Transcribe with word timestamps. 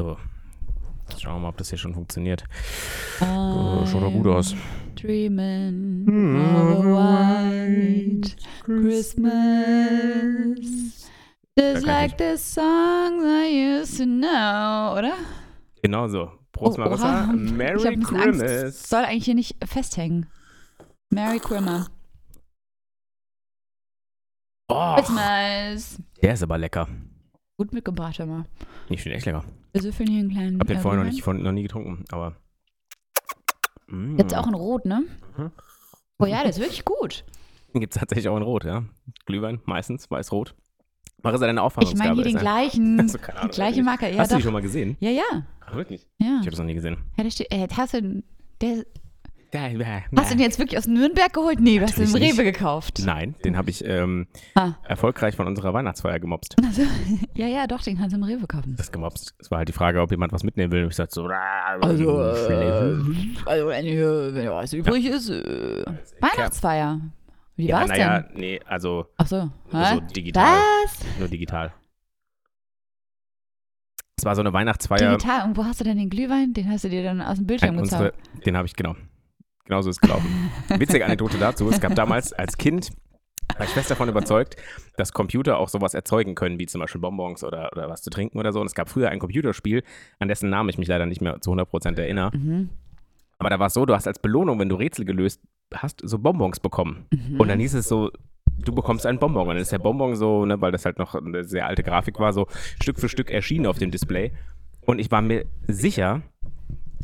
So. 0.00 0.16
Schauen 1.18 1.34
wir 1.34 1.40
mal, 1.40 1.48
ob 1.50 1.58
das 1.58 1.68
hier 1.68 1.76
schon 1.76 1.92
funktioniert. 1.92 2.44
Oh, 3.20 3.84
schaut 3.84 4.02
doch 4.02 4.10
gut 4.10 4.26
aus. 4.28 4.54
Dreaming 4.94 6.06
of 6.38 6.86
a 6.86 7.60
white 7.60 8.34
Christmas. 8.64 9.28
Just 11.58 11.84
like 11.84 12.16
the 12.16 12.38
songs 12.38 13.22
I 13.22 13.50
used 13.52 13.98
to 13.98 14.04
know, 14.06 14.94
oder? 14.96 15.12
Genau 15.82 16.08
so. 16.08 16.32
Prost, 16.52 16.78
Oh, 16.78 16.82
Marissa. 16.82 17.24
oha. 17.24 17.32
Merry. 17.34 17.98
Christmas. 18.00 18.88
Soll 18.88 19.04
eigentlich 19.04 19.26
hier 19.26 19.34
nicht 19.34 19.56
festhängen. 19.62 20.30
Merry 21.10 21.40
Christmas. 21.40 21.90
Oh, 24.68 24.94
Christmas. 24.96 25.98
der 26.22 26.32
ist 26.32 26.42
aber 26.42 26.56
lecker. 26.56 26.88
Gut 27.60 27.74
mitgebracht, 27.74 28.18
mal. 28.20 28.46
Ich 28.88 29.02
finde 29.02 29.18
echt 29.18 29.26
lecker. 29.26 29.44
Wir 29.72 29.82
süffeln 29.82 30.08
hier 30.08 30.20
einen 30.20 30.30
kleinen. 30.30 30.60
Hab 30.60 30.66
den 30.66 30.78
äh, 30.78 30.80
vorher 30.80 30.98
noch, 30.98 31.10
nicht, 31.10 31.22
von, 31.22 31.42
noch 31.42 31.52
nie 31.52 31.60
getrunken, 31.60 32.06
aber. 32.10 32.34
Mm. 33.86 34.16
Jetzt 34.16 34.34
auch 34.34 34.46
in 34.46 34.54
Rot, 34.54 34.86
ne? 34.86 35.04
Mhm. 35.36 35.50
Oh 36.18 36.24
ja, 36.24 36.40
der 36.40 36.48
ist 36.48 36.58
wirklich 36.58 36.86
gut. 36.86 37.22
Gibt 37.74 37.92
es 37.92 38.00
tatsächlich 38.00 38.30
auch 38.30 38.36
in 38.38 38.44
Rot, 38.44 38.64
ja. 38.64 38.84
Glühwein, 39.26 39.60
meistens, 39.66 40.10
weiß-rot. 40.10 40.54
Marissa, 41.22 41.44
deine 41.44 41.60
Ich 41.60 41.64
Auffassungsgabe 41.66 42.14
meine 42.14 42.22
hier 42.22 42.32
den 42.32 42.40
gleichen, 42.40 42.98
Also, 43.00 43.18
Ahnung, 43.18 43.50
die 43.50 43.54
gleiche. 43.54 43.82
Marke. 43.82 44.10
Ja, 44.10 44.20
Hast 44.20 44.30
du 44.30 44.36
doch. 44.36 44.38
die 44.38 44.44
schon 44.44 44.52
mal 44.54 44.62
gesehen? 44.62 44.96
Ja, 45.00 45.10
ja. 45.10 45.46
Ach, 45.60 45.74
wirklich? 45.74 46.08
Ja. 46.16 46.38
Ich 46.40 46.46
habe 46.46 46.50
das 46.52 46.60
noch 46.60 46.64
nie 46.64 46.72
gesehen. 46.72 46.96
ja 47.18 47.24
der 47.24 47.30
steht, 47.30 47.52
äh, 47.52 47.68
hast 47.76 47.92
du, 47.92 48.22
der, 48.62 48.86
hast 49.54 50.30
du 50.30 50.34
den 50.36 50.40
jetzt 50.40 50.58
wirklich 50.58 50.78
aus 50.78 50.86
Nürnberg 50.86 51.32
geholt? 51.32 51.60
Nee, 51.60 51.78
du 51.78 51.84
hast 51.84 51.96
den 51.96 52.04
im 52.04 52.12
Natürlich 52.12 52.34
Rewe 52.38 52.44
gekauft. 52.44 53.02
Nein, 53.04 53.34
den 53.44 53.56
habe 53.56 53.70
ich 53.70 53.84
ähm, 53.84 54.26
Ah. 54.54 54.74
erfolgreich 54.84 55.36
von 55.36 55.46
unserer 55.46 55.72
Weihnachtsfeier 55.74 56.18
gemobst. 56.20 56.56
Also, 56.64 56.82
ja, 57.34 57.46
ja, 57.46 57.66
doch, 57.66 57.82
den 57.82 57.96
kannst 57.98 58.12
du 58.12 58.18
im 58.18 58.24
Rewe 58.24 58.46
kaufen. 58.46 58.74
Das 58.76 58.92
gemobst. 58.92 59.34
Es 59.38 59.50
war 59.50 59.58
halt 59.58 59.68
die 59.68 59.72
Frage, 59.72 60.00
ob 60.00 60.10
jemand 60.10 60.32
was 60.32 60.42
mitnehmen 60.44 60.72
will. 60.72 60.84
Und 60.84 60.90
ich 60.90 60.96
sagte 60.96 61.14
so, 61.14 61.26
Also, 61.26 62.20
äh, 62.22 62.98
also 63.46 63.66
wenn, 63.68 63.84
hier, 63.86 64.30
wenn 64.34 64.50
was 64.50 64.72
übrig 64.72 65.06
ist, 65.06 65.28
äh, 65.30 65.84
Weihnachtsfeier. 66.20 67.00
Wie 67.56 67.66
ja, 67.66 67.80
war's 67.80 67.88
naja, 67.88 68.20
denn? 68.20 68.40
nee, 68.40 68.60
also 68.66 69.06
Ach 69.18 69.26
so. 69.26 69.50
so 69.70 69.78
hä? 69.78 70.00
digital. 70.16 70.58
Was? 70.84 71.00
Nur 71.18 71.28
digital. 71.28 71.72
Es 74.16 74.24
war 74.24 74.34
so 74.34 74.40
eine 74.42 74.52
Weihnachtsfeier. 74.52 75.16
Digital. 75.16 75.44
Und 75.48 75.56
wo 75.56 75.64
hast 75.64 75.80
du 75.80 75.84
denn 75.84 75.96
den 75.96 76.10
Glühwein? 76.10 76.52
Den 76.52 76.70
hast 76.70 76.84
du 76.84 76.88
dir 76.90 77.02
dann 77.02 77.22
aus 77.22 77.36
dem 77.38 77.46
Bildschirm 77.46 77.74
Ein- 77.74 77.78
unsere, 77.80 78.10
gezaubert. 78.12 78.46
den 78.46 78.56
habe 78.56 78.66
ich, 78.66 78.76
genau. 78.76 78.94
Genauso 79.70 79.88
ist 79.88 79.98
es 79.98 80.00
gelaufen. 80.00 80.50
Witzige 80.78 81.04
Anekdote 81.04 81.38
dazu. 81.38 81.70
Es 81.70 81.80
gab 81.80 81.94
damals 81.94 82.32
als 82.32 82.58
Kind, 82.58 82.90
war 83.56 83.64
ich 83.64 83.70
fest 83.70 83.88
davon 83.88 84.08
überzeugt, 84.08 84.56
dass 84.96 85.12
Computer 85.12 85.58
auch 85.58 85.68
sowas 85.68 85.94
erzeugen 85.94 86.34
können, 86.34 86.58
wie 86.58 86.66
zum 86.66 86.80
Beispiel 86.80 87.00
Bonbons 87.00 87.44
oder, 87.44 87.70
oder 87.70 87.88
was 87.88 88.02
zu 88.02 88.10
trinken 88.10 88.40
oder 88.40 88.52
so. 88.52 88.60
Und 88.60 88.66
es 88.66 88.74
gab 88.74 88.88
früher 88.88 89.10
ein 89.10 89.20
Computerspiel, 89.20 89.84
an 90.18 90.26
dessen 90.26 90.50
Namen 90.50 90.70
ich 90.70 90.78
mich 90.78 90.88
leider 90.88 91.06
nicht 91.06 91.20
mehr 91.20 91.40
zu 91.40 91.52
100% 91.52 92.00
erinnere. 92.00 92.36
Mhm. 92.36 92.70
Aber 93.38 93.48
da 93.48 93.60
war 93.60 93.68
es 93.68 93.74
so, 93.74 93.86
du 93.86 93.94
hast 93.94 94.08
als 94.08 94.18
Belohnung, 94.18 94.58
wenn 94.58 94.68
du 94.68 94.74
Rätsel 94.74 95.04
gelöst 95.04 95.40
hast, 95.72 96.00
so 96.02 96.18
Bonbons 96.18 96.58
bekommen. 96.58 97.06
Mhm. 97.12 97.38
Und 97.38 97.46
dann 97.46 97.60
hieß 97.60 97.74
es 97.74 97.86
so, 97.86 98.10
du 98.58 98.74
bekommst 98.74 99.06
einen 99.06 99.20
Bonbon. 99.20 99.42
Und 99.42 99.54
dann 99.54 99.62
ist 99.62 99.70
der 99.70 99.78
Bonbon 99.78 100.16
so, 100.16 100.46
ne, 100.46 100.60
weil 100.60 100.72
das 100.72 100.84
halt 100.84 100.98
noch 100.98 101.14
eine 101.14 101.44
sehr 101.44 101.68
alte 101.68 101.84
Grafik 101.84 102.18
war, 102.18 102.32
so 102.32 102.48
Stück 102.82 102.98
für 102.98 103.08
Stück 103.08 103.30
erschienen 103.30 103.66
auf 103.66 103.78
dem 103.78 103.92
Display. 103.92 104.32
Und 104.80 104.98
ich 104.98 105.12
war 105.12 105.22
mir 105.22 105.44
sicher, 105.68 106.22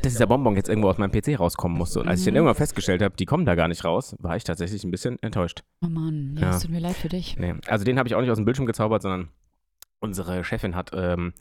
dass 0.03 0.13
dieser 0.13 0.27
Bonbon 0.27 0.55
jetzt 0.57 0.69
irgendwo 0.69 0.89
aus 0.89 0.99
meinem 0.99 1.11
PC 1.11 1.39
rauskommen 1.39 1.77
musste. 1.77 2.01
Und 2.01 2.09
als 2.09 2.21
ich 2.21 2.25
dann 2.27 2.35
Mhm. 2.35 2.37
irgendwann 2.39 2.55
festgestellt 2.57 3.03
habe, 3.03 3.17
die 3.17 3.25
kommen 3.27 3.47
da 3.47 3.55
gar 3.55 3.69
nicht 3.69 3.85
raus, 3.85 4.15
war 4.21 4.37
ich 4.37 4.45
tatsächlich 4.45 4.85
ein 4.85 4.91
bisschen 4.91 5.19
enttäuscht. 5.23 5.63
Oh 5.83 5.89
Mann, 5.89 6.37
ja, 6.39 6.43
Ja. 6.51 6.51
es 6.57 6.63
tut 6.63 6.71
mir 6.71 6.81
leid 6.81 6.97
für 6.97 7.09
dich. 7.09 7.37
Nee. 7.39 7.55
Also 7.67 7.85
den 7.85 7.99
habe 7.99 8.09
ich 8.09 8.15
auch 8.15 8.21
nicht 8.21 8.31
aus 8.31 8.37
dem 8.39 8.45
Bildschirm 8.45 8.67
gezaubert, 8.67 9.03
sondern 9.03 9.29
unsere 10.01 10.45
Chefin 10.45 10.75
hat 10.77 10.91
ähm, 10.95 11.33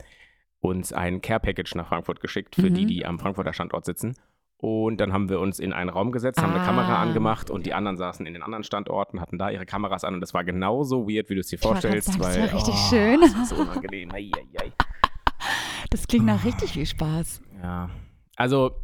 uns 0.60 0.92
ein 0.92 1.20
Care-Package 1.20 1.74
nach 1.74 1.88
Frankfurt 1.88 2.20
geschickt 2.20 2.54
für 2.56 2.70
Mhm. 2.70 2.74
die, 2.74 2.86
die 2.86 3.06
am 3.06 3.18
Frankfurter 3.18 3.52
Standort 3.52 3.84
sitzen. 3.84 4.16
Und 4.58 4.98
dann 5.02 5.12
haben 5.12 5.28
wir 5.28 5.38
uns 5.38 5.58
in 5.58 5.74
einen 5.74 5.90
Raum 5.90 6.12
gesetzt, 6.12 6.40
haben 6.40 6.52
eine 6.54 6.62
Ah. 6.62 6.64
Kamera 6.66 7.02
angemacht 7.02 7.50
und 7.50 7.66
die 7.66 7.74
anderen 7.74 7.98
saßen 7.98 8.24
in 8.24 8.32
den 8.32 8.42
anderen 8.42 8.64
Standorten, 8.64 9.20
hatten 9.20 9.36
da 9.36 9.50
ihre 9.50 9.66
Kameras 9.66 10.02
an 10.02 10.14
und 10.14 10.22
das 10.22 10.32
war 10.32 10.44
genauso 10.44 11.06
weird, 11.06 11.28
wie 11.28 11.34
du 11.34 11.40
es 11.40 11.48
dir 11.48 11.56
Ich 11.56 11.60
vorstellst. 11.62 12.08
sagen, 12.08 12.20
weil, 12.20 12.40
das 12.40 12.52
war 12.52 12.58
richtig 12.58 12.74
oh, 12.74 12.88
schön. 12.88 13.20
Das 13.20 13.34
war 13.36 13.44
so 13.44 13.56
unangenehm. 13.56 14.10
Ei, 14.12 14.30
ei, 14.34 14.64
ei. 14.64 14.72
Das 15.90 16.08
klingt 16.08 16.24
nach 16.26 16.44
richtig 16.44 16.72
viel 16.72 16.86
Spaß. 16.86 17.42
Ja. 17.62 17.90
Also, 18.36 18.76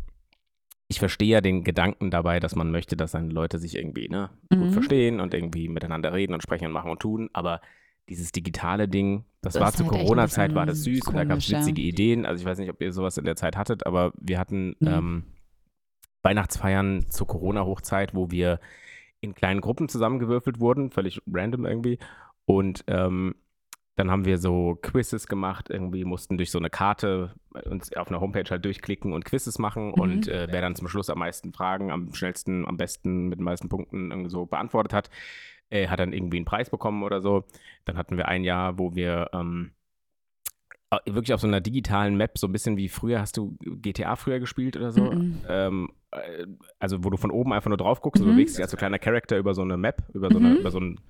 ich 0.88 0.98
verstehe 0.98 1.28
ja 1.28 1.40
den 1.40 1.64
Gedanken 1.64 2.10
dabei, 2.10 2.40
dass 2.40 2.54
man 2.56 2.70
möchte, 2.70 2.96
dass 2.96 3.12
seine 3.12 3.32
Leute 3.32 3.58
sich 3.58 3.76
irgendwie 3.76 4.08
ne, 4.08 4.30
gut 4.50 4.58
Mhm. 4.58 4.72
verstehen 4.72 5.20
und 5.20 5.32
irgendwie 5.32 5.68
miteinander 5.68 6.12
reden 6.12 6.34
und 6.34 6.42
sprechen 6.42 6.66
und 6.66 6.72
machen 6.72 6.90
und 6.90 7.00
tun. 7.00 7.30
Aber 7.32 7.60
dieses 8.08 8.32
digitale 8.32 8.88
Ding, 8.88 9.24
das, 9.40 9.54
Das 9.54 9.62
war 9.62 9.72
zur 9.72 9.86
halt 9.86 9.96
Corona-Zeit, 10.00 10.54
war 10.54 10.66
das 10.66 10.82
süß 10.82 11.06
und 11.06 11.14
da 11.14 11.24
gab 11.24 11.38
es 11.38 11.44
komisch, 11.46 11.48
ja. 11.50 11.60
witzige 11.60 11.80
Ideen. 11.82 12.26
Also 12.26 12.40
ich 12.42 12.46
weiß 12.46 12.58
nicht, 12.58 12.68
ob 12.70 12.80
ihr 12.82 12.92
sowas 12.92 13.16
in 13.16 13.24
der 13.24 13.36
Zeit 13.36 13.56
hattet, 13.56 13.86
aber 13.86 14.12
wir 14.18 14.38
hatten 14.38 14.74
Nee. 14.80 14.90
ähm, 14.90 15.24
Weihnachtsfeiern 16.22 17.06
zur 17.08 17.26
Corona-Hochzeit, 17.26 18.14
wo 18.14 18.30
wir 18.30 18.60
in 19.20 19.34
kleinen 19.34 19.60
Gruppen 19.60 19.88
zusammengewürfelt 19.88 20.60
wurden, 20.60 20.90
völlig 20.90 21.22
random 21.32 21.64
irgendwie. 21.64 21.98
Und 22.44 22.84
ähm, 22.88 23.34
dann 23.96 24.10
haben 24.10 24.24
wir 24.24 24.38
so 24.38 24.78
Quizzes 24.80 25.26
gemacht, 25.26 25.68
irgendwie 25.68 26.04
mussten 26.04 26.36
durch 26.38 26.50
so 26.50 26.58
eine 26.58 26.70
Karte 26.70 27.34
uns 27.66 27.94
auf 27.94 28.08
einer 28.08 28.20
Homepage 28.20 28.48
halt 28.48 28.64
durchklicken 28.64 29.12
und 29.12 29.24
Quizzes 29.26 29.58
machen 29.58 29.88
Mhm. 29.88 29.92
und 29.94 30.28
äh, 30.28 30.48
wer 30.50 30.60
dann 30.62 30.74
zum 30.74 30.88
Schluss 30.88 31.10
am 31.10 31.18
meisten 31.18 31.52
Fragen, 31.52 31.90
am 31.90 32.14
schnellsten, 32.14 32.66
am 32.66 32.76
besten, 32.78 33.28
mit 33.28 33.38
den 33.38 33.44
meisten 33.44 33.68
Punkten 33.68 34.10
irgendwie 34.10 34.30
so 34.30 34.46
beantwortet 34.46 34.92
hat, 34.94 35.10
äh, 35.70 35.88
hat 35.88 36.00
dann 36.00 36.12
irgendwie 36.12 36.38
einen 36.38 36.46
Preis 36.46 36.70
bekommen 36.70 37.02
oder 37.02 37.20
so. 37.20 37.44
Dann 37.84 37.96
hatten 37.98 38.16
wir 38.16 38.28
ein 38.28 38.44
Jahr, 38.44 38.78
wo 38.78 38.94
wir 38.94 39.28
ähm, 39.34 39.72
äh, 40.90 40.98
wirklich 41.06 41.34
auf 41.34 41.40
so 41.40 41.46
einer 41.46 41.60
digitalen 41.60 42.16
Map, 42.16 42.38
so 42.38 42.46
ein 42.46 42.52
bisschen 42.52 42.76
wie 42.76 42.88
früher, 42.88 43.20
hast 43.20 43.36
du 43.36 43.56
GTA 43.62 44.16
früher 44.16 44.40
gespielt 44.40 44.76
oder 44.76 44.90
so? 44.92 45.04
Mhm. 45.12 45.40
Ähm, 45.48 45.88
äh, 46.12 46.46
also 46.78 47.04
wo 47.04 47.10
du 47.10 47.16
von 47.16 47.30
oben 47.30 47.52
einfach 47.52 47.68
nur 47.68 47.78
drauf 47.78 48.00
guckst 48.00 48.20
und 48.22 48.26
Mhm. 48.28 48.30
du 48.32 48.36
bewegst 48.36 48.56
dich 48.56 48.62
als 48.62 48.70
so 48.70 48.76
kleiner 48.76 48.98
Charakter 48.98 49.36
über 49.38 49.54
so 49.54 49.62
eine 49.62 49.76
Map, 49.76 50.02
über 50.14 50.30
so, 50.30 50.38
eine, 50.38 50.50
Mhm. 50.50 50.56
über 50.60 50.70
so 50.70 50.80
ein 50.80 51.00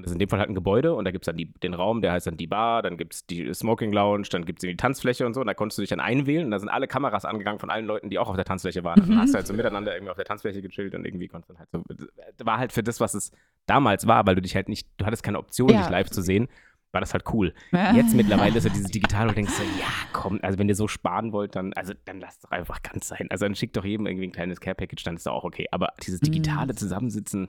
und 0.00 0.06
das 0.06 0.10
ist 0.10 0.14
in 0.16 0.18
dem 0.18 0.28
Fall 0.28 0.38
halt 0.40 0.48
ein 0.48 0.54
Gebäude 0.54 0.94
und 0.94 1.04
da 1.04 1.10
gibt 1.10 1.24
es 1.24 1.26
dann 1.26 1.36
die, 1.36 1.52
den 1.60 1.74
Raum, 1.74 2.00
der 2.00 2.12
heißt 2.12 2.26
dann 2.26 2.36
die 2.36 2.46
Bar, 2.46 2.82
dann 2.82 2.96
gibt 2.96 3.14
es 3.14 3.26
die 3.26 3.52
Smoking 3.54 3.92
Lounge, 3.92 4.26
dann 4.30 4.44
gibt 4.44 4.62
es 4.62 4.68
die 4.68 4.76
Tanzfläche 4.76 5.26
und 5.26 5.34
so 5.34 5.40
und 5.40 5.46
da 5.46 5.54
konntest 5.54 5.78
du 5.78 5.82
dich 5.82 5.90
dann 5.90 6.00
einwählen 6.00 6.46
und 6.46 6.50
da 6.50 6.58
sind 6.58 6.68
alle 6.68 6.88
Kameras 6.88 7.24
angegangen 7.24 7.58
von 7.60 7.70
allen 7.70 7.86
Leuten, 7.86 8.10
die 8.10 8.18
auch 8.18 8.28
auf 8.28 8.36
der 8.36 8.44
Tanzfläche 8.44 8.82
waren. 8.84 9.00
Und 9.00 9.06
Mhm. 9.08 9.12
dann 9.12 9.20
hast 9.22 9.32
du 9.32 9.36
halt 9.36 9.46
so 9.46 9.54
miteinander 9.54 9.94
irgendwie 9.94 10.10
auf 10.10 10.16
der 10.16 10.24
Tanzfläche 10.26 10.62
gechillt 10.62 10.94
und 10.94 11.04
irgendwie 11.04 11.28
konntest 11.28 11.50
dann 11.50 11.58
halt 11.58 11.68
so, 11.70 12.46
war 12.46 12.58
halt 12.58 12.72
für 12.72 12.82
das, 12.82 12.98
was 13.00 13.14
es 13.14 13.30
damals 13.66 14.06
war, 14.06 14.26
weil 14.26 14.34
du 14.34 14.42
dich 14.42 14.56
halt 14.56 14.68
nicht, 14.68 14.88
du 14.96 15.06
hattest 15.06 15.22
keine 15.22 15.38
Option, 15.38 15.68
Ja. 15.70 15.78
dich 15.82 15.90
live 15.90 16.10
zu 16.10 16.22
sehen, 16.22 16.48
war 16.92 17.00
das 17.00 17.12
halt 17.12 17.22
cool. 17.32 17.54
Ja. 17.70 17.94
Jetzt 17.94 18.16
mittlerweile 18.16 18.56
ist 18.58 18.64
so 18.64 18.68
dieses 18.68 18.86
Digital 18.90 19.28
und 19.28 19.36
denkst 19.36 19.52
so, 19.52 19.62
ja, 19.62 19.86
komm, 20.12 20.40
also 20.42 20.58
wenn 20.58 20.68
ihr 20.68 20.74
so 20.74 20.88
sparen 20.88 21.32
wollt, 21.32 21.54
dann, 21.54 21.72
also 21.74 21.92
dann 22.04 22.18
lasst 22.18 22.42
doch 22.42 22.50
einfach 22.50 22.82
ganz 22.82 23.06
sein. 23.06 23.28
Also 23.30 23.44
dann 23.44 23.54
schickt 23.54 23.76
doch 23.76 23.84
jedem 23.84 24.06
irgendwie 24.06 24.26
ein 24.26 24.32
kleines 24.32 24.58
Care-Package, 24.60 25.04
dann 25.04 25.14
ist 25.14 25.24
doch 25.26 25.32
auch 25.34 25.44
okay. 25.44 25.66
Aber 25.70 25.92
dieses 26.04 26.18
digitale 26.18 26.72
Mm. 26.72 26.76
Zusammensitzen, 26.76 27.48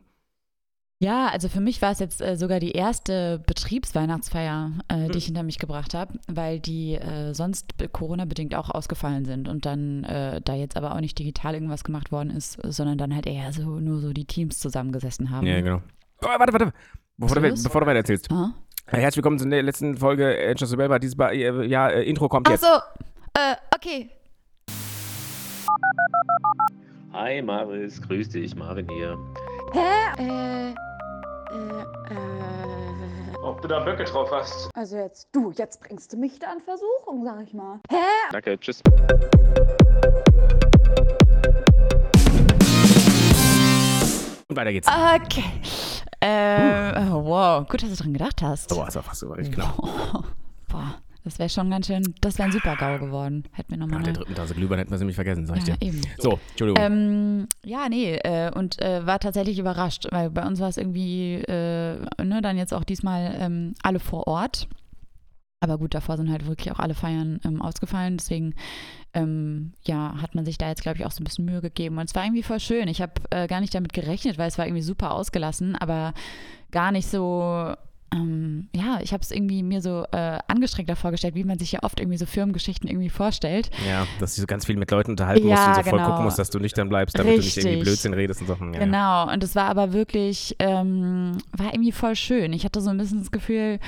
Ja, 1.04 1.30
also 1.30 1.50
für 1.50 1.62
mich 1.62 1.82
war 1.82 1.90
es 1.92 1.98
jetzt 1.98 2.22
äh, 2.22 2.36
sogar 2.38 2.60
die 2.60 2.74
erste 2.74 3.40
Betriebsweihnachtsfeier, 3.48 4.70
äh, 4.88 4.96
die 4.98 5.04
Mhm. 5.08 5.18
ich 5.18 5.26
hinter 5.26 5.42
mich 5.42 5.58
gebracht 5.58 5.96
habe, 5.96 6.14
weil 6.28 6.60
die 6.60 6.94
äh, 6.94 7.34
sonst 7.34 7.76
be- 7.78 7.90
Corona-bedingt 7.90 8.54
auch 8.54 8.70
ausgefallen 8.70 9.26
sind 9.26 9.48
und 9.50 9.66
dann 9.66 10.04
äh, 10.04 10.42
da 10.42 10.54
jetzt 10.54 10.78
aber 10.78 10.94
auch 10.94 11.00
nicht 11.00 11.18
digital 11.18 11.56
irgendwas 11.56 11.84
gemacht 11.84 12.12
worden 12.12 12.30
ist, 12.30 12.60
sondern 12.64 13.00
dann 13.00 13.16
halt 13.16 13.26
eher 13.26 13.52
so 13.52 13.80
nur 13.80 14.00
so 14.00 14.14
die 14.14 14.26
Teams 14.26 14.60
zusammengesessen 14.60 15.32
haben. 15.32 15.48
ja, 15.48 15.60
genau. 15.60 15.82
Oh, 16.24 16.28
warte, 16.38 16.54
warte, 16.54 16.72
bevor 17.18 17.36
du, 17.42 17.50
bevor 17.52 17.82
du 17.82 17.88
weiter 17.88 17.98
erzählst. 17.98 18.32
Ah? 18.32 18.52
Herzlich 18.86 19.18
willkommen 19.18 19.40
zu 19.40 19.50
der 19.50 19.64
letzten 19.64 19.98
Folge 19.98 20.38
Angels 20.40 20.72
Rebel 20.72 20.90
war 20.92 21.00
dieses 21.00 21.16
Ba- 21.16 21.32
äh, 21.32 21.66
ja, 21.66 21.90
äh, 21.90 22.04
Intro 22.04 22.30
kommt 22.30 22.48
Ach 22.48 22.52
jetzt. 22.52 22.62
so, 22.62 22.68
äh, 23.34 23.56
okay. 23.76 24.12
Hi 27.12 27.42
Maris, 27.42 28.00
grüß 28.04 28.30
dich, 28.30 28.56
Marvin 28.56 28.88
hier. 28.88 29.18
Hä? 29.74 30.70
Äh, 30.70 30.74
äh, 31.52 32.14
äh. 32.14 33.38
Ob 33.44 33.62
du 33.62 33.68
da 33.68 33.80
Böcke 33.80 34.04
drauf 34.04 34.30
hast? 34.32 34.70
Also 34.76 34.98
jetzt, 34.98 35.30
du, 35.32 35.52
jetzt 35.52 35.82
bringst 35.82 36.14
du 36.14 36.18
mich 36.18 36.40
da 36.40 36.54
in 36.54 36.62
Versuchung, 36.62 37.24
sag 37.26 37.42
ich 37.42 37.54
mal. 37.54 37.80
Hä? 37.90 37.98
Danke, 38.32 38.60
tschüss. 38.60 38.82
Und 44.48 44.56
weiter 44.56 44.72
geht's. 44.72 44.88
Okay. 44.88 45.44
Äh, 46.20 47.00
oh, 47.10 47.26
wow, 47.26 47.68
gut, 47.68 47.82
dass 47.82 47.90
du 47.90 47.96
dran 47.96 48.14
gedacht 48.14 48.42
hast. 48.42 48.72
Oh, 48.74 48.84
ist 48.86 48.96
auch 48.96 49.04
fast 49.04 49.22
so 49.22 49.32
richtig 49.32 49.56
knapp. 49.56 49.76
Boah, 50.68 50.96
das 51.24 51.38
wäre 51.40 51.50
schon 51.50 51.70
ganz 51.70 51.88
schön, 51.88 52.02
das 52.22 52.38
wäre 52.38 52.48
ein 52.48 52.52
super 52.52 52.76
GAU 52.76 52.98
geworden. 53.00 53.44
Hätten 53.52 53.72
wir 53.72 53.78
nochmal 53.78 54.00
Nach 54.00 54.06
der 54.06 54.14
dritten 54.14 54.36
Tasse 54.36 54.56
Glühwein 54.56 54.80
hätten 54.80 54.92
wir 54.92 54.98
sie 54.98 55.04
nämlich 55.04 55.16
vergessen, 55.16 55.46
sag 55.46 55.58
ich 55.58 55.68
Ja, 55.68 55.76
dir. 55.76 55.88
eben. 55.88 56.02
So, 56.18 56.40
Entschuldigung. 56.50 56.84
Ähm, 56.84 57.48
ja, 57.64 57.88
nee, 57.90 58.16
äh, 58.16 58.52
und 58.54 58.82
äh, 58.82 59.06
war 59.06 59.20
tatsächlich 59.20 59.60
überrascht, 59.60 60.08
weil 60.12 60.30
bei 60.30 60.46
uns 60.46 60.60
war 60.60 60.70
es 60.70 60.78
irgendwie, 60.78 61.36
äh, 61.36 61.98
ne, 62.24 62.42
dann 62.42 62.58
jetzt 62.58 62.74
auch 62.74 62.84
diesmal 62.84 63.36
ähm, 63.40 63.74
alle 63.84 64.00
vor 64.00 64.28
Ort. 64.28 64.68
Aber 65.64 65.78
gut, 65.78 65.94
davor 65.94 66.18
sind 66.18 66.32
halt 66.32 66.48
wirklich 66.48 66.72
auch 66.72 66.80
alle 66.80 66.96
Feiern 66.96 67.40
ähm, 67.46 67.62
ausgefallen. 67.62 68.18
Deswegen, 68.18 68.56
ähm, 69.14 69.74
ja, 69.86 70.16
hat 70.20 70.34
man 70.34 70.44
sich 70.44 70.58
da 70.58 70.68
jetzt, 70.70 70.82
glaube 70.82 70.98
ich, 70.98 71.06
auch 71.06 71.12
so 71.12 71.22
ein 71.22 71.24
bisschen 71.24 71.46
Mühe 71.46 71.62
gegeben. 71.62 72.00
Und 72.00 72.06
es 72.10 72.16
war 72.16 72.24
irgendwie 72.26 72.42
voll 72.42 72.60
schön. 72.60 72.88
Ich 72.88 73.00
habe 73.00 73.14
äh, 73.30 73.46
gar 73.46 73.62
nicht 73.62 73.76
damit 73.76 73.94
gerechnet, 73.94 74.40
weil 74.40 74.48
es 74.48 74.58
war 74.58 74.66
irgendwie 74.66 74.82
super 74.82 75.12
ausgelassen, 75.12 75.76
aber 75.76 76.16
gar 76.72 76.92
nicht 76.92 77.08
so 77.08 77.76
ähm, 78.14 78.68
ja, 78.76 79.00
ich 79.02 79.14
habe 79.14 79.24
es 79.24 79.32
irgendwie 79.32 79.64
mir 79.64 79.82
so 79.82 80.06
äh, 80.12 80.40
angestrengter 80.48 80.96
vorgestellt, 80.96 81.36
wie 81.36 81.46
man 81.46 81.58
sich 81.58 81.72
ja 81.72 81.80
oft 81.84 82.00
irgendwie 82.00 82.18
so 82.18 82.26
Firmengeschichten 82.26 82.90
irgendwie 82.90 83.10
vorstellt. 83.10 83.72
Ja, 83.88 84.06
dass 84.20 84.36
du 84.36 84.42
so 84.42 84.48
ganz 84.48 84.66
viel 84.66 84.76
mit 84.76 84.92
Leuten 84.92 85.12
unterhalten 85.12 85.48
Ja, 85.48 85.56
musst 85.56 85.68
und 85.68 85.76
so 85.76 85.90
voll 85.90 86.00
genau. 86.00 86.10
gucken 86.10 86.26
musst, 86.26 86.38
dass 86.40 86.50
du 86.50 86.60
nüchtern 86.60 86.90
bleibst, 86.90 87.18
damit 87.18 87.38
du 87.38 87.42
nicht 87.42 87.56
irgendwie 87.56 87.76
Richtig. 87.78 87.86
Blödsinn 87.88 88.14
redest 88.14 88.42
und 88.42 88.48
Sachen. 88.48 88.74
Ja, 88.74 88.80
ja. 88.80 88.86
Genau, 88.86 89.32
und 89.32 89.44
es 89.44 89.56
war 89.56 89.66
aber 89.66 89.94
wirklich, 89.94 90.56
ähm, 90.60 91.38
war 91.56 91.74
irgendwie 91.74 91.94
voll 91.94 92.16
schön. 92.16 92.52
Ich 92.52 92.66
hatte 92.66 92.82
so 92.82 92.90
ein 92.90 92.98
bisschen 92.98 93.20
das 93.20 93.32
Gefühl, 93.32 93.80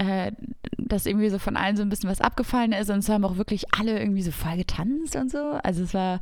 äh, 0.00 0.32
dass 0.78 1.04
irgendwie 1.04 1.28
so 1.28 1.38
von 1.38 1.56
allen 1.56 1.76
so 1.76 1.82
ein 1.82 1.90
bisschen 1.90 2.08
was 2.08 2.22
abgefallen 2.22 2.72
ist 2.72 2.88
und 2.88 3.00
es 3.00 3.08
haben 3.10 3.24
auch 3.24 3.36
wirklich 3.36 3.66
alle 3.78 4.00
irgendwie 4.00 4.22
so 4.22 4.30
voll 4.30 4.56
getanzt 4.56 5.14
und 5.14 5.30
so. 5.30 5.58
Also 5.62 5.84
es 5.84 5.92
war. 5.92 6.20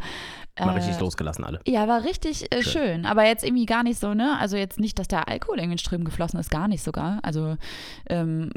Äh, 0.56 0.64
richtig 0.64 0.98
losgelassen 0.98 1.44
alle. 1.44 1.60
Ja, 1.66 1.86
war 1.86 2.02
richtig 2.02 2.52
äh, 2.52 2.62
Schön. 2.62 2.72
schön. 2.72 3.06
Aber 3.06 3.24
jetzt 3.24 3.44
irgendwie 3.44 3.66
gar 3.66 3.84
nicht 3.84 4.00
so, 4.00 4.14
ne? 4.14 4.36
Also 4.40 4.56
jetzt 4.56 4.80
nicht, 4.80 4.98
dass 4.98 5.06
der 5.06 5.28
Alkohol 5.28 5.58
irgendwie 5.58 5.74
in 5.74 5.78
Strömen 5.78 6.04
geflossen 6.04 6.40
ist, 6.40 6.50
gar 6.50 6.66
nicht 6.66 6.82
sogar. 6.82 7.20
Also, 7.22 7.56
ähm, 8.10 8.50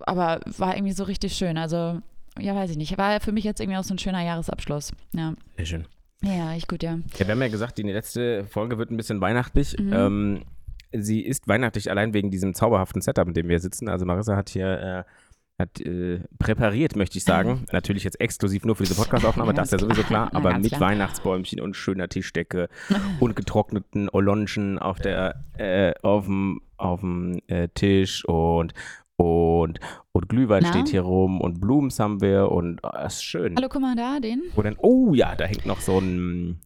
aber 0.00 0.40
war 0.58 0.76
irgendwie 0.76 0.92
so 0.92 1.04
richtig 1.04 1.34
schön. 1.34 1.58
Also, 1.58 2.00
ja, 2.38 2.54
weiß 2.56 2.70
ich 2.70 2.76
nicht. 2.76 2.98
War 2.98 3.20
für 3.20 3.32
mich 3.32 3.44
jetzt 3.44 3.60
irgendwie 3.60 3.78
auch 3.78 3.84
so 3.84 3.94
ein 3.94 3.98
schöner 3.98 4.24
Jahresabschluss. 4.24 4.92
Ja. 5.14 5.34
Sehr 5.56 5.66
schön. 5.66 5.86
Ja, 6.22 6.54
echt 6.54 6.66
gut, 6.66 6.82
ja. 6.82 6.98
Ja, 7.18 7.26
wir 7.26 7.28
haben 7.28 7.42
ja 7.42 7.48
gesagt, 7.48 7.78
die 7.78 7.82
letzte 7.84 8.44
Folge 8.46 8.78
wird 8.78 8.90
ein 8.90 8.96
bisschen 8.96 9.20
weihnachtlich. 9.20 9.78
Mhm. 9.78 9.92
Ähm, 9.92 10.44
sie 10.92 11.20
ist 11.20 11.48
weihnachtlich 11.48 11.90
allein 11.90 12.14
wegen 12.14 12.30
diesem 12.30 12.54
zauberhaften 12.54 13.00
Setup, 13.00 13.28
in 13.28 13.34
dem 13.34 13.48
wir 13.48 13.60
sitzen. 13.60 13.88
Also 13.88 14.04
Marissa 14.06 14.36
hat 14.36 14.50
hier 14.50 15.04
äh, 15.06 15.10
hat, 15.58 15.80
äh, 15.80 16.20
präpariert, 16.38 16.96
möchte 16.96 17.18
ich 17.18 17.24
sagen. 17.24 17.64
Natürlich 17.72 18.04
jetzt 18.04 18.20
exklusiv 18.20 18.64
nur 18.64 18.76
für 18.76 18.82
diese 18.82 18.94
Podcast-Aufnahme, 18.94 19.52
Ja, 19.52 19.56
das 19.56 19.68
ist 19.68 19.72
ja 19.72 19.78
sowieso 19.78 20.02
klar. 20.02 20.30
Aber 20.34 20.50
ganz 20.50 20.64
mit 20.64 20.72
klar. 20.72 20.90
Weihnachtsbäumchen 20.90 21.60
und 21.60 21.74
schöner 21.74 22.08
Tischdecke 22.08 22.68
und 23.20 23.36
getrockneten 23.36 24.08
Olonchen 24.10 24.78
auf 24.78 24.98
der 24.98 25.44
äh, 25.58 25.94
auf 26.02 26.26
dem 26.26 26.60
auf 26.76 27.00
dem 27.00 27.40
äh, 27.46 27.68
Tisch 27.68 28.24
und 28.26 28.74
und 29.16 29.80
und 30.12 30.28
Glühwein 30.28 30.62
Na? 30.62 30.68
steht 30.68 30.88
hier 30.88 31.02
rum 31.02 31.40
und 31.40 31.60
Blumen 31.60 31.90
haben 31.98 32.20
wir 32.20 32.50
und 32.50 32.80
oh, 32.82 32.90
das 32.92 33.14
ist 33.14 33.24
schön. 33.24 33.56
Hallo, 33.56 33.68
guck 33.70 33.80
mal 33.80 33.96
da, 33.96 34.20
den 34.20 34.42
Wo 34.54 34.62
denn, 34.62 34.76
oh 34.78 35.14
ja, 35.14 35.34
da 35.34 35.46
hängt 35.46 35.64
noch 35.64 35.80
so 35.80 35.98
ein 35.98 36.60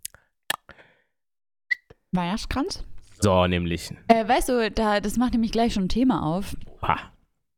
Weihnachtskranz. 2.12 2.84
So 3.20 3.46
nämlich. 3.46 3.94
Äh, 4.08 4.26
weißt 4.26 4.48
du, 4.48 4.70
da, 4.70 5.00
das 5.00 5.16
macht 5.16 5.32
nämlich 5.32 5.52
gleich 5.52 5.74
schon 5.74 5.84
ein 5.84 5.88
Thema 5.88 6.22
auf. 6.24 6.56
Ha. 6.82 6.98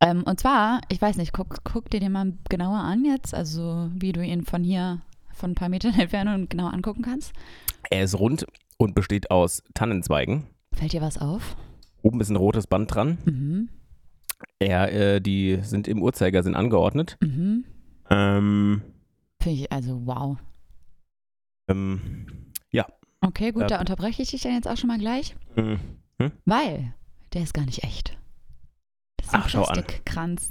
Ähm, 0.00 0.24
und 0.24 0.40
zwar, 0.40 0.80
ich 0.88 1.00
weiß 1.00 1.16
nicht, 1.16 1.32
guck, 1.32 1.62
guck 1.64 1.88
dir 1.90 2.00
den 2.00 2.12
mal 2.12 2.32
genauer 2.48 2.78
an 2.78 3.04
jetzt, 3.04 3.34
also 3.34 3.88
wie 3.94 4.12
du 4.12 4.20
ihn 4.22 4.44
von 4.44 4.64
hier, 4.64 5.00
von 5.32 5.52
ein 5.52 5.54
paar 5.54 5.68
Metern 5.68 5.94
Entfernung 5.98 6.48
genau 6.48 6.66
angucken 6.66 7.02
kannst. 7.02 7.32
Er 7.90 8.02
ist 8.02 8.18
rund 8.18 8.46
und 8.78 8.94
besteht 8.94 9.30
aus 9.30 9.62
Tannenzweigen. 9.74 10.44
Fällt 10.72 10.92
dir 10.92 11.02
was 11.02 11.18
auf? 11.18 11.56
Oben 12.02 12.20
ist 12.20 12.30
ein 12.30 12.36
rotes 12.36 12.66
Band 12.66 12.92
dran. 12.92 13.18
Mhm. 13.24 13.68
Er, 14.58 14.92
äh, 14.92 15.20
die 15.20 15.60
sind 15.62 15.86
im 15.86 16.02
Uhrzeigersinn 16.02 16.56
angeordnet. 16.56 17.16
Mhm. 17.20 17.64
Ähm, 18.10 18.82
Finde 19.40 19.58
ich, 19.58 19.72
also 19.72 20.00
wow. 20.04 20.36
ähm, 21.68 22.26
Okay, 23.22 23.52
gut, 23.52 23.70
da 23.70 23.78
unterbreche 23.78 24.22
ich 24.22 24.30
dich 24.30 24.42
dann 24.42 24.52
jetzt 24.52 24.68
auch 24.68 24.76
schon 24.76 24.88
mal 24.88 24.98
gleich, 24.98 25.36
hm. 25.54 25.78
weil 26.44 26.92
der 27.32 27.42
ist 27.42 27.54
gar 27.54 27.64
nicht 27.64 27.84
echt. 27.84 28.18
Das 29.16 29.28
ist 29.28 29.34
ein 29.34 29.40
Ach, 29.44 29.48
schau 29.48 29.64
an. 29.64 29.74
Plastikkranz. 29.74 30.48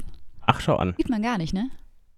Ach, 0.47 0.62
schau 0.62 0.77
an. 0.77 0.94
Sieht 0.97 1.09
man 1.09 1.21
gar 1.21 1.38
nicht, 1.38 1.53
ne? 1.53 1.69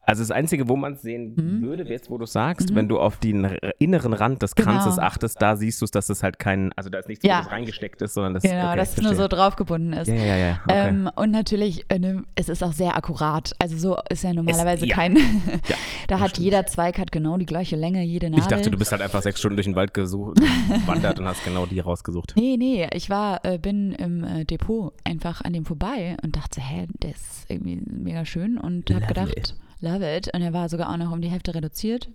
Also 0.06 0.22
das 0.22 0.32
Einzige, 0.32 0.68
wo 0.68 0.76
man 0.76 0.94
es 0.94 1.02
sehen 1.02 1.34
Mhm. 1.36 1.62
würde, 1.62 1.84
jetzt 1.86 2.10
wo 2.10 2.18
du 2.18 2.26
sagst, 2.26 2.72
Mhm. 2.72 2.76
wenn 2.76 2.88
du 2.90 3.00
auf 3.00 3.18
den 3.18 3.46
inneren 3.80 4.12
Rand 4.14 4.42
des 4.42 4.54
Genau. 4.54 4.72
Kranzes 4.72 5.00
achtest, 5.00 5.42
da 5.42 5.56
siehst 5.56 5.80
du 5.80 5.86
es, 5.86 5.92
dass 5.92 6.08
das 6.08 6.24
halt 6.24 6.40
kein, 6.40 6.72
also 6.76 6.90
da 6.90 7.00
ist 7.00 7.08
nichts, 7.08 7.26
Ja. 7.26 7.40
wo 7.40 7.44
das 7.44 7.52
reingesteckt 7.54 8.02
ist, 8.02 8.14
sondern 8.14 8.34
das 8.34 8.44
Genau, 8.44 8.68
okay, 8.68 8.76
dass 8.78 8.98
es 8.98 9.02
nur 9.02 9.16
so 9.16 9.28
draufgebunden 9.30 9.94
ist. 9.94 10.08
Ja, 10.10 10.16
ja, 10.16 10.36
ja. 10.36 10.60
Okay. 10.68 10.90
Ähm, 10.90 11.10
und 11.16 11.32
natürlich, 11.32 11.86
äh, 11.90 12.00
ne, 12.00 12.24
es 12.36 12.50
ist 12.50 12.62
auch 12.64 12.74
sehr 12.74 12.98
akkurat. 12.98 13.54
Also 13.60 13.78
so 13.78 13.98
ist 14.10 14.24
ja 14.26 14.34
normalerweise 14.34 14.86
ja. 14.86 14.94
kein. 14.96 15.16
Ja, 15.70 15.76
da 16.10 16.20
hat 16.20 16.32
stimmt. 16.32 16.44
jeder 16.46 16.66
Zweig 16.66 17.00
hat 17.00 17.12
genau 17.14 17.38
die 17.38 17.46
gleiche 17.46 17.76
Länge, 17.78 18.04
jede 18.04 18.30
Nadel. 18.30 18.44
ich 18.44 18.48
dachte, 18.48 18.70
du 18.72 18.78
bist 18.78 18.92
halt 18.92 19.02
einfach 19.02 19.22
sechs 19.22 19.40
Stunden 19.40 19.56
durch 19.56 19.68
den 19.68 19.76
Wald 19.76 19.94
gesucht, 19.94 20.38
gewandert 20.70 21.20
und 21.20 21.28
hast 21.28 21.44
genau 21.46 21.66
die 21.66 21.80
rausgesucht. 21.80 22.34
Nee, 22.36 22.58
nee, 22.58 22.88
ich 22.94 23.10
war, 23.10 23.44
äh, 23.46 23.58
bin 23.58 23.94
im 23.94 24.24
äh, 24.26 24.44
Depot 24.44 24.94
einfach 25.06 25.42
an 25.42 25.54
dem 25.54 25.66
vorbei 25.66 26.18
und 26.24 26.36
dachte, 26.36 26.60
hä, 26.60 26.88
der 27.02 27.12
ist 27.12 27.46
irgendwie 27.50 27.82
mega 27.90 28.26
schön 28.26 28.58
und 28.58 28.90
habe 28.94 29.06
gedacht. 29.06 29.56
Love 29.84 30.18
it. 30.18 30.34
Und 30.34 30.42
er 30.42 30.54
war 30.54 30.70
sogar 30.70 30.90
auch 30.92 30.98
noch 30.98 31.12
um 31.12 31.22
die 31.22 31.30
Hälfte 31.30 31.54
reduziert, 31.54 32.10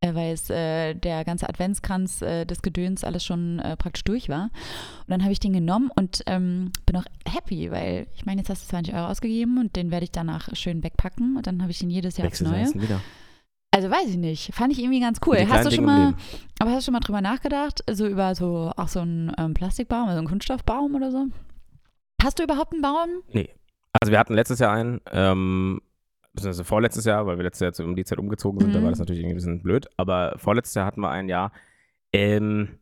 äh, 0.00 0.14
weil 0.14 0.32
es 0.32 0.48
äh, 0.50 0.94
der 0.94 1.24
ganze 1.24 1.48
Adventskranz 1.48 2.22
äh, 2.22 2.44
des 2.44 2.62
Gedöns 2.62 3.02
alles 3.02 3.24
schon 3.24 3.58
äh, 3.58 3.76
praktisch 3.76 4.04
durch 4.04 4.28
war. 4.28 4.50
Und 5.00 5.08
dann 5.08 5.22
habe 5.22 5.32
ich 5.32 5.40
den 5.40 5.52
genommen 5.52 5.90
und 5.96 6.22
ähm, 6.26 6.70
bin 6.86 6.96
auch 6.96 7.04
happy, 7.26 7.70
weil 7.70 8.06
ich 8.14 8.26
meine, 8.26 8.40
jetzt 8.40 8.50
hast 8.50 8.64
du 8.64 8.68
20 8.68 8.94
Euro 8.94 9.06
ausgegeben 9.06 9.58
und 9.58 9.74
den 9.74 9.90
werde 9.90 10.04
ich 10.04 10.12
danach 10.12 10.54
schön 10.54 10.84
wegpacken 10.84 11.36
und 11.36 11.46
dann 11.46 11.62
habe 11.62 11.70
ich 11.72 11.82
ihn 11.82 11.90
jedes 11.90 12.16
Jahr 12.18 12.28
aufs 12.28 12.40
Neue. 12.40 12.72
wieder. 12.74 13.00
Also 13.70 13.90
weiß 13.90 14.08
ich 14.08 14.16
nicht. 14.16 14.54
Fand 14.54 14.72
ich 14.72 14.78
irgendwie 14.78 15.00
ganz 15.00 15.20
cool. 15.26 15.36
Hast 15.48 15.66
du 15.66 15.70
schon 15.70 15.84
Dinge 15.84 15.86
mal, 15.86 16.14
aber 16.58 16.70
hast 16.70 16.80
du 16.80 16.84
schon 16.86 16.92
mal 16.92 17.00
drüber 17.00 17.20
nachgedacht, 17.20 17.84
so 17.90 18.06
über 18.06 18.34
so 18.34 18.72
auch 18.76 18.88
so 18.88 19.00
einen 19.00 19.32
ähm, 19.36 19.54
Plastikbaum, 19.54 20.08
also 20.08 20.18
einen 20.18 20.26
Kunststoffbaum 20.26 20.94
oder 20.94 21.10
so? 21.10 21.26
Hast 22.22 22.38
du 22.38 22.44
überhaupt 22.44 22.72
einen 22.72 22.82
Baum? 22.82 23.08
Nee. 23.32 23.50
Also 23.92 24.10
wir 24.10 24.18
hatten 24.18 24.34
letztes 24.34 24.58
Jahr 24.58 24.72
einen, 24.72 25.00
ähm, 25.12 25.80
beziehungsweise 26.38 26.64
vorletztes 26.64 27.04
Jahr, 27.04 27.26
weil 27.26 27.36
wir 27.36 27.44
letztes 27.44 27.60
Jahr 27.60 27.72
zu- 27.72 27.84
um 27.84 27.94
die 27.96 28.04
Zeit 28.04 28.18
umgezogen 28.18 28.60
sind, 28.60 28.74
da 28.74 28.80
Mhm. 28.80 28.84
war 28.84 28.90
das 28.90 28.98
natürlich 28.98 29.20
irgendwie 29.20 29.34
ein 29.34 29.36
bisschen 29.36 29.62
blöd, 29.62 29.86
aber 29.96 30.34
vorletztes 30.38 30.74
Jahr 30.74 30.86
hatten 30.86 31.00
wir 31.00 31.10
ein 31.10 31.28
Jahr. 31.28 31.52
Ähm, 32.12 32.78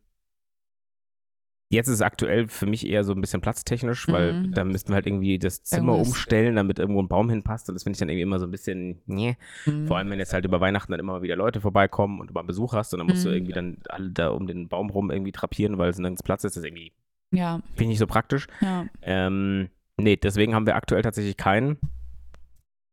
jetzt 1.69 1.87
ist 1.89 1.95
es 1.95 2.01
aktuell 2.01 2.47
für 2.47 2.65
mich 2.65 2.87
eher 2.87 3.03
so 3.03 3.11
ein 3.11 3.19
bisschen 3.19 3.41
platztechnisch, 3.41 4.07
weil 4.07 4.33
Mhm. 4.33 4.51
da 4.53 4.63
müssten 4.63 4.89
wir 4.89 4.95
halt 4.95 5.05
irgendwie 5.05 5.37
das 5.37 5.63
Zimmer 5.63 5.93
Irgendwas. 5.93 6.07
umstellen, 6.13 6.55
damit 6.55 6.79
irgendwo 6.79 7.01
ein 7.01 7.09
Baum 7.09 7.29
hinpasst 7.29 7.67
und 7.67 7.75
das 7.75 7.83
finde 7.83 7.95
ich 7.95 7.99
dann 7.99 8.07
irgendwie 8.07 8.21
immer 8.21 8.39
so 8.39 8.45
ein 8.45 8.51
bisschen, 8.51 9.01
nee. 9.05 9.35
Mhm. 9.65 9.85
Vor 9.85 9.97
allem, 9.97 10.09
wenn 10.09 10.19
jetzt 10.19 10.31
halt 10.31 10.45
über 10.45 10.61
Weihnachten 10.61 10.91
dann 10.93 10.99
immer 11.01 11.13
mal 11.13 11.21
wieder 11.23 11.35
Leute 11.35 11.59
vorbeikommen 11.59 12.21
und 12.21 12.29
du 12.29 12.33
mal 12.33 12.43
Besuch 12.43 12.73
hast 12.73 12.93
und 12.93 12.99
dann 12.99 13.07
musst 13.07 13.25
du 13.25 13.29
Mhm. 13.29 13.35
irgendwie 13.35 13.51
dann 13.53 13.77
alle 13.89 14.11
da 14.11 14.29
um 14.29 14.47
den 14.47 14.69
Baum 14.69 14.89
rum 14.89 15.11
irgendwie 15.11 15.33
trapieren, 15.33 15.77
weil 15.77 15.89
es 15.89 15.97
nirgends 15.99 16.23
Platz 16.23 16.45
ist, 16.45 16.55
das 16.55 16.63
ist 16.63 16.67
irgendwie, 16.67 16.93
Ja, 17.31 17.55
finde 17.71 17.83
ich 17.83 17.87
nicht 17.89 17.99
so 17.99 18.07
praktisch. 18.07 18.47
ja. 18.61 18.85
Ähm, 19.01 19.67
nee, 19.97 20.15
deswegen 20.15 20.55
haben 20.55 20.65
wir 20.67 20.77
aktuell 20.77 21.01
tatsächlich 21.01 21.35
keinen. 21.35 21.77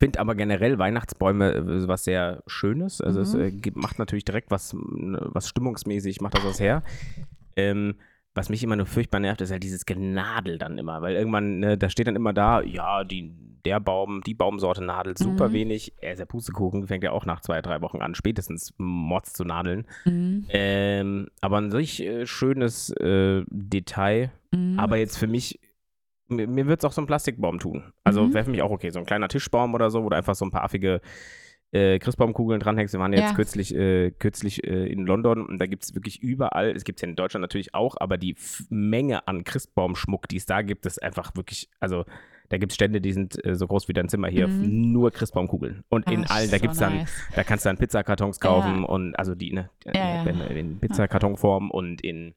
Finde 0.00 0.19
aber 0.19 0.35
generell 0.35 0.79
Weihnachtsbäume 0.79 1.55
äh, 1.55 1.88
was 1.88 2.05
sehr 2.05 2.43
Schönes. 2.46 3.00
Also 3.00 3.20
es 3.20 3.35
Mhm. 3.35 3.41
äh, 3.41 3.50
gibt, 3.52 3.76
macht 3.76 3.99
natürlich 3.99 4.25
direkt 4.25 4.50
was, 4.50 4.73
m, 4.73 5.17
was 5.20 5.49
stimmungsmäßig, 5.49 6.20
macht 6.20 6.35
das 6.37 6.44
was 6.44 6.61
her. 6.61 6.82
Ähm, 7.56 7.94
was 8.35 8.49
mich 8.49 8.64
immer 8.64 8.75
nur 8.75 8.87
furchtbar 8.87 9.20
nervt, 9.20 9.41
ist 9.41 9.52
halt 9.52 9.62
dieses 9.62 9.87
Genadel 9.87 10.58
dann 10.58 10.76
immer, 10.76 11.00
weil 11.02 11.14
irgendwann, 11.14 11.61
ne, 11.61 11.79
da 11.79 11.88
steht 11.88 12.08
dann 12.08 12.17
immer 12.17 12.32
da, 12.32 12.62
ja, 12.62 13.05
die, 13.05 13.32
der 13.64 13.79
Baum, 13.79 14.23
die 14.26 14.35
Baumsorte 14.35 14.82
nadelt 14.85 15.19
super 15.19 15.50
Mhm. 15.50 15.52
wenig. 15.52 15.93
Er 16.00 16.12
ist 16.14 16.19
der 16.19 16.26
Pustekuchen, 16.26 16.88
fängt 16.88 17.05
ja 17.05 17.12
auch 17.12 17.26
nach 17.26 17.41
zwei, 17.41 17.62
drei 17.62 17.81
Wochen 17.81 18.02
an, 18.02 18.17
spätestens 18.17 18.75
Mods 18.76 19.34
zu 19.34 19.44
nadeln. 19.44 19.86
Mhm. 20.05 20.46
Ähm, 20.48 21.29
aber 21.41 21.58
an 21.58 21.70
sich 21.70 22.03
äh, 22.03 22.27
schönes 22.27 22.91
äh, 22.91 23.44
Detail. 23.48 24.32
Mhm. 24.53 24.81
Aber 24.81 24.96
jetzt 24.96 25.17
für 25.17 25.29
mich, 25.29 25.60
mir, 26.28 26.46
mir 26.46 26.66
wird 26.66 26.81
es 26.81 26.84
auch 26.84 26.93
so 26.93 27.00
ein 27.02 27.06
Plastikbaum 27.06 27.58
tun. 27.58 27.93
Also 28.04 28.24
Mhm. 28.24 28.34
wäre 28.34 28.44
für 28.44 28.50
mich 28.50 28.62
auch 28.62 28.70
okay. 28.70 28.90
So 28.90 28.98
ein 28.98 29.06
kleiner 29.06 29.28
Tischbaum 29.28 29.74
oder 29.74 29.90
so, 29.90 30.04
wo 30.04 30.08
du 30.08 30.16
einfach 30.16 30.34
so 30.34 30.44
ein 30.44 30.50
paar 30.50 30.64
affige 30.64 31.00
äh, 31.72 31.98
Christbaumkugeln 31.98 32.60
dranhängst. 32.60 32.94
Wir 32.94 33.00
waren 33.00 33.12
jetzt 33.12 33.31
Ja. 33.31 33.34
kürzlich, 33.34 33.74
äh, 33.74 34.12
kürzlich 34.12 34.62
äh, 34.62 34.86
in 34.86 35.06
London 35.06 35.44
und 35.44 35.58
da 35.58 35.66
gibt 35.66 35.82
es 35.82 35.94
wirklich 35.96 36.22
überall, 36.22 36.70
es 36.70 36.84
gibt 36.84 36.98
es 36.98 37.02
ja 37.02 37.08
in 37.08 37.16
Deutschland 37.16 37.43
natürlich 37.43 37.74
auch, 37.74 37.96
aber 37.98 38.16
die 38.16 38.36
F 38.36 38.62
Menge 38.70 39.26
an 39.26 39.43
Christbaumschmuck, 39.43 40.28
die 40.28 40.36
es 40.36 40.46
da 40.46 40.62
gibt, 40.62 40.86
ist 40.86 41.02
einfach 41.02 41.34
wirklich, 41.34 41.69
also 41.81 42.04
da 42.50 42.58
gibt 42.58 42.70
es 42.70 42.76
Stände, 42.76 43.00
die 43.00 43.12
sind 43.12 43.44
äh, 43.44 43.56
so 43.56 43.66
groß 43.66 43.88
wie 43.88 43.93
dein 43.93 44.08
Zimmer 44.08 44.28
hier, 44.28 44.46
Mhm. 44.46 44.93
nur 44.93 45.10
Christbaumkugeln. 45.10 45.82
Und 45.88 46.08
in 46.08 46.24
Ach, 46.28 46.36
allen, 46.36 46.50
da 46.50 46.58
so 46.58 46.62
gibt 46.62 46.74
es 46.74 46.78
dann 46.78 46.98
nice. 46.98 47.26
da 47.34 47.43
kannst 47.43 47.64
du 47.64 47.70
dann 47.70 47.78
Pizzakartons 47.78 48.38
kaufen 48.38 48.84
und 48.84 49.16
also 49.19 49.34
die, 49.34 49.52
ne, 49.52 49.69
Ja, 49.84 49.93
ja. 49.94 50.22
in, 50.22 50.40
in 50.43 50.78
Pizzakartonform 50.78 51.72
und 51.72 52.02
in 52.02 52.34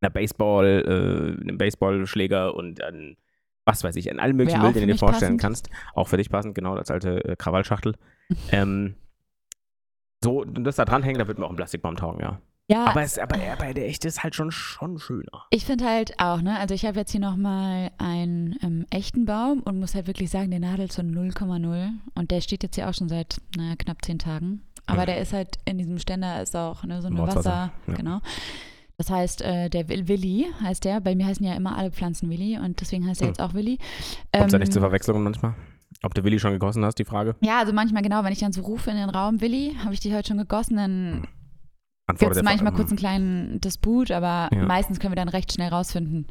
einer 0.00 0.10
Baseball, 0.10 1.36
äh, 1.38 1.40
einem 1.42 1.58
Baseballschläger 1.58 2.54
und 2.54 2.82
an 2.82 3.16
was 3.68 3.82
weiß 3.82 3.96
ich, 3.96 4.08
an 4.12 4.20
allem 4.20 4.36
möglichen 4.36 4.62
Müll, 4.62 4.72
den 4.72 4.86
du 4.86 4.92
dir 4.92 4.98
vorstellen 4.98 5.38
passend. 5.38 5.40
kannst. 5.66 5.70
Auch 5.94 6.06
für 6.06 6.16
dich 6.18 6.30
passend, 6.30 6.54
genau, 6.54 6.74
als 6.74 6.88
alte 6.88 7.24
äh, 7.24 7.34
Krawallschachtel. 7.36 7.94
ähm, 8.52 8.94
so, 10.22 10.44
das 10.44 10.76
da 10.76 10.84
dranhängen, 10.84 11.18
da 11.18 11.26
wird 11.26 11.38
mir 11.38 11.46
auch 11.46 11.50
ein 11.50 11.56
Plastikbaum 11.56 11.96
taugen, 11.96 12.20
ja. 12.20 12.40
Ja, 12.68 12.84
Aber, 12.86 13.02
es, 13.02 13.16
aber, 13.18 13.36
aber 13.36 13.74
der 13.74 13.86
echte 13.86 14.08
ist 14.08 14.24
halt 14.24 14.34
schon, 14.34 14.50
schon 14.50 14.98
schöner. 14.98 15.46
ich 15.50 15.64
finde 15.64 15.84
halt 15.84 16.14
auch, 16.18 16.40
ne, 16.42 16.58
also 16.58 16.74
ich 16.74 16.84
habe 16.84 16.98
jetzt 16.98 17.12
hier 17.12 17.20
nochmal 17.20 17.92
einen 17.98 18.56
ähm, 18.62 18.86
echten 18.90 19.24
Baum 19.24 19.60
und 19.62 19.78
muss 19.78 19.94
halt 19.94 20.08
wirklich 20.08 20.30
sagen, 20.30 20.50
der 20.50 20.58
nadelt 20.60 20.92
so 20.92 21.00
0,0 21.02 21.90
und 22.14 22.30
der 22.32 22.40
steht 22.40 22.64
jetzt 22.64 22.74
hier 22.74 22.88
auch 22.88 22.94
schon 22.94 23.08
seit 23.08 23.40
naja, 23.56 23.74
knapp 23.76 24.04
zehn 24.04 24.18
Tagen. 24.18 24.62
Aber 24.86 25.00
Ja. 25.00 25.06
der 25.06 25.18
ist 25.20 25.32
halt 25.32 25.58
in 25.64 25.78
diesem 25.78 25.98
Ständer 26.00 26.42
ist 26.42 26.56
auch 26.56 26.82
ne, 26.82 27.00
so 27.02 27.06
eine 27.08 27.16
Mordswasser, 27.16 27.50
Wasser, 27.50 27.72
ja. 27.88 27.94
genau. 27.94 28.20
Das 28.98 29.10
heißt, 29.10 29.42
äh, 29.42 29.68
der 29.68 29.88
Will- 29.88 30.08
Willi 30.08 30.46
heißt 30.62 30.84
der. 30.84 31.00
Bei 31.00 31.14
mir 31.14 31.26
heißen 31.26 31.44
ja 31.44 31.54
immer 31.54 31.76
alle 31.76 31.90
Pflanzen 31.90 32.30
Willi 32.30 32.58
und 32.58 32.80
deswegen 32.80 33.06
heißt 33.06 33.20
er 33.20 33.26
Hm. 33.26 33.30
jetzt 33.34 33.40
auch 33.40 33.52
Willi. 33.54 33.78
Kommt 34.32 34.52
da 34.52 34.58
nicht 34.58 34.68
Ähm, 34.68 34.72
zu 34.72 34.80
Verwechslungen 34.80 35.22
manchmal? 35.22 35.54
Ob 36.02 36.14
du 36.14 36.24
Willi 36.24 36.38
schon 36.40 36.52
gegossen 36.52 36.84
hast, 36.84 36.98
die 36.98 37.04
Frage? 37.04 37.36
Ja, 37.40 37.58
also 37.60 37.72
manchmal 37.72 38.02
genau, 38.02 38.24
wenn 38.24 38.32
ich 38.32 38.38
dann 38.40 38.52
so 38.52 38.62
rufe 38.62 38.90
in 38.90 38.96
den 38.96 39.10
Raum, 39.10 39.40
Willi, 39.40 39.76
habe 39.84 39.92
ich 39.94 40.00
die 40.00 40.14
heute 40.14 40.28
schon 40.28 40.38
gegossen, 40.38 40.76
dann 40.76 41.12
gibt 41.22 41.28
Antwortet 42.08 42.38
es 42.38 42.42
manchmal 42.42 42.72
ähm, 42.72 42.76
kurz 42.76 42.88
einen 42.90 42.98
kleinen 42.98 43.60
Disput, 43.60 44.10
aber 44.10 44.48
Ja. 44.54 44.64
meistens 44.66 44.98
können 44.98 45.12
wir 45.12 45.16
dann 45.16 45.28
recht 45.28 45.52
schnell 45.52 45.68
rausfinden, 45.68 46.26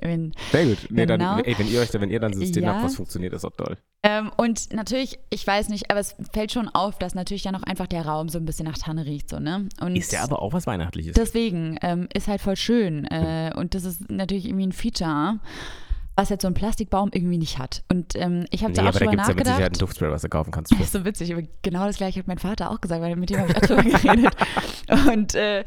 Wenn, 0.00 0.32
Sehr 0.50 0.66
gut. 0.66 0.78
Nee, 0.90 1.06
Genau. 1.06 1.36
dann, 1.36 1.44
ey, 1.44 1.54
wenn 1.58 1.68
ihr 1.68 1.80
euch, 1.80 1.92
wenn 1.94 2.10
ihr 2.10 2.20
dann 2.20 2.32
ein 2.32 2.38
System 2.38 2.64
Ja. 2.64 2.74
habt, 2.74 2.84
was 2.84 2.96
funktioniert, 2.96 3.32
ist 3.32 3.44
auch 3.44 3.56
toll. 3.56 3.76
ähm, 4.02 4.30
und 4.36 4.72
natürlich, 4.72 5.18
ich 5.30 5.46
weiß 5.46 5.68
nicht, 5.68 5.90
aber 5.90 6.00
es 6.00 6.14
fällt 6.32 6.52
schon 6.52 6.68
auf, 6.68 6.98
dass 6.98 7.14
natürlich 7.14 7.42
dann 7.42 7.54
auch 7.54 7.62
einfach 7.62 7.86
der 7.86 8.04
Raum 8.06 8.28
so 8.28 8.38
ein 8.38 8.44
bisschen 8.44 8.66
nach 8.66 8.78
Tanne 8.78 9.06
riecht, 9.06 9.30
so, 9.30 9.38
ne? 9.38 9.68
Und 9.80 9.96
Ist 9.96 10.12
ja 10.12 10.22
aber 10.22 10.42
auch 10.42 10.52
was 10.52 10.66
Weihnachtliches. 10.66 11.14
Deswegen 11.14 11.78
ähm, 11.82 12.08
ist 12.12 12.28
halt 12.28 12.40
voll 12.40 12.56
schön. 12.56 13.04
Äh, 13.06 13.52
und 13.56 13.74
das 13.74 13.84
ist 13.84 14.10
natürlich 14.10 14.46
irgendwie 14.46 14.66
ein 14.66 14.72
Feature, 14.72 15.38
was 16.14 16.28
jetzt 16.28 16.42
so 16.42 16.48
ein 16.48 16.54
Plastikbaum 16.54 17.10
irgendwie 17.12 17.38
nicht 17.38 17.58
hat. 17.58 17.84
Und 17.90 18.14
ähm, 18.16 18.44
ich 18.50 18.62
habe 18.62 18.72
nee, 18.72 18.76
da 18.76 18.82
auch 18.82 18.88
aber 18.88 18.98
da 18.98 19.06
gibt 19.06 19.22
es 19.22 19.28
ja 19.28 19.34
mit 19.34 19.46
Sicherheit 19.46 19.48
ein 19.48 19.62
nachgedacht. 19.62 19.82
Duftspray, 19.82 20.10
was 20.10 20.22
du 20.22 20.28
kaufen 20.28 20.50
kannst. 20.50 20.72
Das 20.82 20.86
ist 20.86 20.92
so 20.92 21.04
witzig, 21.04 21.32
aber 21.32 21.42
genau 21.62 21.86
das 21.86 21.96
gleiche 21.96 22.18
hat 22.18 22.26
mein 22.26 22.38
Vater 22.38 22.70
auch 22.70 22.80
gesagt, 22.80 23.00
weil 23.00 23.14
mit 23.16 23.30
dem 23.30 23.40
habe 23.40 23.50
ich 23.50 23.56
auch 23.56 23.60
drüber 23.60 23.82
geredet. 23.82 24.34
Und 25.12 25.34
äh, 25.34 25.64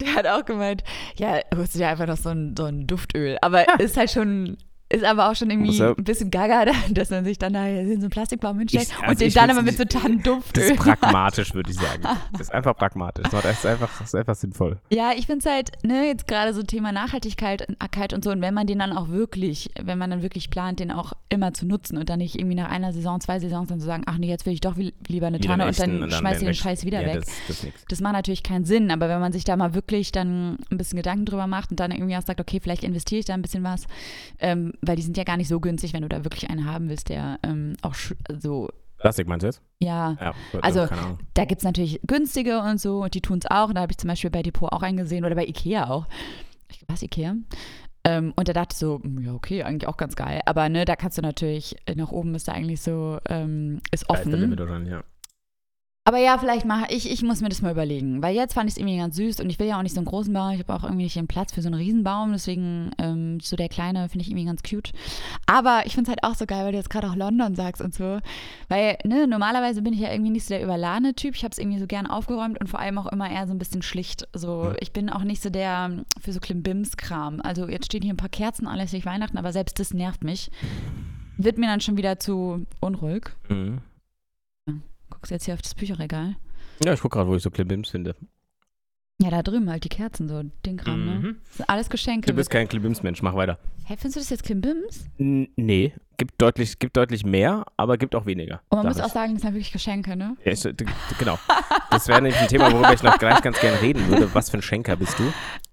der 0.00 0.14
hat 0.14 0.26
auch 0.26 0.44
gemeint, 0.44 0.84
ja, 1.16 1.40
holst 1.56 1.74
du 1.74 1.78
dir 1.78 1.88
einfach 1.88 2.06
noch 2.06 2.16
so 2.16 2.28
ein, 2.28 2.54
so 2.56 2.64
ein 2.64 2.86
Duftöl. 2.86 3.38
Aber 3.40 3.80
ist 3.80 3.96
halt 3.96 4.10
schon, 4.10 4.56
ist 4.90 5.04
aber 5.04 5.30
auch 5.30 5.34
schon 5.36 5.50
irgendwie 5.50 5.76
ja- 5.76 5.90
ein 5.96 6.04
bisschen 6.04 6.30
gaga, 6.30 6.64
dass 6.90 7.10
man 7.10 7.24
sich 7.24 7.38
dann 7.38 7.52
da 7.52 7.66
in 7.66 7.86
so 7.96 8.06
einen 8.06 8.10
Plastikbaum 8.10 8.58
hinstellt 8.58 8.84
Ich- 8.90 8.98
und 8.98 9.04
also 9.04 9.18
den 9.18 9.28
ich 9.28 9.34
dann 9.34 9.50
aber 9.50 9.62
mit 9.62 9.76
so 9.76 9.82
nicht- 9.82 9.94
Das 9.94 10.02
Tannenduftöl. 10.02 10.62
ist 10.64 10.76
pragmatisch, 10.76 11.54
würde 11.54 11.70
ich 11.70 11.76
sagen. 11.80 12.02
Das 12.32 12.40
ist 12.42 12.52
einfach 12.54 12.76
pragmatisch. 12.76 13.26
Das 13.30 13.44
ist 13.44 13.66
einfach, 13.66 13.90
das 13.98 14.08
ist 14.08 14.14
einfach 14.14 14.34
sinnvoll. 14.34 14.78
Ja, 14.90 15.12
ich 15.16 15.26
finde 15.26 15.46
es 15.46 15.52
halt, 15.52 15.72
ne, 15.84 16.06
jetzt 16.06 16.26
gerade 16.26 16.54
so 16.54 16.62
Thema 16.62 16.92
Nachhaltigkeit 16.92 17.66
Keit 17.90 18.12
und 18.12 18.22
so, 18.24 18.30
und 18.30 18.40
wenn 18.42 18.54
man 18.54 18.66
den 18.66 18.78
dann 18.78 18.92
auch 18.92 19.08
wirklich, 19.08 19.70
wenn 19.82 19.98
man 19.98 20.10
dann 20.10 20.22
wirklich 20.22 20.50
plant, 20.50 20.78
den 20.80 20.90
auch 20.90 21.12
immer 21.30 21.52
zu 21.54 21.66
nutzen 21.66 21.96
und 21.98 22.08
dann 22.10 22.18
nicht 22.18 22.34
irgendwie 22.38 22.54
nach 22.54 22.70
einer 22.70 22.92
Saison, 22.92 23.20
zwei 23.20 23.40
Saisons 23.40 23.68
dann 23.68 23.80
zu 23.80 23.86
sagen, 23.86 24.02
ach 24.06 24.18
nee, 24.18 24.28
jetzt 24.28 24.46
will 24.46 24.52
ich 24.52 24.60
doch 24.60 24.76
lieber 24.76 25.26
eine 25.26 25.40
Tanne 25.40 25.66
und 25.66 25.78
dann, 25.78 26.02
echten 26.02 26.10
schmeiß 26.10 26.40
ich 26.40 26.44
den. 26.46 26.54
Scheiß 26.54 26.84
wieder 26.84 27.00
ja, 27.02 27.14
weg. 27.14 27.24
Das, 27.48 27.60
das. 27.62 27.66
Das 27.88 28.00
macht 28.00 28.12
natürlich 28.14 28.42
keinen 28.42 28.64
Sinn, 28.64 28.90
aber 28.90 29.08
wenn 29.08 29.20
man 29.20 29.32
sich 29.32 29.44
da 29.44 29.56
mal 29.56 29.74
wirklich 29.74 30.12
dann 30.12 30.58
ein 30.70 30.78
bisschen 30.78 30.96
Gedanken 30.96 31.24
drüber 31.26 31.46
macht 31.46 31.70
und 31.70 31.80
dann 31.80 31.90
irgendwie 31.90 32.16
auch 32.16 32.22
sagt, 32.22 32.40
okay, 32.40 32.60
vielleicht 32.62 32.84
investiere 32.84 33.20
ich 33.20 33.24
da 33.26 33.34
ein 33.34 33.42
bisschen 33.42 33.64
was, 33.64 33.86
ähm, 34.38 34.72
weil 34.82 34.96
die 34.96 35.02
sind 35.02 35.16
ja 35.16 35.24
gar 35.24 35.36
nicht 35.36 35.48
so 35.48 35.60
günstig, 35.60 35.92
wenn 35.92 36.02
du 36.02 36.08
da 36.08 36.24
wirklich 36.24 36.48
einen 36.50 36.64
haben 36.64 36.88
willst, 36.88 37.08
der 37.08 37.38
ähm, 37.42 37.76
auch 37.82 37.94
so, 38.38 38.68
Plastik 38.98 39.28
meinst 39.28 39.42
du 39.44 39.48
jetzt? 39.48 39.62
ja, 39.80 40.16
Ja. 40.20 40.34
Also- 40.60 40.82
Ahnung. 40.82 41.18
da 41.34 41.44
gibt 41.44 41.60
es 41.60 41.64
natürlich 41.64 42.00
günstige 42.06 42.60
und 42.60 42.80
so 42.80 43.02
und 43.02 43.14
die 43.14 43.20
tun 43.20 43.38
es 43.42 43.50
auch. 43.50 43.68
Und 43.68 43.76
da 43.76 43.82
habe 43.82 43.92
ich 43.92 43.98
zum 43.98 44.08
Beispiel 44.08 44.30
bei 44.30 44.42
Depot 44.42 44.72
auch 44.72 44.82
eingesehen 44.82 45.24
oder 45.24 45.34
bei 45.36 45.46
Ikea 45.46 45.88
auch. 45.88 46.06
Ich 46.70 46.84
was 46.88 47.02
Ikea? 47.02 47.36
Ähm, 48.04 48.32
und 48.36 48.48
da 48.48 48.52
dachte 48.52 48.74
ich 48.74 48.78
so, 48.78 49.00
hm, 49.02 49.22
ja, 49.24 49.34
okay, 49.34 49.62
eigentlich 49.64 49.88
auch 49.88 49.96
ganz 49.96 50.16
geil. 50.16 50.40
Aber 50.46 50.68
ne, 50.68 50.84
da 50.84 50.96
kannst 50.96 51.18
du 51.18 51.22
natürlich, 51.22 51.76
äh, 51.86 51.94
nach 51.94 52.10
oben 52.10 52.34
ist 52.34 52.48
da 52.48 52.52
eigentlich 52.52 52.80
so, 52.80 53.18
ähm, 53.28 53.80
ist 53.90 54.04
Da 54.08 54.14
ist 54.14 54.24
der 54.24 54.32
offen. 54.32 54.40
Limit 54.40 54.58
wahrscheinlich, 54.60 54.92
ja. 54.92 55.02
Aber 56.08 56.16
ja, 56.16 56.38
vielleicht 56.38 56.64
mache 56.64 56.86
ich, 56.88 57.10
ich 57.10 57.22
muss 57.22 57.42
mir 57.42 57.50
das 57.50 57.60
mal 57.60 57.70
überlegen. 57.70 58.22
Weil 58.22 58.34
jetzt 58.34 58.54
fand 58.54 58.66
ich 58.66 58.76
es 58.76 58.78
irgendwie 58.78 58.96
ganz 58.96 59.14
süß 59.16 59.40
und 59.40 59.50
ich 59.50 59.58
will 59.58 59.66
ja 59.66 59.76
auch 59.76 59.82
nicht 59.82 59.94
so 59.94 60.00
einen 60.00 60.06
großen 60.06 60.32
Baum. 60.32 60.52
Ich 60.52 60.60
habe 60.60 60.72
auch 60.72 60.82
irgendwie 60.82 61.02
nicht 61.02 61.16
den 61.16 61.26
Platz 61.26 61.52
für 61.52 61.60
so 61.60 61.68
einen 61.68 61.74
Riesenbaum. 61.74 62.32
Deswegen 62.32 62.92
ähm, 62.96 63.40
so 63.40 63.56
der 63.56 63.68
kleine 63.68 64.08
finde 64.08 64.22
ich 64.22 64.30
irgendwie 64.30 64.46
ganz 64.46 64.62
cute. 64.62 64.92
Aber 65.44 65.82
ich 65.84 65.92
finde 65.94 66.10
es 66.10 66.16
halt 66.16 66.24
auch 66.24 66.34
so 66.34 66.46
geil, 66.46 66.64
weil 66.64 66.72
du 66.72 66.78
jetzt 66.78 66.88
gerade 66.88 67.10
auch 67.10 67.14
London 67.14 67.54
sagst 67.54 67.82
und 67.82 67.94
so. 67.94 68.20
Weil, 68.70 68.96
ne, 69.04 69.26
normalerweise 69.26 69.82
bin 69.82 69.92
ich 69.92 70.00
ja 70.00 70.10
irgendwie 70.10 70.30
nicht 70.30 70.44
so 70.44 70.54
der 70.54 70.64
überladene 70.64 71.12
Typ. 71.12 71.34
Ich 71.34 71.44
habe 71.44 71.52
es 71.52 71.58
irgendwie 71.58 71.78
so 71.78 71.86
gern 71.86 72.06
aufgeräumt 72.06 72.58
und 72.58 72.68
vor 72.68 72.80
allem 72.80 72.96
auch 72.96 73.12
immer 73.12 73.30
eher 73.30 73.46
so 73.46 73.52
ein 73.52 73.58
bisschen 73.58 73.82
schlicht. 73.82 74.26
So, 74.32 74.72
ich 74.80 74.94
bin 74.94 75.10
auch 75.10 75.24
nicht 75.24 75.42
so 75.42 75.50
der 75.50 75.90
für 76.22 76.32
so 76.32 76.40
Klimbims-Kram. 76.40 77.42
Also 77.42 77.68
jetzt 77.68 77.84
stehen 77.84 78.00
hier 78.00 78.14
ein 78.14 78.16
paar 78.16 78.30
Kerzen, 78.30 78.66
anlässlich 78.66 79.04
Weihnachten, 79.04 79.36
aber 79.36 79.52
selbst 79.52 79.78
das 79.78 79.92
nervt 79.92 80.24
mich. 80.24 80.50
Wird 81.36 81.58
mir 81.58 81.66
dann 81.66 81.82
schon 81.82 81.98
wieder 81.98 82.18
zu 82.18 82.64
unruhig. 82.80 83.26
Mhm. 83.50 83.82
Guckst 85.10 85.30
jetzt 85.30 85.44
hier 85.44 85.54
auf 85.54 85.62
das 85.62 85.74
Bücherregal. 85.74 86.36
Ja, 86.84 86.92
ich 86.92 87.00
gucke 87.00 87.16
gerade, 87.18 87.28
wo 87.30 87.36
ich 87.36 87.42
so 87.42 87.50
Klibims 87.50 87.90
finde. 87.90 88.14
Ja, 89.20 89.30
da 89.30 89.42
drüben 89.42 89.68
halt 89.68 89.82
die 89.82 89.88
Kerzen, 89.88 90.28
so 90.28 90.44
den 90.64 90.76
Kram, 90.76 91.04
ne? 91.04 91.10
Mhm. 91.18 91.36
Das 91.48 91.56
sind 91.56 91.68
alles 91.68 91.90
Geschenke. 91.90 92.26
Du 92.30 92.34
bist 92.34 92.50
kein 92.50 92.68
Klibims-Mensch, 92.68 93.20
mach 93.20 93.34
weiter. 93.34 93.58
Hä, 93.84 93.96
findest 93.96 94.14
du 94.14 94.20
das 94.20 94.30
jetzt 94.30 94.44
Klimbims? 94.44 95.06
N 95.18 95.48
nee, 95.56 95.92
gibt 96.18 96.40
deutlich, 96.40 96.78
gibt 96.78 96.96
deutlich 96.96 97.26
mehr, 97.26 97.64
aber 97.76 97.96
gibt 97.98 98.14
auch 98.14 98.26
weniger. 98.26 98.60
Und 98.68 98.78
man 98.78 98.86
muss 98.86 98.98
ich. 98.98 99.02
auch 99.02 99.08
sagen, 99.08 99.32
das 99.34 99.42
sind 99.42 99.54
wirklich 99.54 99.72
Geschenke, 99.72 100.14
ne? 100.14 100.36
Ja, 100.44 100.52
d- 100.70 100.84
genau. 101.18 101.36
Das 101.90 102.06
wäre 102.06 102.22
nämlich 102.22 102.40
ein 102.40 102.46
Thema, 102.46 102.70
worüber 102.70 102.92
ich 102.94 103.02
noch 103.02 103.18
gleich 103.18 103.42
ganz 103.42 103.58
gerne 103.60 103.80
reden 103.82 104.06
würde. 104.06 104.32
Was 104.36 104.50
für 104.50 104.58
ein 104.58 104.62
Schenker 104.62 104.94
bist 104.94 105.18
du? 105.18 105.24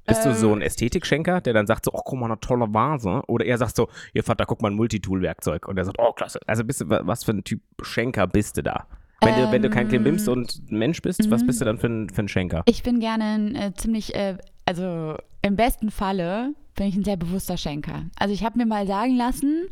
Bist 0.08 0.26
du 0.26 0.34
so 0.34 0.48
Ähm. 0.48 0.54
ein 0.60 0.62
Ästhetikschenker, 0.64 1.42
der 1.42 1.54
dann 1.54 1.68
sagt 1.68 1.86
so, 1.86 1.92
oh, 1.94 2.02
guck 2.04 2.18
mal, 2.20 2.26
eine 2.26 2.40
tolle 2.40 2.74
Vase? 2.74 3.22
Oder 3.28 3.46
er 3.46 3.60
sagt 3.60 3.76
so, 3.76 3.90
ihr 4.14 4.24
Vater, 4.24 4.48
guck 4.48 4.64
mal, 4.64 4.72
ein 4.72 4.76
Multitool-Werkzeug. 4.76 5.68
Und 5.68 5.78
er 5.78 5.86
sagt, 5.86 5.98
oh, 6.00 6.14
klasse. 6.14 6.40
Also 6.48 6.64
bist 6.64 6.82
du, 6.82 6.90
wa- 6.90 7.02
was 7.04 7.24
für 7.24 7.32
ein 7.34 7.44
Typ 7.44 7.62
Schenker 7.84 8.26
bist 8.26 8.58
du 8.58 8.64
da? 8.64 8.88
Wenn, 9.26 9.36
du, 9.36 9.52
wenn 9.52 9.62
du 9.62 9.70
kein 9.70 9.84
Ähm. 9.84 9.90
Klimbimst 9.90 10.30
und 10.30 10.72
Mensch 10.72 11.02
bist, 11.02 11.30
was 11.32 11.42
Mhm. 11.42 11.48
bist 11.48 11.62
du 11.62 11.66
dann 11.66 11.78
für 11.78 11.88
ein, 11.88 12.10
für 12.10 12.22
ein 12.22 12.28
Schenker? 12.28 12.64
Ich 12.66 12.84
bin 12.84 13.00
gerne 13.00 13.24
ein 13.24 13.56
äh, 13.56 13.74
ziemlich, 13.76 14.14
äh, 14.16 14.38
also 14.66 15.16
im 15.42 15.56
besten 15.56 15.90
Falle 15.92 16.54
bin 16.76 16.88
ich 16.88 16.96
ein 16.96 17.04
sehr 17.04 17.18
bewusster 17.18 17.58
Schenker. 17.58 18.04
Also 18.18 18.34
ich 18.34 18.44
habe 18.44 18.58
mir 18.58 18.66
mal 18.66 18.86
sagen 18.88 19.16
lassen, 19.16 19.66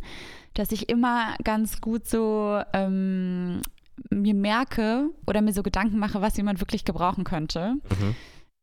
dass 0.53 0.71
ich 0.71 0.89
immer 0.89 1.35
ganz 1.43 1.81
gut 1.81 2.07
so 2.07 2.59
ähm, 2.73 3.61
mir 4.09 4.33
merke 4.33 5.09
oder 5.27 5.41
mir 5.41 5.53
so 5.53 5.63
Gedanken 5.63 5.99
mache, 5.99 6.21
was 6.21 6.37
jemand 6.37 6.59
wirklich 6.59 6.85
gebrauchen 6.85 7.23
könnte. 7.23 7.73
Mhm. 7.75 8.15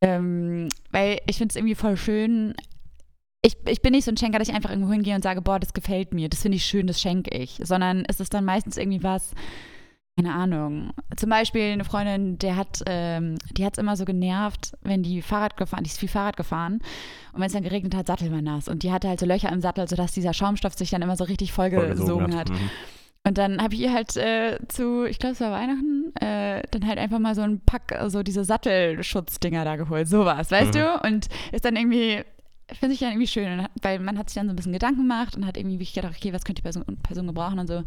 Ähm, 0.02 0.68
weil 0.90 1.18
ich 1.26 1.36
finde 1.38 1.52
es 1.52 1.56
irgendwie 1.56 1.74
voll 1.74 1.96
schön. 1.96 2.54
Ich, 3.42 3.56
ich 3.68 3.82
bin 3.82 3.92
nicht 3.92 4.04
so 4.04 4.10
ein 4.10 4.16
Schenker, 4.16 4.38
dass 4.38 4.48
ich 4.48 4.54
einfach 4.54 4.70
irgendwo 4.70 4.92
hingehe 4.92 5.14
und 5.14 5.22
sage, 5.22 5.40
boah, 5.42 5.58
das 5.58 5.72
gefällt 5.72 6.14
mir, 6.14 6.28
das 6.28 6.42
finde 6.42 6.56
ich 6.56 6.64
schön, 6.64 6.86
das 6.86 7.00
schenke 7.00 7.36
ich. 7.36 7.60
Sondern 7.62 8.04
es 8.08 8.20
ist 8.20 8.32
dann 8.34 8.44
meistens 8.44 8.76
irgendwie 8.76 9.02
was, 9.02 9.32
keine 10.16 10.34
Ahnung. 10.34 10.92
Zum 11.16 11.30
Beispiel 11.30 11.72
eine 11.72 11.84
Freundin, 11.84 12.36
der 12.38 12.56
hat, 12.56 12.82
ähm, 12.86 13.36
die 13.56 13.64
hat 13.64 13.74
es 13.74 13.78
immer 13.78 13.96
so 13.96 14.04
genervt, 14.04 14.72
wenn 14.82 15.02
die 15.02 15.22
Fahrrad 15.22 15.56
gefahren, 15.56 15.82
die 15.84 15.88
ist 15.90 15.98
viel 15.98 16.08
Fahrrad 16.10 16.36
gefahren 16.36 16.80
und 17.32 17.40
wenn 17.40 17.46
es 17.46 17.52
dann 17.54 17.62
geregnet 17.62 17.94
hat, 17.94 18.06
Sattel 18.06 18.30
war 18.30 18.42
nass. 18.42 18.68
Und 18.68 18.82
die 18.82 18.92
hatte 18.92 19.08
halt 19.08 19.20
so 19.20 19.26
Löcher 19.26 19.50
im 19.50 19.60
Sattel, 19.62 19.88
sodass 19.88 20.12
dieser 20.12 20.34
Schaumstoff 20.34 20.74
sich 20.74 20.90
dann 20.90 21.00
immer 21.02 21.16
so 21.16 21.24
richtig 21.24 21.52
vollgesogen 21.52 22.36
hat. 22.36 22.50
Mhm. 22.50 22.70
Und 23.26 23.36
dann 23.38 23.62
habe 23.62 23.74
ich 23.74 23.80
ihr 23.80 23.92
halt 23.92 24.16
äh, 24.16 24.58
zu, 24.68 25.04
ich 25.04 25.18
glaube, 25.18 25.34
es 25.34 25.40
war 25.40 25.52
Weihnachten, 25.52 26.12
äh, 26.16 26.62
dann 26.70 26.86
halt 26.86 26.98
einfach 26.98 27.18
mal 27.18 27.34
so 27.34 27.42
ein 27.42 27.60
Pack, 27.60 27.94
so 28.08 28.22
diese 28.22 28.44
Sattelschutzddinger 28.44 29.64
da 29.64 29.76
geholt. 29.76 30.08
Sowas, 30.08 30.50
weißt 30.50 30.74
Mhm. 30.74 30.78
du? 30.78 31.00
Und 31.06 31.28
ist 31.52 31.64
dann 31.66 31.76
irgendwie, 31.76 32.22
finde 32.78 32.94
ich 32.94 33.00
dann 33.00 33.10
irgendwie 33.10 33.26
schön, 33.26 33.62
hat- 33.62 33.70
weil 33.82 33.98
man 34.00 34.18
hat 34.18 34.28
sich 34.30 34.36
dann 34.36 34.46
so 34.48 34.52
ein 34.52 34.56
bisschen 34.56 34.72
Gedanken 34.72 35.02
gemacht 35.02 35.36
und 35.36 35.46
hat 35.46 35.56
irgendwie 35.58 35.76
wirklich 35.76 35.92
gedacht, 35.94 36.14
okay, 36.16 36.32
was 36.32 36.44
könnte 36.44 36.60
die 36.60 36.62
Person, 36.62 36.84
Person 37.02 37.26
gebrauchen 37.26 37.58
und 37.58 37.66
so. 37.68 37.82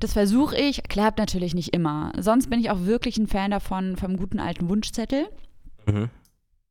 Das 0.00 0.12
versuche 0.12 0.56
ich, 0.56 0.82
klappt 0.84 1.18
natürlich 1.18 1.54
nicht 1.54 1.74
immer. 1.74 2.12
Sonst 2.18 2.50
bin 2.50 2.60
ich 2.60 2.70
auch 2.70 2.82
wirklich 2.82 3.18
ein 3.18 3.26
Fan 3.26 3.50
davon, 3.50 3.96
vom 3.96 4.16
guten 4.16 4.38
alten 4.40 4.68
Wunschzettel. 4.68 5.28
Mhm. 5.86 6.10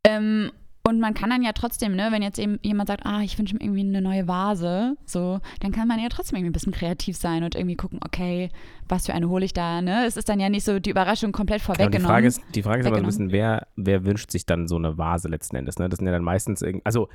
Ähm, 0.03 0.51
und 0.87 1.01
man 1.01 1.13
kann 1.13 1.29
dann 1.29 1.43
ja 1.43 1.51
trotzdem, 1.51 1.97
ne, 1.97 2.07
wenn 2.11 2.21
jetzt 2.21 2.39
eben 2.39 2.59
jemand 2.63 2.87
sagt, 2.87 3.05
ah, 3.05 3.21
ich 3.21 3.37
wünsche 3.37 3.55
mir 3.55 3.61
irgendwie 3.61 3.81
eine 3.81 4.01
neue 4.01 4.25
Vase, 4.25 4.95
so, 5.05 5.41
dann 5.59 5.73
kann 5.73 5.85
man 5.85 5.99
ja 5.99 6.07
trotzdem 6.07 6.37
irgendwie 6.37 6.51
ein 6.51 6.53
bisschen 6.53 6.71
kreativ 6.71 7.17
sein 7.17 7.43
und 7.43 7.55
irgendwie 7.55 7.75
gucken, 7.75 7.99
okay, 8.05 8.49
was 8.87 9.05
für 9.05 9.13
eine 9.13 9.27
hole 9.27 9.43
ich 9.43 9.51
da, 9.51 9.81
ne? 9.81 10.05
Es 10.05 10.15
ist 10.15 10.29
dann 10.29 10.39
ja 10.39 10.47
nicht 10.47 10.63
so 10.63 10.79
die 10.79 10.89
Überraschung 10.89 11.33
komplett 11.33 11.61
Ja, 11.61 11.67
und 11.67 11.73
die 11.73 11.83
vorweggenommen. 11.83 12.09
Frage 12.09 12.27
ist, 12.27 12.41
die 12.55 12.63
Frage 12.63 12.81
ist 12.81 12.87
aber 12.87 12.95
so 12.95 13.03
ein 13.03 13.05
bisschen, 13.05 13.31
wer, 13.33 13.67
wer 13.75 14.05
wünscht 14.05 14.31
sich 14.31 14.45
dann 14.45 14.69
so 14.69 14.77
eine 14.77 14.97
Vase 14.97 15.27
letzten 15.27 15.57
Endes? 15.57 15.77
Ne? 15.77 15.89
Das 15.89 15.97
sind 15.97 16.05
ja 16.05 16.13
dann 16.13 16.23
meistens 16.23 16.61
irgendwie, 16.61 16.85
also 16.85 17.09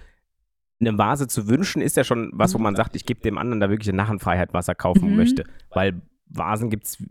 eine 0.86 0.98
Vase 0.98 1.26
zu 1.28 1.48
wünschen 1.48 1.80
ist 1.82 1.96
ja 1.96 2.04
schon 2.04 2.30
was, 2.34 2.52
wo 2.54 2.58
Mhm. 2.58 2.64
man 2.64 2.76
sagt, 2.76 2.94
ich 2.96 3.06
gebe 3.06 3.20
dem 3.20 3.38
anderen 3.38 3.60
da 3.60 3.70
wirklich 3.70 3.88
eine 3.88 3.96
Narrenfreiheit, 3.96 4.52
was 4.52 4.68
er 4.68 4.74
kaufen 4.74 5.10
Mhm. 5.10 5.16
möchte. 5.16 5.44
Weil 5.70 6.02
Vasen 6.28 6.70
gibt 6.70 6.84
es 6.86 7.02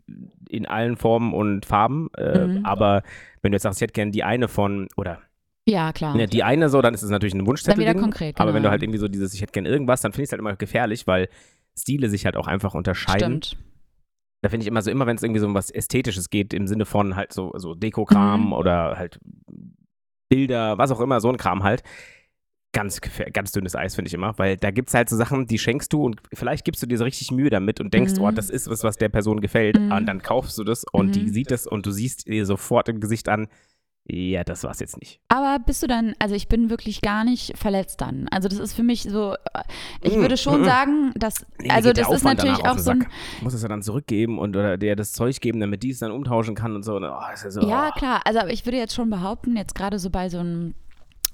in 0.50 0.66
allen 0.66 0.96
Formen 0.98 1.34
und 1.34 1.66
Farben, 1.66 2.10
äh, 2.18 2.48
Mhm. 2.48 2.66
aber 2.66 3.04
wenn 3.42 3.51
du 3.51 3.56
jetzt 3.56 3.63
sagst, 3.63 3.80
ich 3.80 3.84
hätte 3.84 3.94
gerne 3.94 4.12
die 4.12 4.24
eine 4.24 4.48
von, 4.48 4.88
oder 4.98 5.20
ja, 5.68 5.92
klar. 5.94 6.16
ne, 6.16 6.25
die 6.28 6.44
eine 6.44 6.70
so, 6.70 6.82
dann 6.82 6.94
ist 6.94 7.04
es 7.04 7.10
natürlich 7.10 7.34
ein 7.36 7.46
Wunschzettel. 7.46 7.84
Dann 7.86 7.94
wieder 7.94 8.01
konkret, 8.01 8.40
Aber 8.40 8.50
wenn 8.50 8.56
genau. 8.62 8.68
du 8.70 8.72
halt 8.72 8.84
irgendwie 8.84 8.98
so 9.00 9.08
dieses, 9.08 9.34
ich 9.34 9.42
hätte 9.42 9.51
gerne 9.54 9.70
irgendwas, 9.70 10.01
dann 10.01 10.12
finde 10.12 10.24
ich 10.24 10.28
es 10.30 10.32
halt 10.32 10.40
immer 10.40 10.56
gefährlich, 10.56 11.06
weil 11.08 11.30
Stile 11.78 12.10
sich 12.10 12.25
halt 12.25 12.36
auch 12.36 12.48
einfach 12.48 12.74
unterscheiden. 12.74 13.42
Stimmt. 13.44 13.63
Da 14.44 14.50
finde 14.50 14.63
ich 14.63 14.68
immer 14.68 14.82
so, 14.82 14.90
immer 14.90 15.06
wenn 15.06 15.16
es 15.18 15.22
irgendwie 15.24 15.40
so 15.40 15.46
um 15.46 15.54
was 15.54 15.70
Ästhetisches 15.70 16.32
geht, 16.32 16.51
im 16.56 16.66
Sinne 16.66 16.86
von 16.86 17.16
halt 17.16 17.32
so, 17.32 17.54
so 17.58 17.75
Dekokram 17.75 18.48
Mhm. 18.48 18.54
oder 18.54 18.98
halt 18.98 19.20
Bilder, 20.30 20.78
was 20.78 20.92
auch 20.92 21.00
immer, 21.01 21.20
so 21.20 21.30
ein 21.30 21.38
Kram 21.38 21.63
halt. 21.63 21.84
Ganz, 22.74 23.01
ganz 23.34 23.51
dünnes 23.51 23.75
Eis, 23.75 23.96
finde 23.96 24.08
ich 24.08 24.13
immer, 24.13 24.38
weil 24.40 24.56
da 24.56 24.72
gibt 24.72 24.88
es 24.88 24.94
halt 24.96 25.10
so 25.10 25.18
Sachen, 25.18 25.46
die 25.46 25.60
schenkst 25.60 25.92
du 25.92 26.06
und 26.06 26.22
vielleicht 26.34 26.63
gibst 26.63 26.82
du 26.82 26.88
dir 26.88 26.98
so 26.98 27.04
richtig 27.04 27.30
Mühe 27.32 27.50
damit 27.50 27.82
und 27.82 27.94
denkst, 27.94 28.13
Mhm. 28.13 28.22
oh, 28.22 28.32
das 28.32 28.50
ist 28.50 28.70
was, 28.70 28.84
was 28.86 28.96
der 28.96 29.10
Person 29.10 29.42
gefällt. 29.42 29.78
Mhm. 29.78 29.92
Und 29.92 30.06
dann 30.06 30.22
kaufst 30.22 30.58
du 30.58 30.63
das 30.63 30.86
und 30.90 31.16
die 31.16 31.24
Mhm. 31.24 31.34
sieht 31.34 31.51
das 31.51 31.68
und 31.68 31.86
du 31.86 31.92
siehst 31.92 32.28
ihr 32.28 32.46
sofort 32.46 32.88
im 32.88 33.01
Gesicht 33.01 33.28
an, 33.28 33.48
ja, 34.06 34.44
das 34.46 34.63
war's 34.63 34.80
jetzt 34.80 34.98
nicht. 35.00 35.20
Aber 35.28 35.60
bist 35.63 35.84
du 35.84 35.88
dann, 35.88 36.16
also 36.18 36.34
ich 36.34 36.48
bin 36.48 36.70
wirklich 36.70 37.01
gar 37.01 37.24
nicht 37.25 37.58
verletzt 37.58 38.00
dann. 38.01 38.28
Also 38.30 38.48
das 38.48 38.58
ist 38.58 38.74
für 38.74 38.84
mich 38.84 39.04
so, 39.04 39.34
äh, 39.34 39.38
ich 40.01 40.16
Mhm. 40.16 40.22
würde 40.22 40.38
schon 40.38 40.62
Mhm. 40.62 40.66
sagen, 40.66 41.12
dass, 41.16 41.46
Nee, 41.62 41.70
also 41.70 41.92
das 41.92 42.10
ist 42.10 42.24
natürlich 42.24 42.66
auch 42.66 42.78
so 42.80 42.92
ein, 42.92 43.06
muss 43.42 43.54
es 43.54 43.62
ja 43.63 43.68
dann 43.68 43.82
zurückgeben 43.84 44.40
und 44.40 44.56
oder 44.56 44.78
der 44.78 44.96
das 44.96 45.12
Zeug 45.12 45.40
geben, 45.42 45.60
damit 45.60 45.84
die 45.84 45.92
es 45.92 46.00
dann 46.00 46.12
umtauschen 46.12 46.56
kann 46.56 46.74
und 46.75 46.84
so. 46.84 46.96
Und, 46.96 47.04
oh, 47.04 47.20
ist 47.34 47.44
ja, 47.44 47.51
so 47.51 47.62
Ja, 47.68 47.90
oh. 47.94 48.00
klar. 48.00 48.22
Also 48.25 48.40
aber 48.40 48.51
ich 48.54 48.66
würde 48.66 48.78
jetzt 48.78 48.96
schon 48.96 49.10
behaupten, 49.10 49.58
jetzt 49.58 49.75
gerade 49.75 50.00
so 50.00 50.10
bei 50.10 50.30
so 50.30 50.40
ein 50.40 50.74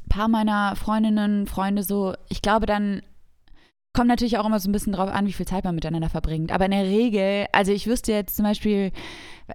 paar 0.10 0.28
meiner 0.28 0.76
Freundinnen, 0.76 1.48
Freunde 1.48 1.84
so, 1.84 2.14
ich 2.30 2.42
glaube, 2.42 2.66
dann 2.66 3.02
kommt 3.94 4.10
natürlich 4.10 4.38
auch 4.38 4.46
immer 4.46 4.60
so 4.60 4.70
ein 4.70 4.74
bisschen 4.74 4.94
drauf 4.94 5.10
an, 5.10 5.26
wie 5.26 5.34
viel 5.34 5.48
Zeit 5.48 5.64
man 5.64 5.74
miteinander 5.74 6.10
verbringt. 6.10 6.52
Aber 6.52 6.66
in 6.66 6.72
der 6.72 6.84
Regel, 6.84 7.48
also 7.52 7.72
ich 7.72 7.88
wüsste 7.88 8.12
jetzt 8.12 8.36
zum 8.36 8.46
Beispiel 8.46 8.92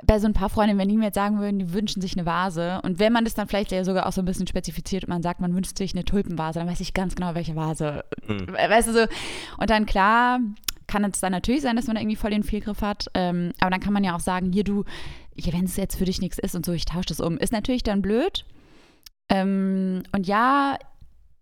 bei 0.04 0.18
so 0.18 0.26
ein 0.26 0.32
paar 0.32 0.48
Freundinnen, 0.48 0.80
wenn 0.80 0.88
die 0.88 0.96
mir 0.96 1.06
jetzt 1.06 1.14
sagen 1.14 1.38
würden, 1.38 1.60
die 1.60 1.72
wünschen 1.72 2.02
sich 2.02 2.16
eine 2.16 2.26
Vase 2.26 2.80
und 2.82 2.98
wenn 2.98 3.12
man 3.12 3.24
das 3.24 3.34
dann 3.34 3.46
vielleicht 3.46 3.70
ja 3.70 3.84
sogar 3.84 4.06
auch 4.06 4.12
so 4.12 4.20
ein 4.20 4.24
bisschen 4.24 4.48
spezifiziert 4.48 5.04
und 5.04 5.10
man 5.10 5.22
sagt, 5.22 5.40
man 5.40 5.54
wünscht 5.54 5.78
sich 5.78 5.94
eine 5.94 6.04
Tulpenvase, 6.04 6.58
dann 6.58 6.68
weiß 6.68 6.80
ich 6.80 6.92
ganz 6.92 7.14
genau, 7.14 7.34
welche 7.34 7.54
Vase. 7.54 8.04
Mhm. 8.26 8.48
Weißt 8.48 8.88
du 8.88 8.92
so? 8.92 9.06
Und 9.58 9.70
dann 9.70 9.86
klar 9.86 10.40
kann 10.88 11.04
es 11.04 11.20
dann 11.20 11.32
natürlich 11.32 11.62
sein, 11.62 11.76
dass 11.76 11.86
man 11.86 11.96
da 11.96 12.02
irgendwie 12.02 12.16
voll 12.16 12.30
den 12.30 12.42
Fehlgriff 12.42 12.82
hat. 12.82 13.06
Ähm, 13.14 13.52
aber 13.60 13.70
dann 13.70 13.80
kann 13.80 13.92
man 13.92 14.04
ja 14.04 14.14
auch 14.14 14.20
sagen, 14.20 14.52
hier 14.52 14.64
du, 14.64 14.84
ja, 15.34 15.52
wenn 15.52 15.64
es 15.64 15.76
jetzt 15.76 15.96
für 15.96 16.04
dich 16.04 16.20
nichts 16.20 16.38
ist 16.38 16.54
und 16.54 16.66
so, 16.66 16.72
ich 16.72 16.84
tausche 16.84 17.08
das 17.08 17.20
um. 17.20 17.38
Ist 17.38 17.52
natürlich 17.52 17.82
dann 17.82 18.02
blöd. 18.02 18.44
Ähm, 19.28 20.02
und 20.14 20.26
ja, 20.26 20.78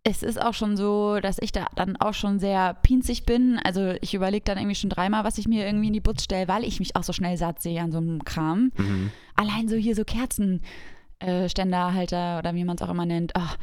es 0.03 0.23
ist 0.23 0.41
auch 0.41 0.55
schon 0.55 0.77
so, 0.77 1.21
dass 1.21 1.37
ich 1.41 1.53
da 1.53 1.67
dann 1.77 1.97
auch 1.97 2.15
schon 2.15 2.39
sehr 2.39 2.75
pinzig 2.75 3.27
bin. 3.27 3.59
Also 3.63 3.95
ich 4.01 4.15
überlege 4.15 4.45
dann 4.45 4.57
irgendwie 4.59 4.75
schon 4.77 4.91
dreimal, 4.91 5.25
was 5.25 5.39
ich 5.39 5.47
mir 5.47 5.67
irgendwie 5.67 5.89
in 5.89 5.93
die 5.93 6.01
Butz 6.01 6.25
stelle, 6.25 6.49
weil 6.49 6.65
ich 6.65 6.79
mich 6.79 6.97
auch 6.97 7.03
so 7.03 7.13
schnell 7.13 7.37
satt 7.37 7.61
sehe 7.61 7.81
an 7.83 7.93
so 7.93 7.99
einem 7.99 8.25
Kram. 8.25 8.73
Mhm. 8.79 9.11
Allein 9.37 9.69
so 9.69 9.77
hier 9.77 9.95
so 9.95 10.05
Kerzenständerhalter 10.05 12.39
oder 12.39 12.55
wie 12.55 12.65
man 12.65 12.77
es 12.77 12.83
auch 12.83 12.89
immer 12.91 13.05
nennt. 13.07 13.33
Ach, 13.35 13.57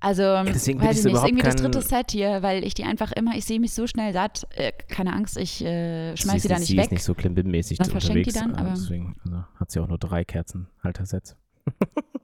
also, 0.00 0.42
deswegen 0.46 0.78
bin 0.78 0.88
weiß 0.88 0.98
ich 0.98 1.04
nicht, 1.04 1.14
ist 1.14 1.24
irgendwie 1.24 1.44
das 1.44 1.56
dritte 1.56 1.82
Set 1.82 2.10
hier, 2.10 2.42
weil 2.42 2.64
ich 2.64 2.72
die 2.74 2.84
einfach 2.84 3.12
immer, 3.12 3.36
ich 3.36 3.44
sehe 3.44 3.60
mich 3.60 3.72
so 3.74 3.86
schnell 3.86 4.12
satt. 4.14 4.46
Äh, 4.56 4.72
keine 4.88 5.12
Angst, 5.12 5.36
ich 5.36 5.62
äh, 5.64 6.12
Sie 6.16 6.22
schmeiß 6.22 6.36
ist 6.36 6.42
sie 6.42 6.48
da 6.48 6.58
nicht 6.58 6.68
sie 6.68 6.76
weg. 6.76 6.84
ist 6.86 6.92
nicht 6.92 7.04
so 7.04 7.12
klimbim-mäßig 7.12 7.76
verschenkt 7.76 8.26
die 8.26 8.30
unterwegs. 8.30 8.34
dann, 8.34 8.54
äh, 8.54 8.58
aber- 8.58 8.70
Deswegen 8.70 9.14
also, 9.26 9.44
hat 9.56 9.70
sie 9.70 9.80
auch 9.80 9.88
nur 9.88 9.98
drei 9.98 10.24
Kerzenhaltersets. 10.24 11.36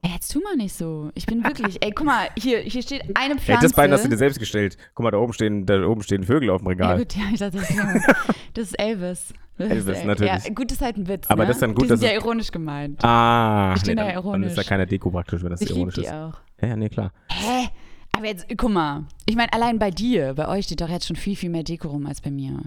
Ey, 0.02 0.12
jetzt 0.12 0.32
tu 0.32 0.40
mal 0.40 0.54
nicht 0.56 0.74
so. 0.74 1.10
Ich 1.14 1.26
bin 1.26 1.42
wirklich, 1.42 1.78
ey, 1.82 1.90
guck 1.90 2.06
mal, 2.06 2.28
hier, 2.38 2.60
hier 2.60 2.82
steht 2.82 3.02
eine 3.14 3.34
Pflanze. 3.34 3.52
Hey, 3.52 3.58
das 3.62 3.72
Bein 3.72 3.90
hast 3.92 4.04
du 4.04 4.08
dir 4.08 4.16
selbst 4.16 4.38
gestellt. 4.38 4.76
Guck 4.94 5.04
mal, 5.04 5.10
da 5.10 5.18
oben 5.18 5.32
stehen, 5.32 5.66
da 5.66 5.82
oben 5.86 6.02
stehen 6.02 6.22
Vögel 6.24 6.50
auf 6.50 6.60
dem 6.62 6.66
Ja, 6.66 6.70
Regal. 6.72 6.98
gut, 6.98 7.16
ja, 7.16 7.22
ich 7.32 7.38
dachte, 7.40 7.56
das 7.58 7.70
ist, 7.70 7.78
das 8.54 8.64
ist 8.68 8.78
Elvis. 8.78 9.34
Das 9.58 9.70
Elvis, 9.70 9.98
ist, 9.98 10.04
natürlich. 10.04 10.32
Ja, 10.44 10.52
gut, 10.54 10.70
das 10.70 10.78
ist 10.78 10.84
halt 10.84 10.96
ein 10.98 11.08
Witz. 11.08 11.26
Aber 11.28 11.42
ne? 11.42 11.48
das 11.48 11.56
ist 11.56 11.62
dann 11.62 11.74
gut, 11.74 11.84
Die 11.84 11.88
sind 11.88 12.02
ja 12.02 12.10
es- 12.10 12.22
ironisch 12.22 12.52
gemeint. 12.52 13.04
Ah, 13.04 13.74
Ich 13.76 13.82
nee, 13.84 13.96
dann, 13.96 14.06
dann 14.06 14.14
ironisch. 14.14 14.50
ist 14.50 14.58
da 14.58 14.62
keine 14.62 14.86
Deko 14.86 15.10
praktisch, 15.10 15.42
wenn 15.42 15.50
das 15.50 15.60
ich 15.62 15.70
ironisch 15.70 15.96
die 15.96 16.02
ist. 16.02 16.12
auch. 16.12 16.34
Ja, 16.62 16.68
ja, 16.68 16.76
nee, 16.76 16.88
klar. 16.88 17.12
Hä? 17.28 17.68
Aber 18.12 18.26
jetzt, 18.26 18.46
guck 18.56 18.70
mal. 18.70 19.04
Ich 19.26 19.34
meine, 19.34 19.52
allein 19.52 19.80
bei 19.80 19.90
dir, 19.90 20.34
bei 20.34 20.46
euch 20.48 20.66
steht 20.66 20.80
doch 20.80 20.88
jetzt 20.88 21.06
schon 21.08 21.16
viel, 21.16 21.34
viel 21.34 21.50
mehr 21.50 21.64
Deko 21.64 21.88
rum 21.88 22.06
als 22.06 22.20
bei 22.20 22.30
mir. 22.30 22.60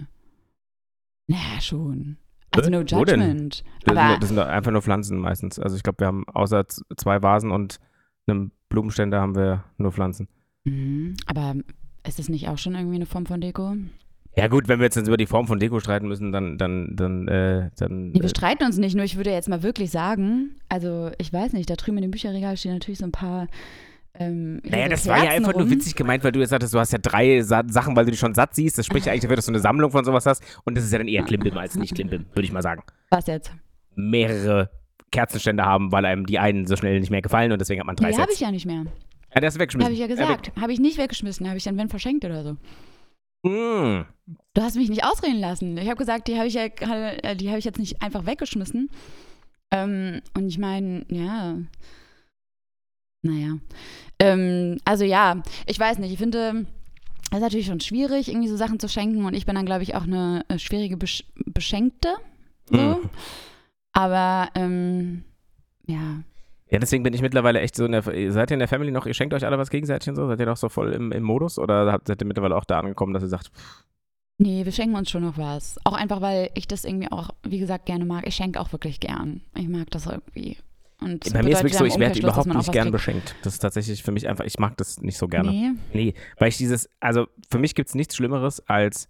Naja, 1.28 1.60
schon. 1.62 2.18
Also 2.52 2.70
no 2.70 2.80
judgment. 2.80 3.64
Das, 3.84 3.96
Aber 3.96 4.10
sind, 4.10 4.22
das 4.22 4.28
sind 4.28 4.38
einfach 4.38 4.70
nur 4.70 4.82
Pflanzen 4.82 5.18
meistens. 5.18 5.58
Also 5.58 5.76
ich 5.76 5.82
glaube, 5.82 6.00
wir 6.00 6.06
haben 6.06 6.26
außer 6.28 6.66
zwei 6.68 7.22
Vasen 7.22 7.50
und 7.50 7.80
einem 8.26 8.52
Blumenständer 8.68 9.20
haben 9.20 9.34
wir 9.34 9.64
nur 9.78 9.92
Pflanzen. 9.92 10.28
Mhm, 10.64 11.16
aber 11.26 11.54
ist 12.06 12.18
es 12.18 12.28
nicht 12.28 12.48
auch 12.48 12.58
schon 12.58 12.74
irgendwie 12.74 12.96
eine 12.96 13.06
Form 13.06 13.26
von 13.26 13.40
Deko? 13.40 13.74
Ja 14.36 14.48
gut, 14.48 14.66
wenn 14.68 14.78
wir 14.78 14.84
jetzt 14.84 14.96
über 14.96 15.16
die 15.16 15.26
Form 15.26 15.46
von 15.46 15.58
Deko 15.58 15.78
streiten 15.80 16.08
müssen, 16.08 16.32
dann, 16.32 16.56
dann, 16.56 16.96
dann, 16.96 17.28
äh, 17.28 17.70
dann. 17.76 18.10
Nee, 18.10 18.20
wir 18.20 18.24
äh, 18.24 18.28
streiten 18.28 18.64
uns 18.64 18.78
nicht, 18.78 18.94
nur 18.94 19.04
ich 19.04 19.16
würde 19.16 19.30
jetzt 19.30 19.48
mal 19.48 19.62
wirklich 19.62 19.90
sagen, 19.90 20.56
also 20.68 21.10
ich 21.18 21.32
weiß 21.32 21.52
nicht, 21.52 21.68
da 21.68 21.74
drüben 21.74 21.98
in 21.98 22.02
dem 22.02 22.10
Bücherregal 22.10 22.56
stehen 22.56 22.72
natürlich 22.72 22.98
so 22.98 23.04
ein 23.04 23.12
paar. 23.12 23.48
Ähm, 24.14 24.60
Naja, 24.64 24.88
das 24.88 25.06
war 25.06 25.24
ja 25.24 25.30
einfach 25.30 25.52
nur 25.52 25.62
rum. 25.62 25.70
witzig 25.70 25.94
gemeint, 25.94 26.22
weil 26.22 26.32
du 26.32 26.40
jetzt 26.40 26.50
sagtest, 26.50 26.74
du 26.74 26.78
hast 26.78 26.92
ja 26.92 26.98
drei 26.98 27.40
Sa 27.42 27.62
Sachen, 27.66 27.96
weil 27.96 28.04
du 28.04 28.10
dich 28.10 28.20
schon 28.20 28.34
satt 28.34 28.54
siehst. 28.54 28.76
Das 28.76 28.84
spricht 28.86 29.06
ja 29.06 29.12
eigentlich 29.12 29.22
dafür, 29.22 29.36
dass 29.36 29.46
du 29.46 29.52
eine 29.52 29.60
Sammlung 29.60 29.90
von 29.90 30.04
sowas 30.04 30.26
hast. 30.26 30.42
Und 30.64 30.76
das 30.76 30.84
ist 30.84 30.92
ja 30.92 30.98
dann 30.98 31.08
eher 31.08 31.22
Klimbim 31.22 31.56
als 31.56 31.76
nicht 31.76 31.94
Klimbim, 31.94 32.26
würde 32.34 32.44
ich 32.44 32.52
mal 32.52 32.62
sagen. 32.62 32.82
Was 33.10 33.26
jetzt? 33.26 33.52
Mehrere 33.94 34.70
Kerzenstände 35.10 35.64
haben, 35.64 35.92
weil 35.92 36.04
einem 36.04 36.26
die 36.26 36.38
einen 36.38 36.66
so 36.66 36.76
schnell 36.76 36.98
nicht 37.00 37.10
mehr 37.10 37.22
gefallen 37.22 37.52
und 37.52 37.60
deswegen 37.60 37.80
hat 37.80 37.86
man 37.86 37.96
drei 37.96 38.10
Die 38.10 38.18
habe 38.18 38.32
ich 38.32 38.40
ja 38.40 38.50
nicht 38.50 38.66
mehr. 38.66 38.84
ja, 39.34 39.40
der 39.40 39.48
ist 39.48 39.58
weggeschmissen. 39.58 39.84
Habe 39.84 39.94
ich 39.94 40.00
ja 40.00 40.06
gesagt. 40.06 40.52
Habe 40.60 40.72
ich 40.72 40.80
nicht 40.80 40.98
weggeschmissen, 40.98 41.46
habe 41.46 41.56
ich 41.58 41.64
dann 41.64 41.76
wenn 41.78 41.88
verschenkt 41.88 42.24
oder 42.24 42.42
so. 42.44 43.48
Mm. 43.48 44.04
Du 44.54 44.62
hast 44.62 44.76
mich 44.76 44.88
nicht 44.88 45.04
ausreden 45.04 45.40
lassen. 45.40 45.76
Ich 45.76 45.86
habe 45.88 45.96
gesagt, 45.96 46.28
die 46.28 46.36
habe 46.36 46.46
ich 46.46 46.54
ja 46.54 46.64
äh, 46.64 47.34
die 47.36 47.48
habe 47.48 47.58
ich 47.58 47.64
jetzt 47.64 47.78
nicht 47.78 48.02
einfach 48.02 48.24
weggeschmissen. 48.26 48.88
Ähm, 49.70 50.20
und 50.34 50.48
ich 50.48 50.58
meine, 50.58 51.04
ja. 51.08 51.56
Naja. 53.22 53.58
Ähm, 54.18 54.78
also 54.84 55.04
ja, 55.04 55.42
ich 55.66 55.78
weiß 55.78 55.98
nicht. 55.98 56.12
Ich 56.12 56.18
finde, 56.18 56.66
es 57.30 57.36
ist 57.38 57.42
natürlich 57.42 57.66
schon 57.66 57.80
schwierig, 57.80 58.28
irgendwie 58.28 58.48
so 58.48 58.56
Sachen 58.56 58.78
zu 58.80 58.88
schenken. 58.88 59.24
Und 59.24 59.34
ich 59.34 59.46
bin 59.46 59.54
dann, 59.54 59.66
glaube 59.66 59.82
ich, 59.84 59.94
auch 59.94 60.02
eine 60.02 60.44
äh, 60.48 60.58
schwierige 60.58 60.96
Besch 60.96 61.24
Beschenkte. 61.46 62.14
So. 62.70 62.76
Mm. 62.76 63.10
Aber 63.92 64.48
ähm, 64.54 65.24
ja. 65.86 66.22
Ja, 66.70 66.78
deswegen 66.78 67.02
bin 67.02 67.12
ich 67.12 67.20
mittlerweile 67.20 67.60
echt 67.60 67.76
so 67.76 67.84
in 67.84 67.92
der. 67.92 68.02
Seid 68.02 68.50
ihr 68.50 68.54
in 68.54 68.58
der 68.60 68.68
Family 68.68 68.90
noch, 68.90 69.06
ihr 69.06 69.14
schenkt 69.14 69.34
euch 69.34 69.44
alle 69.44 69.58
was 69.58 69.70
gegenseitig 69.70 70.08
und 70.08 70.16
so? 70.16 70.26
Seid 70.26 70.40
ihr 70.40 70.46
noch 70.46 70.56
so 70.56 70.68
voll 70.68 70.92
im, 70.92 71.12
im 71.12 71.22
Modus? 71.22 71.58
Oder 71.58 71.92
habt- 71.92 72.06
seid 72.08 72.22
ihr 72.22 72.26
mittlerweile 72.26 72.56
auch 72.56 72.64
da 72.64 72.80
angekommen, 72.80 73.12
dass 73.12 73.22
ihr 73.22 73.28
sagt, 73.28 73.50
Nee, 74.38 74.64
wir 74.64 74.72
schenken 74.72 74.96
uns 74.96 75.10
schon 75.10 75.22
noch 75.22 75.36
was. 75.38 75.78
Auch 75.84 75.92
einfach, 75.92 76.20
weil 76.20 76.50
ich 76.54 76.66
das 76.66 76.84
irgendwie 76.84 77.12
auch, 77.12 77.30
wie 77.44 77.58
gesagt, 77.60 77.86
gerne 77.86 78.04
mag. 78.04 78.26
Ich 78.26 78.34
schenke 78.34 78.58
auch 78.60 78.72
wirklich 78.72 78.98
gern. 78.98 79.42
Ich 79.54 79.68
mag 79.68 79.90
das 79.90 80.06
irgendwie. 80.06 80.56
Und 81.04 81.32
bei 81.32 81.42
mir 81.42 81.50
ist 81.50 81.58
wirklich 81.58 81.76
so, 81.76 81.84
ich 81.84 81.98
werde 81.98 82.18
überhaupt 82.18 82.46
nicht 82.46 82.72
gern 82.72 82.84
kriegt. 82.84 82.92
beschenkt. 82.92 83.34
Das 83.42 83.54
ist 83.54 83.58
tatsächlich 83.60 84.02
für 84.02 84.12
mich 84.12 84.28
einfach, 84.28 84.44
ich 84.44 84.58
mag 84.58 84.76
das 84.76 85.00
nicht 85.00 85.18
so 85.18 85.28
gerne. 85.28 85.50
Nee. 85.50 85.70
Nee, 85.92 86.14
weil 86.38 86.48
ich 86.48 86.56
dieses, 86.56 86.88
also 87.00 87.26
für 87.50 87.58
mich 87.58 87.74
gibt 87.74 87.88
es 87.88 87.94
nichts 87.94 88.16
Schlimmeres 88.16 88.60
als, 88.68 89.08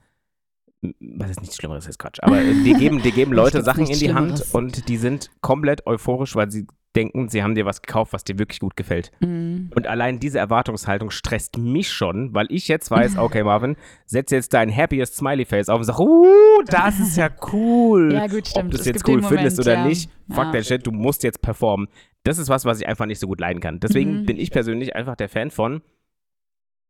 was 1.01 1.31
ist 1.31 1.41
nichts 1.41 1.57
Schlimmeres, 1.57 1.87
ist 1.87 1.99
Quatsch, 1.99 2.19
aber 2.23 2.41
äh, 2.41 2.55
die 2.65 2.75
geben, 2.75 3.03
die 3.03 3.13
geben 3.13 3.33
Leute 3.33 3.63
Sachen 3.63 3.87
in 3.87 3.99
die 3.99 4.13
Hand 4.13 4.45
und 4.53 4.89
die 4.89 4.97
sind 4.97 5.31
komplett 5.41 5.87
euphorisch, 5.87 6.35
weil 6.35 6.51
sie 6.51 6.67
denken, 6.95 7.29
sie 7.29 7.43
haben 7.43 7.55
dir 7.55 7.65
was 7.65 7.81
gekauft, 7.81 8.13
was 8.13 8.23
dir 8.25 8.39
wirklich 8.39 8.61
gut 8.61 8.77
gefällt. 8.77 9.13
Mm. 9.21 9.69
Und 9.75 9.87
allein 9.87 10.19
diese 10.21 10.39
Erwartungshaltung 10.39 11.11
stresst 11.11 11.57
mich 11.57 11.91
schon, 11.91 12.35
weil 12.35 12.47
ich 12.51 12.69
jetzt 12.69 12.91
weiß, 12.91 13.17
okay, 13.17 13.45
Marvin, 13.45 13.77
setz 14.05 14.31
jetzt 14.31 14.53
dein 14.53 14.75
happiest 14.77 15.17
Smiley 15.17 15.47
Face 15.47 15.71
auf 15.71 15.79
und 15.79 15.85
sag, 15.85 15.99
uh, 15.99 16.27
das 16.67 17.01
ist 17.01 17.17
ja 17.17 17.31
cool. 17.53 18.13
Ja, 18.13 18.27
gut, 18.27 18.47
stimmt. 18.49 18.67
Ob 18.67 18.71
du 18.73 18.77
es 18.77 18.85
jetzt 18.85 19.09
cool 19.09 19.21
den 19.21 19.29
findest 19.29 19.59
Moment, 19.59 19.61
oder 19.61 19.75
ja. 19.75 19.87
nicht, 19.87 20.11
fuck 20.29 20.45
Ja. 20.47 20.53
that 20.53 20.67
shit, 20.67 20.87
du 20.87 20.91
musst 20.91 21.23
jetzt 21.23 21.41
performen. 21.41 21.89
Das 22.25 22.37
ist 22.39 22.49
was, 22.51 22.65
was 22.67 22.81
ich 22.81 22.87
einfach 22.87 23.07
nicht 23.07 23.21
so 23.21 23.27
gut 23.27 23.41
leiden 23.41 23.61
kann. 23.61 23.81
Deswegen 23.81 24.21
Mhm. 24.21 24.27
bin 24.27 24.37
ich 24.39 24.51
persönlich 24.51 24.95
einfach 24.95 25.17
der 25.17 25.31
Fan 25.31 25.51
von, 25.51 25.81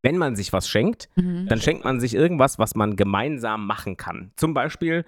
wenn 0.03 0.17
man 0.19 0.37
sich 0.37 0.53
was 0.53 0.69
schenkt, 0.69 1.09
Mhm. 1.17 1.47
dann 1.49 1.61
schenkt 1.61 1.85
man 1.85 2.01
sich 2.01 2.15
irgendwas, 2.15 2.59
was 2.59 2.75
man 2.75 2.97
gemeinsam 2.97 3.67
machen 3.67 3.97
kann. 3.97 4.33
Zum 4.37 4.53
Beispiel, 4.55 5.05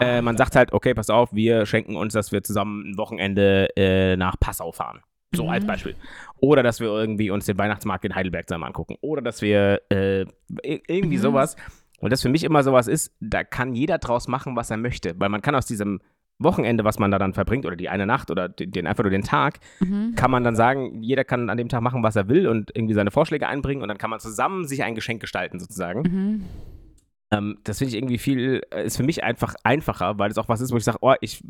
äh, 0.00 0.20
man 0.22 0.36
sagt 0.36 0.56
halt, 0.56 0.72
okay, 0.72 0.94
pass 0.94 1.10
auf, 1.10 1.32
wir 1.32 1.66
schenken 1.66 1.96
uns, 1.96 2.12
dass 2.14 2.32
wir 2.32 2.42
zusammen 2.42 2.90
ein 2.92 2.98
Wochenende 2.98 3.68
äh, 3.76 4.16
nach 4.16 4.38
Passau 4.40 4.72
fahren. 4.72 5.00
So 5.34 5.44
Mhm. 5.44 5.50
als 5.50 5.66
Beispiel. 5.66 5.94
Oder 6.38 6.62
dass 6.62 6.80
wir 6.80 6.88
irgendwie 6.88 7.30
uns 7.30 7.46
den 7.46 7.56
Weihnachtsmarkt 7.56 8.04
in 8.04 8.14
Heidelberg 8.14 8.48
zusammen 8.48 8.64
angucken. 8.64 8.96
Oder 9.00 9.22
dass 9.22 9.42
wir 9.42 9.80
äh, 9.90 10.24
irgendwie 10.62 11.16
Mhm. 11.18 11.22
sowas. 11.22 11.56
Und 12.00 12.10
das 12.12 12.22
für 12.22 12.30
mich 12.30 12.42
immer 12.44 12.62
sowas 12.62 12.88
ist, 12.88 13.14
da 13.20 13.44
kann 13.44 13.74
jeder 13.74 13.98
draus 13.98 14.26
machen, 14.26 14.56
was 14.56 14.70
er 14.70 14.78
möchte. 14.78 15.14
Weil 15.20 15.28
man 15.28 15.42
kann 15.42 15.54
aus 15.54 15.66
diesem 15.66 16.00
Wochenende, 16.40 16.84
was 16.84 16.98
man 16.98 17.10
da 17.10 17.18
dann 17.18 17.34
verbringt, 17.34 17.66
oder 17.66 17.76
die 17.76 17.88
eine 17.88 18.06
Nacht 18.06 18.30
oder 18.30 18.48
den, 18.48 18.72
den 18.72 18.86
einfach 18.86 19.04
nur 19.04 19.10
den 19.10 19.22
Tag, 19.22 19.60
mhm. 19.80 20.14
kann 20.16 20.30
man 20.30 20.42
dann 20.42 20.56
sagen, 20.56 21.02
jeder 21.02 21.24
kann 21.24 21.50
an 21.50 21.58
dem 21.58 21.68
Tag 21.68 21.82
machen, 21.82 22.02
was 22.02 22.16
er 22.16 22.28
will 22.28 22.48
und 22.48 22.74
irgendwie 22.74 22.94
seine 22.94 23.10
Vorschläge 23.10 23.46
einbringen 23.46 23.82
und 23.82 23.88
dann 23.88 23.98
kann 23.98 24.10
man 24.10 24.20
zusammen 24.20 24.66
sich 24.66 24.82
ein 24.82 24.94
Geschenk 24.94 25.20
gestalten, 25.20 25.60
sozusagen. 25.60 26.02
Mhm. 26.02 26.44
Ähm, 27.30 27.58
das 27.64 27.78
finde 27.78 27.90
ich 27.90 27.96
irgendwie 27.96 28.18
viel, 28.18 28.62
äh, 28.70 28.84
ist 28.84 28.96
für 28.96 29.02
mich 29.02 29.22
einfach 29.22 29.54
einfacher, 29.62 30.18
weil 30.18 30.30
es 30.30 30.38
auch 30.38 30.48
was 30.48 30.60
ist, 30.60 30.72
wo 30.72 30.76
ich 30.76 30.84
sage, 30.84 30.98
oh, 31.00 31.14
ich, 31.20 31.44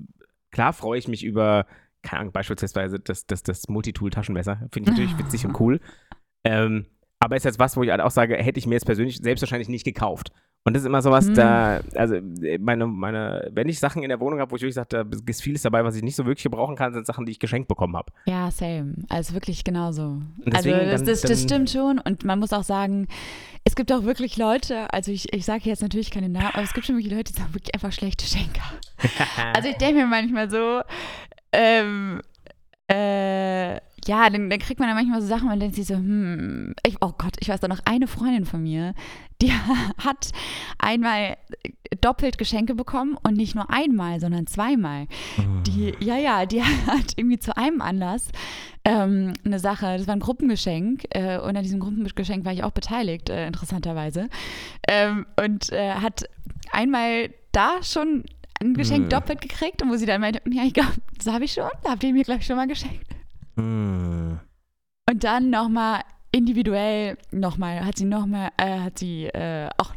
klar 0.51 0.73
freue 0.73 0.99
ich 0.99 1.09
mich 1.09 1.25
über, 1.25 1.67
keine 2.03 2.21
Ahnung, 2.21 2.33
beispielsweise 2.33 2.99
das, 2.99 3.27
das, 3.27 3.43
das 3.43 3.69
Multitool-Taschenmesser. 3.69 4.69
Finde 4.73 4.91
ich 4.91 4.97
natürlich 4.97 5.19
witzig 5.19 5.47
und 5.47 5.55
cool. 5.61 5.81
Ähm, 6.45 6.87
aber 7.19 7.37
ist 7.37 7.45
jetzt 7.45 7.59
was, 7.59 7.77
wo 7.77 7.83
ich 7.83 7.91
halt 7.91 8.01
auch 8.01 8.11
sage, 8.11 8.37
hätte 8.37 8.59
ich 8.59 8.67
mir 8.67 8.75
jetzt 8.75 8.87
persönlich 8.87 9.19
selbst 9.19 9.43
wahrscheinlich 9.43 9.69
nicht 9.69 9.85
gekauft. 9.85 10.33
Und 10.65 10.75
das 10.75 10.83
ist 10.83 10.87
immer 10.87 11.01
sowas, 11.01 11.27
Hm. 11.27 11.35
da, 11.35 11.81
also 11.95 12.17
äh, 12.17 12.59
meine, 12.59 12.87
meine, 12.87 13.49
wenn 13.53 13.69
ich 13.71 13.79
Sachen 13.81 14.03
in 14.03 14.11
der 14.11 14.21
Wohnung 14.21 14.41
habe, 14.41 14.51
wo 14.51 14.57
ich 14.57 14.63
wirklich 14.63 14.75
sage, 14.75 14.89
da 14.91 15.05
ist 15.27 15.43
vieles 15.43 15.63
dabei, 15.63 15.83
was 15.85 15.97
ich 15.97 16.03
nicht 16.03 16.17
so 16.17 16.27
wirklich 16.27 16.43
gebrauchen 16.43 16.77
kann, 16.77 16.93
sind 16.93 17.07
Sachen, 17.07 17.25
die 17.25 17.33
ich 17.33 17.39
geschenkt 17.39 17.67
bekommen 17.67 17.97
habe. 17.97 18.13
Ja, 18.27 18.51
same. 18.51 18.95
Also 19.09 19.33
wirklich 19.33 19.65
genauso. 19.65 20.03
Also 20.45 20.51
deswegen 20.51 20.79
das, 20.91 21.01
dann- 21.01 21.07
das, 21.07 21.21
das 21.23 21.31
dann- 21.31 21.39
stimmt 21.39 21.71
schon. 21.71 21.99
Und 21.99 22.25
man 22.25 22.39
muss 22.39 22.53
auch 22.53 22.63
sagen, 22.63 23.09
es 23.65 23.75
gibt 23.75 23.91
auch 23.91 24.05
wirklich 24.05 24.37
Leute, 24.37 24.93
also 24.93 25.11
ich, 25.13 25.33
ich 25.33 25.47
sage 25.47 25.63
jetzt 25.65 25.81
natürlich 25.83 26.11
keine 26.11 26.29
Namen, 26.29 26.49
aber 26.53 26.63
es 26.63 26.75
gibt 26.75 26.85
schon 26.87 26.97
wirklich 26.97 27.13
Leute, 27.13 27.33
die 27.33 27.39
sind 27.41 27.55
wirklich 27.55 27.75
einfach 27.75 27.93
schlechte 27.93 28.27
Schenker. 28.27 28.63
Also 29.55 29.69
ich 29.71 29.77
denke 29.77 30.01
mir 30.01 30.07
manchmal 30.07 30.51
so, 30.51 30.83
ähm, 31.53 32.21
äh, 32.89 33.77
ja, 34.07 34.29
dann, 34.31 34.51
dann 34.51 34.59
kriegt 34.59 34.81
man 34.81 34.89
dann 34.89 34.97
manchmal 34.97 35.21
so 35.21 35.27
Sachen 35.27 35.51
und 35.51 35.61
denkt 35.61 35.77
sich 35.77 35.87
so, 35.87 35.95
hm, 35.95 36.75
ich, 36.87 36.97
oh 37.01 37.13
Gott, 37.17 37.37
ich 37.41 37.49
weiß 37.49 37.61
da 37.61 37.69
noch 37.69 37.81
eine 37.85 38.07
Freundin 38.07 38.45
von 38.45 38.63
mir, 38.63 38.95
die 39.43 39.53
hat 39.99 40.31
einmal 40.79 41.37
doppelt 42.01 42.39
Geschenke 42.39 42.75
bekommen 42.75 43.17
und 43.23 43.37
nicht 43.37 43.55
nur 43.55 43.71
einmal, 43.71 44.21
sondern 44.21 44.47
zweimal. 44.47 45.07
Die, 45.67 45.95
ja, 46.01 46.17
ja, 46.17 46.47
die 46.47 46.63
hat 46.87 47.15
irgendwie 47.17 47.39
zu 47.39 47.57
einem 47.57 47.81
Anlass 47.81 48.29
ähm, 48.85 49.35
eine 49.45 49.59
Sache, 49.59 49.97
das 49.99 50.07
war 50.07 50.15
ein 50.15 50.21
Gruppengeschenk 50.21 51.05
äh, 51.11 51.39
und 51.39 51.57
an 51.57 51.63
diesem 51.63 51.81
Gruppengeschenk 51.81 52.45
war 52.45 52.53
ich 52.53 52.65
auch 52.65 52.71
beteiligt, 52.71 53.29
äh, 53.29 53.47
interessanterweise. 53.47 54.29
Ähm, 54.89 55.27
und 55.43 55.73
äh, 55.73 55.95
hat 55.95 56.25
einmal 56.73 57.31
da 57.53 57.83
schon 57.83 58.25
ein 58.61 58.75
Geschenk 58.75 59.05
Hm. 59.05 59.09
doppelt 59.09 59.41
gekriegt 59.41 59.83
und 59.83 59.91
wo 59.91 59.97
sie 59.97 60.07
dann 60.07 60.21
meinte, 60.21 60.41
ja, 60.51 60.63
ich 60.65 60.75
glaube, 60.75 60.93
das 61.19 61.33
habe 61.33 61.45
ich 61.45 61.53
schon, 61.53 61.69
da 61.83 61.91
habt 61.91 62.05
ihr 62.05 62.13
mir 62.13 62.25
gleich 62.25 62.47
schon 62.47 62.57
mal 62.57 62.67
geschenkt. 62.67 63.07
Hm. 63.61 64.41
Und 65.09 65.25
dann 65.25 65.51
nochmal 65.51 66.01
individuell, 66.33 67.17
nochmal, 67.33 67.85
hat 67.85 67.99
sie 67.99 68.05
nochmal, 68.05 68.51
äh, 68.57 68.79
hat 68.81 68.99
sie 68.99 69.27
äh, 69.27 69.69
auch 69.79 69.93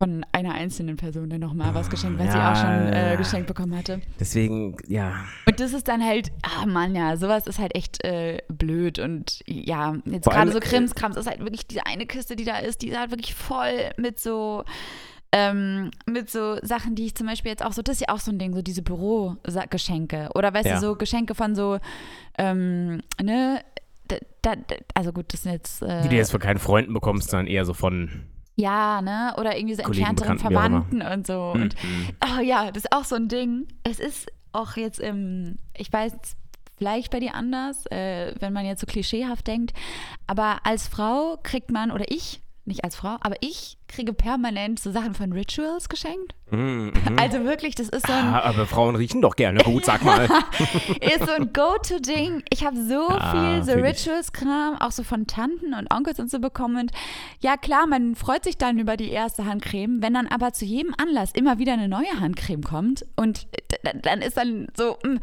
von 0.00 0.26
einer 0.32 0.52
einzelnen 0.54 0.96
Person 0.96 1.30
dann 1.30 1.40
nochmal 1.40 1.74
was 1.74 1.88
geschenkt, 1.88 2.18
weil 2.18 2.28
sie 2.30 2.36
Ja. 2.36 2.52
auch 2.52 2.56
schon 2.56 2.92
äh, 2.92 3.14
geschenkt 3.16 3.46
bekommen 3.46 3.76
hatte. 3.76 4.00
Deswegen, 4.18 4.76
ja. 4.88 5.24
Und 5.46 5.60
das 5.60 5.72
ist 5.72 5.86
dann 5.86 6.04
halt, 6.04 6.32
ah 6.42 6.66
Mann, 6.66 6.94
ja, 6.96 7.16
sowas 7.16 7.46
ist 7.46 7.60
halt 7.60 7.76
echt 7.76 8.02
äh, 8.04 8.38
blöd. 8.48 8.98
Und 8.98 9.42
ja, 9.46 9.94
jetzt 10.06 10.28
gerade 10.28 10.50
so 10.50 10.58
äh, 10.58 10.60
Krimskrams 10.60 11.16
ist 11.16 11.28
halt 11.28 11.38
wirklich 11.40 11.68
diese 11.68 11.86
eine 11.86 12.06
Kiste, 12.06 12.34
die 12.34 12.44
da 12.44 12.58
ist, 12.58 12.82
die 12.82 12.88
ist 12.88 12.98
halt 12.98 13.10
wirklich 13.10 13.34
voll 13.34 13.90
mit 13.96 14.18
so. 14.18 14.64
Ähm, 15.34 15.90
mit 16.06 16.28
so 16.30 16.58
Sachen, 16.62 16.94
die 16.94 17.06
ich 17.06 17.14
zum 17.14 17.26
Beispiel 17.26 17.50
jetzt 17.50 17.64
auch 17.64 17.72
so, 17.72 17.80
das 17.80 17.94
ist 17.96 18.00
ja 18.08 18.14
auch 18.14 18.20
so 18.20 18.30
ein 18.30 18.38
Ding, 18.38 18.52
so 18.54 18.60
diese 18.60 18.82
Bürogeschenke. 18.82 20.28
Oder 20.34 20.52
weißt 20.52 20.66
Ja. 20.68 20.74
du, 20.74 20.80
so 20.80 20.96
Geschenke 20.96 21.34
von 21.34 21.54
so, 21.54 21.78
ähm, 22.38 23.02
ne, 23.22 23.62
da, 24.08 24.16
da, 24.42 24.52
also 24.94 25.12
gut, 25.12 25.32
das 25.32 25.42
sind 25.44 25.52
jetzt. 25.52 25.82
Äh, 25.82 26.02
Die 26.02 26.08
du 26.10 26.16
jetzt 26.16 26.30
von 26.32 26.40
keinen 26.40 26.58
Freunden 26.58 26.92
bekommst, 26.92 27.30
sondern 27.30 27.46
eher 27.46 27.64
so 27.64 27.72
von 27.74 28.10
ja, 28.56 29.00
ne? 29.00 29.34
Oder 29.38 29.56
irgendwie 29.56 29.74
so 29.74 29.82
Kollegen, 29.82 30.08
entfernteren. 30.08 30.38
Verwandten 30.52 31.00
und 31.00 31.26
so. 31.26 31.52
Und 31.52 31.74
Mhm. 31.82 32.08
oh 32.38 32.40
ja, 32.42 32.70
das 32.70 32.84
ist 32.84 32.92
auch 32.92 33.04
so 33.04 33.14
ein 33.16 33.28
Ding. 33.28 33.66
Es 33.82 33.98
ist 33.98 34.30
auch 34.52 34.76
jetzt 34.76 35.00
im, 35.00 35.56
ich 35.74 35.90
weiß, 35.90 36.12
vielleicht 36.76 37.10
bei 37.10 37.20
dir 37.20 37.34
anders, 37.34 37.86
äh, 37.86 38.34
wenn 38.40 38.52
man 38.52 38.66
jetzt 38.66 38.80
so 38.82 38.86
klischeehaft 38.86 39.46
denkt. 39.46 39.72
Aber 40.26 40.58
als 40.64 40.86
Frau 40.86 41.38
kriegt 41.42 41.70
man, 41.70 41.90
oder 41.90 42.04
ich, 42.10 42.41
nicht 42.64 42.84
als 42.84 42.94
Frau, 42.96 43.16
aber 43.20 43.34
ich 43.40 43.76
kriege 43.88 44.12
permanent 44.12 44.78
so 44.78 44.92
Sachen 44.92 45.14
von 45.14 45.32
Rituals 45.32 45.88
geschenkt. 45.88 46.34
Mhm, 46.50 46.92
mhm. 47.08 47.18
Also 47.18 47.44
wirklich, 47.44 47.74
das 47.74 47.88
ist 47.88 48.06
so 48.06 48.12
ein, 48.12 48.26
Ah, 48.26 48.40
aber 48.42 48.66
Frauen 48.66 48.94
riechen 48.96 49.20
doch 49.20 49.34
gerne 49.36 49.62
gut, 49.64 49.84
sag 49.84 50.02
mal. 50.04 50.24
ist 51.00 51.26
so 51.26 51.32
ein 51.32 51.52
Go-To-Ding. 51.52 52.42
Ich 52.50 52.64
habe 52.64 52.76
so 52.76 53.08
Ja, 53.10 53.30
viel 53.32 53.64
so. 53.64 53.72
Rituals-Kram, 53.80 54.80
auch 54.80 54.92
so 54.92 55.02
von 55.02 55.26
Tanten 55.26 55.74
und 55.74 55.92
Onkels 55.92 56.20
und 56.20 56.30
so 56.30 56.38
bekommen. 56.38 56.76
Und 56.76 56.92
ja, 57.40 57.56
klar, 57.56 57.86
man 57.86 58.14
freut 58.14 58.44
sich 58.44 58.58
dann 58.58 58.78
über 58.78 58.96
die 58.96 59.10
erste 59.10 59.44
Handcreme. 59.44 60.00
Wenn 60.00 60.14
dann 60.14 60.28
aber 60.28 60.52
zu 60.52 60.64
jedem 60.64 60.94
Anlass 60.96 61.32
immer 61.32 61.58
wieder 61.58 61.72
eine 61.72 61.88
neue 61.88 62.20
Handcreme 62.20 62.62
kommt 62.62 63.04
und 63.16 63.46
dann 64.02 64.22
ist 64.22 64.36
dann 64.36 64.68
so, 64.76 64.96
mh, 65.04 65.18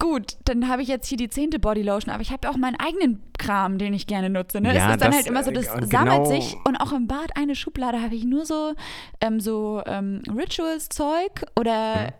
gut, 0.00 0.36
dann 0.44 0.68
habe 0.68 0.82
ich 0.82 0.88
jetzt 0.88 1.08
hier 1.08 1.18
die 1.18 1.28
zehnte 1.28 1.58
Bodylotion, 1.58 2.12
aber 2.14 2.22
ich 2.22 2.30
habe 2.30 2.48
auch 2.48 2.56
meinen 2.56 2.76
eigenen 2.76 3.20
Kram, 3.38 3.78
den 3.78 3.92
ich 3.94 4.06
gerne 4.06 4.30
nutze. 4.30 4.60
Ne? 4.60 4.74
Ja, 4.74 4.86
es 4.88 4.92
ist 4.94 5.00
dann 5.02 5.10
das, 5.10 5.16
halt 5.16 5.26
immer 5.26 5.42
so, 5.44 5.50
das 5.50 5.66
äh, 5.66 5.80
genau- 5.80 5.86
sammelt 5.88 6.26
sich 6.28 6.56
und 6.64 6.76
auch 6.76 6.92
im 6.92 7.06
Bad 7.08 7.36
eine 7.36 7.54
Schublade 7.56 8.00
habe 8.00 8.14
ich 8.14 8.24
nur 8.24 8.46
so, 8.46 8.74
ähm, 9.20 9.40
so 9.40 9.82
ähm, 9.86 10.22
Rituals-Zeug 10.28 11.44
oder 11.58 12.12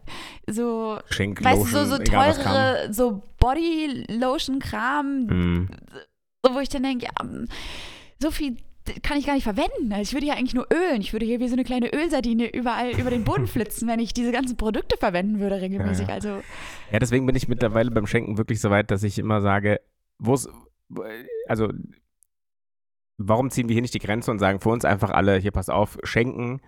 so 0.46 0.98
Schenk, 1.10 1.42
Weißt 1.44 1.62
du, 1.62 1.66
so, 1.66 1.84
so 1.84 1.98
teure, 1.98 2.88
so 2.92 3.22
Body-Lotion-Kram, 3.38 5.26
Mhm. 5.26 5.68
so, 6.44 6.54
wo 6.54 6.58
ich 6.60 6.68
dann 6.68 6.82
denke, 6.82 7.06
ja, 7.06 7.24
mm, 7.24 7.46
so 8.20 8.30
viel 8.30 8.56
kann 9.03 9.18
ich 9.18 9.27
gar 9.27 9.35
nicht 9.35 9.44
verwenden. 9.44 9.92
Also 9.92 10.03
ich 10.03 10.12
würde 10.12 10.27
ja 10.27 10.35
eigentlich 10.35 10.55
nur 10.55 10.66
ölen. 10.72 11.01
Ich 11.01 11.12
würde 11.12 11.27
hier 11.27 11.40
wie 11.40 11.48
so 11.48 11.55
eine 11.55 11.64
kleine 11.64 11.92
Ölsardine 11.92 12.53
überall 12.55 12.90
über 12.98 13.11
den 13.11 13.24
Boden 13.24 13.46
flitzen, 13.48 13.88
wenn 13.88 14.01
ich 14.01 14.14
diese 14.14 14.33
ganzen 14.33 14.57
Produkte 14.57 14.96
verwenden 14.96 15.40
würde 15.40 15.61
regelmäßig. 15.61 16.07
Ja, 16.07 16.09
ja. 16.09 16.14
Also 16.14 16.29
Ja, 16.92 16.98
deswegen 16.98 17.27
bin 17.27 17.37
ich 17.37 17.48
mittlerweile 17.48 17.90
beim 17.90 18.07
Schenken 18.07 18.38
wirklich 18.38 18.61
so 18.61 18.70
weit, 18.70 18.90
dass 18.90 19.03
ich 19.03 19.18
immer 19.18 19.40
sage, 19.40 19.81
wo 20.18 20.35
es, 20.35 20.48
also, 21.46 21.70
warum 23.18 23.51
ziehen 23.51 23.68
wir 23.68 23.74
hier 23.74 23.83
nicht 23.83 23.94
die 23.94 23.98
Grenze 23.98 24.31
und 24.31 24.38
sagen 24.38 24.61
für 24.61 24.70
uns 24.70 24.85
einfach 24.85 25.11
alle, 25.11 25.38
hier 25.38 25.53
pass 25.53 25.68
auf, 25.68 25.98
schenken. 26.03 26.61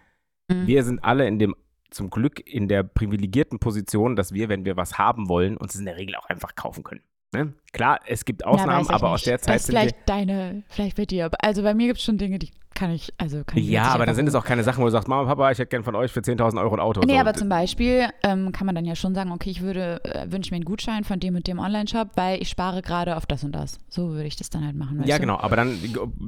Mhm. 0.49 0.67
Wir 0.67 0.85
sind 0.85 1.03
alle 1.05 1.27
in 1.27 1.39
dem, 1.39 1.55
zum 1.91 2.11
Glück 2.11 2.41
in 2.47 2.69
der 2.69 2.83
privilegierten 2.83 3.59
Position, 3.59 4.17
dass 4.17 4.33
wir, 4.33 4.49
wenn 4.49 4.65
wir 4.65 4.77
was 4.77 4.99
haben 4.99 5.29
wollen, 5.29 5.57
uns 5.57 5.75
in 5.75 5.85
der 5.85 5.97
Regel 5.97 6.17
auch 6.17 6.27
einfach 6.27 6.55
kaufen 6.55 6.83
können. 6.83 7.03
Ne? 7.33 7.53
Klar, 7.73 8.01
es 8.07 8.25
gibt 8.25 8.43
ja, 8.43 8.49
Ausnahmen, 8.49 8.83
ich 8.83 8.91
aber 8.91 9.09
nicht. 9.09 9.15
aus 9.15 9.23
der 9.23 9.37
Das 9.37 9.43
Zeit 9.47 9.57
ist 9.57 9.67
sind 9.67 9.77
vielleicht 9.77 10.09
deine, 10.09 10.65
vielleicht 10.69 10.97
bei 10.97 11.07
dir. 11.07 11.31
Also 11.41 11.63
bei 11.63 11.75
mir 11.75 11.87
gibt 11.87 11.99
es 11.99 12.05
schon 12.05 12.19
Dinge, 12.19 12.41
die 12.41 12.51
kann 12.75 12.91
ich, 12.91 13.13
also 13.19 13.45
kann 13.45 13.59
ich 13.59 13.69
Ja, 13.69 13.85
aber 13.85 14.07
dann 14.07 14.15
sind 14.17 14.27
es 14.29 14.35
auch 14.35 14.45
keine 14.45 14.65
Sachen, 14.65 14.81
wo 14.81 14.87
du 14.87 14.91
sagst, 14.91 15.07
Mama, 15.07 15.29
Papa, 15.29 15.51
ich 15.53 15.59
hätte 15.59 15.69
gern 15.69 15.85
von 15.85 15.95
euch 15.95 16.11
für 16.11 16.21
10.000 16.21 16.61
Euro 16.61 16.75
ein 16.75 16.81
Auto. 16.81 17.03
Nee, 17.05 17.15
so. 17.15 17.19
aber 17.19 17.35
zum 17.35 17.49
Beispiel 17.49 18.09
ähm, 18.25 18.51
kann 18.51 18.67
man 18.67 18.75
dann 18.75 18.85
ja 18.85 18.97
schon 18.97 19.15
sagen, 19.15 19.31
okay, 19.31 19.51
ich 19.51 19.61
würde, 19.61 20.01
äh, 20.05 20.33
wünsche 20.33 20.51
mir 20.51 20.57
einen 20.57 20.65
Gutschein 20.65 21.05
von 21.05 21.21
dem 21.21 21.37
und 21.37 21.47
dem 21.47 21.61
Online-Shop, 21.61 22.11
weil 22.17 22.43
ich 22.43 22.49
spare 22.49 22.83
gerade 22.83 23.17
auf 23.17 23.27
das 23.27 23.45
und 23.45 23.53
das. 23.53 23.79
So 23.89 24.11
würde 24.11 24.27
ich 24.27 24.37
das 24.37 24.51
dann 24.51 24.65
halt 24.65 24.77
machen. 24.77 25.03
Ja, 25.05 25.17
du? 25.17 25.21
genau, 25.21 25.39
aber 25.39 25.55
dann, 25.55 25.79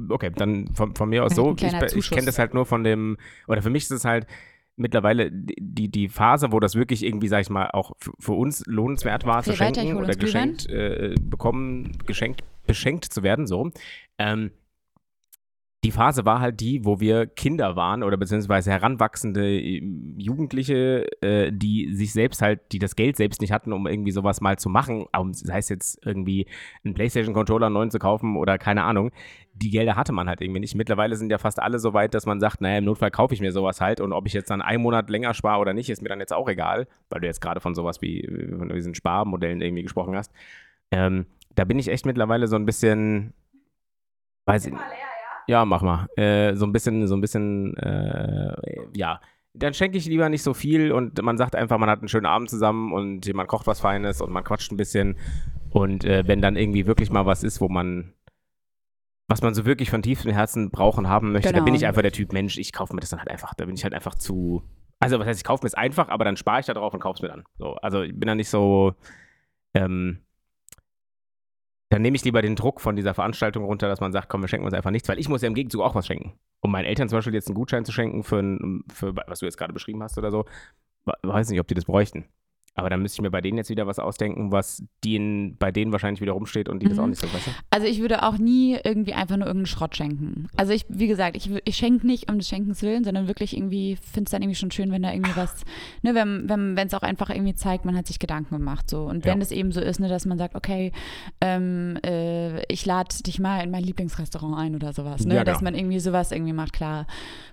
okay, 0.09 0.31
dann 0.33 0.69
von, 0.73 0.95
von 0.95 1.09
mir 1.09 1.25
aus 1.25 1.31
Ein 1.31 1.35
so, 1.35 1.55
ich, 1.57 1.95
ich 1.95 2.09
kenne 2.09 2.25
das 2.25 2.39
halt 2.39 2.53
nur 2.53 2.65
von 2.65 2.83
dem, 2.83 3.17
oder 3.47 3.61
für 3.61 3.69
mich 3.69 3.83
ist 3.83 3.91
es 3.91 4.05
halt 4.05 4.27
mittlerweile 4.75 5.29
die, 5.31 5.89
die 5.89 6.09
Phase, 6.09 6.51
wo 6.51 6.59
das 6.59 6.75
wirklich 6.75 7.03
irgendwie, 7.03 7.27
sag 7.27 7.41
ich 7.41 7.49
mal, 7.49 7.69
auch 7.71 7.91
für, 8.19 8.33
uns 8.33 8.63
lohnenswert 8.65 9.25
war, 9.25 9.43
zu 9.43 9.57
weiter, 9.59 9.81
schenken 9.81 9.97
oder 9.97 10.15
geschenkt 10.15 10.69
äh, 10.69 11.15
bekommen, 11.21 11.97
geschenkt, 12.05 12.43
beschenkt 12.65 13.05
zu 13.05 13.23
werden, 13.23 13.47
so. 13.47 13.71
Ähm, 14.17 14.51
die 15.83 15.91
Phase 15.91 16.23
war 16.23 16.39
halt 16.39 16.61
die, 16.61 16.85
wo 16.85 17.01
wir 17.01 17.27
Kinder 17.27 17.75
waren 17.75 18.03
oder 18.03 18.15
beziehungsweise 18.15 18.71
heranwachsende 18.71 19.45
äh, 19.45 19.83
Jugendliche, 20.17 21.05
äh, 21.21 21.51
die 21.51 21.93
sich 21.93 22.13
selbst 22.13 22.41
halt, 22.41 22.61
die 22.71 22.79
das 22.79 22.95
Geld 22.95 23.17
selbst 23.17 23.41
nicht 23.41 23.51
hatten, 23.51 23.73
um 23.73 23.85
irgendwie 23.85 24.11
sowas 24.11 24.39
mal 24.39 24.57
zu 24.57 24.69
machen, 24.69 25.05
um, 25.17 25.33
sei 25.33 25.57
es 25.57 25.67
jetzt 25.67 25.99
irgendwie 26.05 26.47
einen 26.85 26.93
PlayStation-Controller 26.93 27.69
neuen 27.69 27.91
zu 27.91 27.99
kaufen 27.99 28.37
oder 28.37 28.57
keine 28.57 28.83
Ahnung. 28.83 29.11
Die 29.55 29.69
Gelder 29.69 29.97
hatte 29.97 30.13
man 30.13 30.29
halt 30.29 30.41
irgendwie 30.41 30.61
nicht. 30.61 30.73
Mittlerweile 30.73 31.17
sind 31.17 31.29
ja 31.29 31.37
fast 31.37 31.61
alle 31.61 31.79
so 31.79 31.93
weit, 31.93 32.13
dass 32.13 32.25
man 32.25 32.39
sagt, 32.39 32.61
naja, 32.61 32.77
im 32.77 32.85
Notfall 32.85 33.11
kaufe 33.11 33.33
ich 33.33 33.41
mir 33.41 33.51
sowas 33.51 33.81
halt 33.81 33.99
und 33.99 34.13
ob 34.13 34.25
ich 34.25 34.33
jetzt 34.33 34.49
dann 34.49 34.61
einen 34.61 34.81
Monat 34.81 35.09
länger 35.09 35.33
spare 35.33 35.59
oder 35.59 35.73
nicht, 35.73 35.89
ist 35.89 36.01
mir 36.01 36.09
dann 36.09 36.19
jetzt 36.19 36.33
auch 36.33 36.47
egal, 36.47 36.87
weil 37.09 37.19
du 37.19 37.27
jetzt 37.27 37.41
gerade 37.41 37.59
von 37.59 37.75
sowas 37.75 38.01
wie 38.01 38.25
von 38.57 38.69
diesen 38.69 38.95
Sparmodellen 38.95 39.61
irgendwie 39.61 39.83
gesprochen 39.83 40.15
hast. 40.15 40.31
Ähm, 40.91 41.25
da 41.55 41.65
bin 41.65 41.77
ich 41.77 41.89
echt 41.89 42.05
mittlerweile 42.05 42.47
so 42.47 42.55
ein 42.55 42.65
bisschen, 42.65 43.33
weiß 44.45 44.67
ich 44.67 44.73
ja, 45.47 45.65
mach 45.65 45.81
mal. 45.81 46.07
Äh, 46.17 46.55
so 46.55 46.65
ein 46.65 46.71
bisschen, 46.71 47.07
so 47.07 47.15
ein 47.15 47.21
bisschen, 47.21 47.75
äh, 47.77 48.53
ja. 48.95 49.19
Dann 49.55 49.73
schenke 49.75 49.97
ich 49.99 50.05
lieber 50.07 50.29
nicht 50.29 50.41
so 50.41 50.53
viel 50.55 50.91
und 50.91 51.21
man 51.21 51.37
sagt 51.37 51.55
einfach, 51.55 51.77
man 51.77 51.89
hat 51.89 51.99
einen 51.99 52.07
schönen 52.07 52.25
Abend 52.25 52.49
zusammen 52.49 52.91
und 52.91 53.31
man 53.35 53.45
kocht 53.45 53.67
was 53.67 53.79
Feines 53.81 54.19
und 54.19 54.31
man 54.31 54.43
quatscht 54.43 54.71
ein 54.71 54.77
bisschen. 54.77 55.15
Und 55.69 56.05
äh, 56.05 56.23
wenn 56.27 56.41
dann 56.41 56.55
irgendwie 56.55 56.87
wirklich 56.87 57.11
mal 57.11 57.27
was 57.27 57.43
ist, 57.43 57.61
wo 57.61 57.69
man, 57.69 58.13
was 59.27 59.43
man 59.43 59.53
so 59.53 59.65
wirklich 59.65 59.91
von 59.91 60.01
tiefstem 60.01 60.31
Herzen 60.31 60.71
brauchen 60.71 61.07
haben 61.07 61.31
möchte, 61.31 61.49
da 61.49 61.53
Genau. 61.53 61.65
bin 61.65 61.75
ich 61.75 61.85
einfach 61.85 62.01
der 62.01 62.11
Typ 62.11 62.33
Mensch, 62.33 62.57
ich 62.57 62.73
kaufe 62.73 62.95
mir 62.95 62.99
das 63.01 63.11
dann 63.11 63.19
halt 63.19 63.29
einfach. 63.29 63.53
Da 63.53 63.65
bin 63.65 63.75
ich 63.75 63.83
halt 63.83 63.93
einfach 63.93 64.15
zu. 64.15 64.63
Also, 64.99 65.19
was 65.19 65.27
heißt, 65.27 65.39
ich 65.41 65.43
kaufe 65.45 65.63
mir 65.63 65.67
es 65.67 65.73
einfach, 65.75 66.09
aber 66.09 66.25
dann 66.25 66.35
spare 66.37 66.59
ich 66.61 66.65
da 66.65 66.73
drauf 66.73 66.93
und 66.93 66.99
kaufe 66.99 67.17
es 67.17 67.21
mir 67.21 67.27
dann. 67.27 67.43
So, 67.59 67.75
also 67.75 68.01
ich 68.01 68.17
bin 68.17 68.25
da 68.27 68.33
nicht 68.33 68.49
so, 68.49 68.95
ähm, 69.75 70.19
dann 71.93 72.01
nehme 72.01 72.15
ich 72.15 72.23
lieber 72.25 72.41
den 72.41 72.55
Druck 72.55 72.81
von 72.81 72.95
dieser 72.95 73.13
Veranstaltung 73.13 73.63
runter, 73.65 73.87
dass 73.87 73.99
man 74.01 74.11
sagt, 74.11 74.27
komm, 74.29 74.41
wir 74.41 74.47
schenken 74.47 74.65
uns 74.65 74.73
einfach 74.73 74.91
nichts, 74.91 75.07
weil 75.07 75.19
ich 75.19 75.29
muss 75.29 75.41
ja 75.41 75.47
im 75.47 75.53
Gegenzug 75.53 75.81
auch 75.81 75.95
was 75.95 76.07
schenken. 76.07 76.33
Um 76.59 76.71
meinen 76.71 76.85
Eltern 76.85 77.07
zum 77.07 77.17
Beispiel 77.19 77.33
jetzt 77.33 77.47
einen 77.47 77.55
Gutschein 77.55 77.85
zu 77.85 77.91
schenken 77.91 78.23
für, 78.23 78.39
ein, 78.39 78.83
für 78.91 79.15
was 79.27 79.39
du 79.39 79.45
jetzt 79.45 79.57
gerade 79.57 79.73
beschrieben 79.73 80.01
hast 80.01 80.17
oder 80.17 80.31
so, 80.31 80.45
we- 81.05 81.13
weiß 81.21 81.49
nicht, 81.49 81.59
ob 81.59 81.67
die 81.67 81.75
das 81.75 81.85
bräuchten. 81.85 82.25
Aber 82.75 82.89
dann 82.89 83.01
müsste 83.03 83.17
ich 83.17 83.21
mir 83.21 83.29
bei 83.29 83.41
denen 83.41 83.57
jetzt 83.57 83.69
wieder 83.69 83.85
was 83.85 83.99
ausdenken, 83.99 84.51
was 84.51 84.83
denen, 85.03 85.57
bei 85.57 85.71
denen 85.71 85.91
wahrscheinlich 85.91 86.21
wieder 86.21 86.31
rumsteht 86.31 86.69
und 86.69 86.81
die 86.81 86.87
das 86.87 86.97
Mhm. 86.97 87.03
auch 87.03 87.07
nicht 87.07 87.21
so 87.21 87.31
weißt 87.31 87.47
du? 87.47 87.51
Also 87.69 87.85
ich 87.85 87.99
würde 88.01 88.23
auch 88.23 88.37
nie 88.39 88.77
irgendwie 88.83 89.13
einfach 89.13 89.37
nur 89.37 89.45
irgendeinen 89.45 89.67
Schrott 89.67 89.95
schenken. 89.95 90.47
Also 90.57 90.73
ich, 90.73 90.85
wie 90.89 91.07
gesagt, 91.07 91.35
ich, 91.37 91.51
ich 91.65 91.75
schenke 91.77 92.07
nicht 92.07 92.31
um 92.31 92.39
des 92.39 92.47
Schenkens 92.49 92.81
willen, 92.81 93.03
sondern 93.03 93.27
wirklich 93.27 93.55
irgendwie, 93.55 93.95
finde 93.97 94.25
es 94.27 94.31
dann 94.31 94.41
irgendwie 94.41 94.57
schon 94.57 94.71
schön, 94.71 94.91
wenn 94.91 95.03
da 95.03 95.11
irgendwie 95.13 95.35
was, 95.35 95.63
ne, 96.01 96.15
wenn 96.15 96.49
wenn 96.49 96.75
wenn, 96.75 96.87
es 96.87 96.93
auch 96.95 97.03
einfach 97.03 97.29
irgendwie 97.29 97.53
zeigt, 97.53 97.85
man 97.85 97.95
hat 97.95 98.07
sich 98.07 98.17
Gedanken 98.17 98.55
gemacht 98.57 98.89
so. 98.89 99.03
Und 99.03 99.23
wenn 99.23 99.37
Ja. 99.37 99.43
es 99.43 99.51
eben 99.51 99.71
so 99.71 99.79
ist, 99.79 99.99
ne, 99.99 100.07
dass 100.07 100.25
man 100.25 100.37
sagt, 100.39 100.55
okay, 100.55 100.91
ähm, 101.41 101.97
äh, 102.03 102.63
ich 102.71 102.85
lade 102.85 103.15
dich 103.23 103.39
mal 103.39 103.59
in 103.63 103.69
mein 103.71 103.83
Lieblingsrestaurant 103.83 104.57
ein 104.57 104.75
oder 104.75 104.93
sowas, 104.93 105.25
ne? 105.25 105.35
Ja, 105.35 105.43
Dass 105.43 105.59
genau. 105.59 105.71
man 105.71 105.75
irgendwie 105.79 105.99
sowas 105.99 106.31
irgendwie 106.31 106.53
macht, 106.53 106.73
klar, 106.73 107.05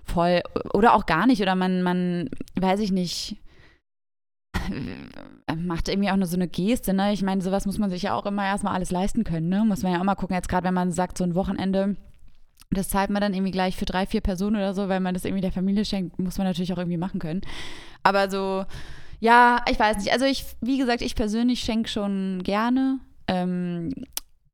voll. 0.03 0.41
Oder 0.73 0.93
auch 0.95 1.05
gar 1.05 1.27
nicht. 1.27 1.41
Oder 1.41 1.55
man, 1.55 1.83
man, 1.83 2.29
weiß 2.59 2.79
ich 2.79 2.91
nicht, 2.91 3.37
macht 5.55 5.89
irgendwie 5.89 6.09
auch 6.09 6.15
nur 6.15 6.27
so 6.27 6.35
eine 6.35 6.47
Geste, 6.47 6.93
ne? 6.93 7.13
Ich 7.13 7.21
meine, 7.21 7.41
sowas 7.41 7.65
muss 7.65 7.77
man 7.77 7.89
sich 7.89 8.03
ja 8.03 8.13
auch 8.13 8.25
immer 8.25 8.45
erstmal 8.45 8.73
alles 8.73 8.91
leisten 8.91 9.23
können, 9.23 9.49
ne? 9.49 9.63
Muss 9.65 9.83
man 9.83 9.93
ja 9.93 9.99
auch 9.99 10.03
mal 10.03 10.15
gucken, 10.15 10.35
jetzt 10.35 10.49
gerade 10.49 10.65
wenn 10.65 10.73
man 10.73 10.91
sagt, 10.91 11.17
so 11.17 11.23
ein 11.23 11.35
Wochenende, 11.35 11.95
das 12.71 12.89
zahlt 12.89 13.09
man 13.09 13.21
dann 13.21 13.33
irgendwie 13.33 13.51
gleich 13.51 13.75
für 13.75 13.85
drei, 13.85 14.05
vier 14.05 14.21
Personen 14.21 14.55
oder 14.55 14.73
so, 14.73 14.87
weil 14.89 14.99
man 14.99 15.13
das 15.13 15.25
irgendwie 15.25 15.41
der 15.41 15.51
Familie 15.51 15.85
schenkt, 15.85 16.19
muss 16.19 16.37
man 16.37 16.47
natürlich 16.47 16.71
auch 16.73 16.77
irgendwie 16.77 16.97
machen 16.97 17.19
können. 17.19 17.41
Aber 18.03 18.29
so, 18.29 18.65
ja, 19.19 19.63
ich 19.69 19.79
weiß 19.79 19.97
nicht. 19.97 20.11
Also 20.11 20.25
ich, 20.25 20.45
wie 20.61 20.77
gesagt, 20.77 21.01
ich 21.01 21.15
persönlich 21.15 21.59
schenke 21.59 21.89
schon 21.89 22.41
gerne 22.43 22.99
ähm, 23.27 23.93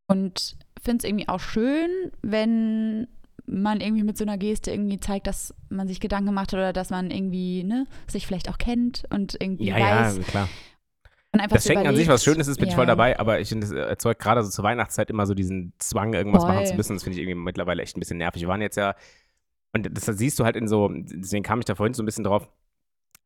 und 0.08 0.56
finde 0.82 0.98
es 0.98 1.04
irgendwie 1.04 1.30
auch 1.30 1.40
schön, 1.40 1.90
wenn 2.22 3.08
man 3.48 3.80
irgendwie 3.82 4.04
mit 4.04 4.18
so 4.18 4.26
einer 4.26 4.38
Geste 4.38 4.72
irgendwie 4.72 5.00
zeigt, 5.00 5.26
dass 5.26 5.54
man 5.70 5.88
sich 5.88 6.00
Gedanken 6.00 6.28
gemacht 6.28 6.52
hat 6.52 6.60
oder 6.60 6.74
dass 6.74 6.90
man 6.90 7.10
irgendwie, 7.10 7.64
ne, 7.64 7.88
sich 8.08 8.28
vielleicht 8.28 8.50
auch 8.50 8.58
kennt 8.58 9.06
und 9.10 9.38
irgendwie 9.40 9.68
Ja, 9.68 10.06
weiß 10.06 10.18
ja, 10.18 10.24
klar. 10.24 10.50
Das 11.50 11.66
Schenken 11.66 11.88
an 11.88 11.96
sich 11.96 12.08
was 12.08 12.24
überlegt, 12.24 12.24
Schönes 12.24 12.48
ist, 12.48 12.58
bin 12.58 12.68
ich 12.68 12.72
ja. 12.74 12.78
voll 12.78 12.86
dabei, 12.86 13.20
aber 13.20 13.40
ich 13.40 13.50
finde, 13.50 13.68
das 13.68 13.76
erzeugt 13.76 14.22
gerade 14.22 14.44
so 14.44 14.50
zur 14.50 14.64
Weihnachtszeit 14.64 15.10
immer 15.10 15.26
so 15.26 15.34
diesen 15.34 15.74
Zwang, 15.78 16.14
irgendwas 16.14 16.44
Voll. 16.44 16.54
machen 16.54 16.66
zu 16.66 16.76
müssen. 16.76 16.96
Das 16.96 17.04
finde 17.04 17.18
ich 17.18 17.24
irgendwie 17.24 17.40
mittlerweile 17.40 17.84
echt 17.84 17.96
ein 17.96 18.00
bisschen 18.00 18.18
nervig. 18.18 18.42
Wir 18.42 18.50
waren 18.50 18.62
jetzt 18.62 18.76
ja, 18.76 18.96
und 19.74 19.90
das 19.96 20.06
siehst 20.06 20.40
du 20.40 20.46
halt 20.46 20.56
in 20.56 20.68
so, 20.68 20.90
deswegen 20.92 21.44
kam 21.44 21.60
ich 21.60 21.66
da 21.66 21.76
vorhin 21.76 21.94
so 21.94 22.02
ein 22.02 22.06
bisschen 22.06 22.24
drauf, 22.24 22.50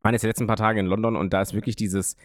waren 0.02 0.14
jetzt 0.14 0.24
die 0.24 0.28
letzten 0.28 0.48
paar 0.48 0.58
Tage 0.58 0.80
in 0.80 0.88
London 0.88 1.16
und 1.16 1.32
da 1.32 1.42
ist 1.42 1.54
wirklich 1.54 1.76
dieses 1.76 2.18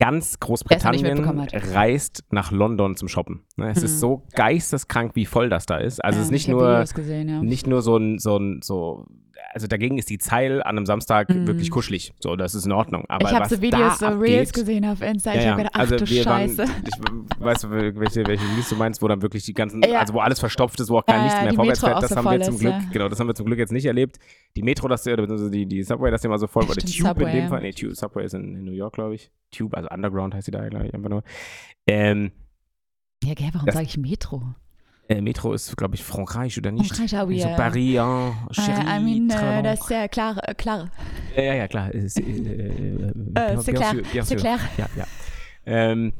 ganz 0.00 0.38
Großbritannien 0.38 1.18
reist 1.52 2.24
nach 2.30 2.52
London 2.52 2.96
zum 2.96 3.08
Shoppen. 3.08 3.42
Ne? 3.56 3.70
Es 3.70 3.78
Mhm. 3.78 3.84
ist 3.84 4.00
so 4.00 4.22
geisteskrank, 4.34 5.16
wie 5.16 5.26
voll 5.26 5.48
das 5.48 5.66
da 5.66 5.78
ist. 5.78 6.04
Also 6.04 6.18
Ja, 6.18 6.22
es 6.22 6.26
ist 6.28 6.32
nicht 6.32 6.48
nur, 6.48 6.84
gesehen, 6.84 7.28
ja. 7.28 7.42
nicht 7.42 7.66
nur 7.66 7.82
so 7.82 7.96
ein, 7.96 8.18
so 8.18 8.36
ein, 8.36 8.60
so, 8.62 9.06
also 9.52 9.66
dagegen 9.66 9.98
ist 9.98 10.10
die 10.10 10.18
Zeil 10.18 10.62
an 10.62 10.76
einem 10.76 10.86
Samstag 10.86 11.28
Mhm. 11.30 11.46
wirklich 11.46 11.70
kuschelig. 11.70 12.12
So, 12.20 12.36
das 12.36 12.54
ist 12.54 12.66
in 12.66 12.72
Ordnung. 12.72 13.04
Aber 13.08 13.28
ich 13.28 13.34
habe 13.34 13.48
so 13.48 13.60
Videos, 13.62 13.98
so 13.98 14.06
Reels 14.08 14.50
abgeht, 14.50 14.54
gesehen 14.54 14.84
auf 14.84 15.00
Insta. 15.02 15.32
Ja, 15.32 15.38
ich 15.38 15.44
ja. 15.44 15.50
habe 15.52 15.62
gedacht, 15.62 15.74
ach 15.76 15.80
also 15.80 15.96
du 15.96 16.06
Scheiße. 16.06 16.58
Waren, 16.58 17.26
ich 17.30 17.40
weiß, 17.44 17.60
du, 17.62 17.70
welche, 17.70 18.26
welche 18.26 18.44
Reels 18.44 18.68
du 18.68 18.76
meinst, 18.76 19.00
wo 19.02 19.08
dann 19.08 19.22
wirklich 19.22 19.44
die 19.44 19.54
ganzen, 19.54 19.82
Ja. 19.82 20.00
also 20.00 20.14
wo 20.14 20.20
alles 20.20 20.38
verstopft 20.40 20.78
ist, 20.80 20.90
wo 20.90 20.98
auch 20.98 21.04
Ja, 21.08 21.22
Licht 21.24 21.36
ja, 21.36 21.42
mehr 21.44 21.54
vorwärts 21.54 21.80
fährt. 21.80 22.02
Das 22.02 22.10
so 22.10 22.16
haben 22.16 22.30
wir 22.30 22.40
zum 22.42 22.54
ist, 22.54 22.60
Glück, 22.60 22.72
ja. 22.72 22.82
genau, 22.92 23.08
das 23.08 23.18
haben 23.20 23.26
wir 23.28 23.34
zum 23.34 23.46
Glück 23.46 23.58
jetzt 23.58 23.72
nicht 23.72 23.86
erlebt. 23.86 24.18
Die 24.56 24.62
Metro, 24.62 24.88
das 24.88 25.06
oder 25.06 25.16
beziehungsweise 25.18 25.50
die, 25.50 25.66
die 25.66 25.82
Subway, 25.82 26.10
das 26.10 26.24
immer 26.24 26.38
so 26.38 26.46
voll, 26.46 26.64
stimmt, 26.64 26.80
Tube 26.96 27.08
Subway, 27.08 27.24
in 27.24 27.32
dem 27.32 27.42
ja. 27.44 27.48
Fall. 27.48 27.60
Nee, 27.62 27.72
Tube, 27.72 27.94
Subway 27.96 28.24
ist 28.24 28.34
in, 28.34 28.54
in 28.56 28.64
New 28.64 28.72
York, 28.72 28.94
glaube 28.94 29.14
ich. 29.14 29.30
Tube, 29.50 29.74
also 29.74 29.88
Underground 29.90 30.34
heißt 30.34 30.46
sie 30.46 30.50
da, 30.52 30.68
glaube 30.68 30.86
ich, 30.86 30.94
einfach 30.94 31.08
nur. 31.10 31.22
Ähm, 31.86 32.32
Ja, 33.24 33.34
gell, 33.34 33.48
warum 33.52 33.70
sage 33.70 33.86
ich 33.86 33.96
Metro? 33.98 34.42
Äh, 35.08 35.20
Metro 35.20 35.52
ist, 35.54 35.76
glaube 35.76 35.94
ich, 35.94 36.04
Frankreich 36.04 36.56
oder 36.58 36.70
nicht? 36.70 36.88
Frankreich 36.94 37.16
auch 37.16 37.22
So 37.24 37.28
wieder. 37.30 37.48
Paris, 37.56 37.92
ja, 37.94 38.32
Chérie, 38.50 38.98
I 39.00 39.02
mean, 39.02 39.28
Trabant. 39.28 39.66
das 39.66 39.80
ist 39.80 39.90
ja 39.90 40.08
klar. 40.08 40.36
Äh, 40.48 40.54
klar. 40.54 40.90
Ja, 41.36 41.42
ja, 41.42 41.54
ja, 41.54 41.68
klar. 41.68 41.94
Äh, 41.94 42.08
c'est- 42.08 42.22
clair. 43.74 43.94
C'est 44.24 44.36
clair. 44.36 44.58
Ja, 44.76 44.86
ja. 44.96 45.04
Ähm, 45.66 46.12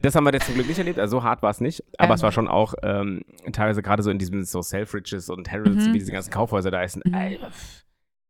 das 0.00 0.14
haben 0.16 0.24
wir 0.24 0.32
jetzt 0.32 0.46
zum 0.46 0.54
Glück 0.56 0.66
nicht 0.66 0.78
erlebt, 0.78 0.98
also 0.98 1.18
so 1.18 1.22
hart 1.24 1.42
war 1.42 1.50
es 1.50 1.60
nicht. 1.60 1.84
Aber 1.98 2.08
Ähm. 2.10 2.14
es 2.14 2.22
war 2.22 2.32
schon 2.32 2.48
auch 2.48 2.74
ähm, 2.82 3.22
teilweise 3.52 3.82
gerade 3.82 4.02
so 4.02 4.10
in 4.10 4.18
diesem 4.18 4.42
so 4.44 4.60
Selfridges 4.62 5.28
und 5.28 5.50
Harrods, 5.52 5.86
Mhm. 5.86 5.92
wie 5.94 5.98
diese 5.98 6.10
ganzen 6.12 6.30
Kaufhäuser 6.32 6.70
da 6.70 6.82
ist. 6.82 7.04
Mhm. 7.04 7.14
Alter, 7.14 7.50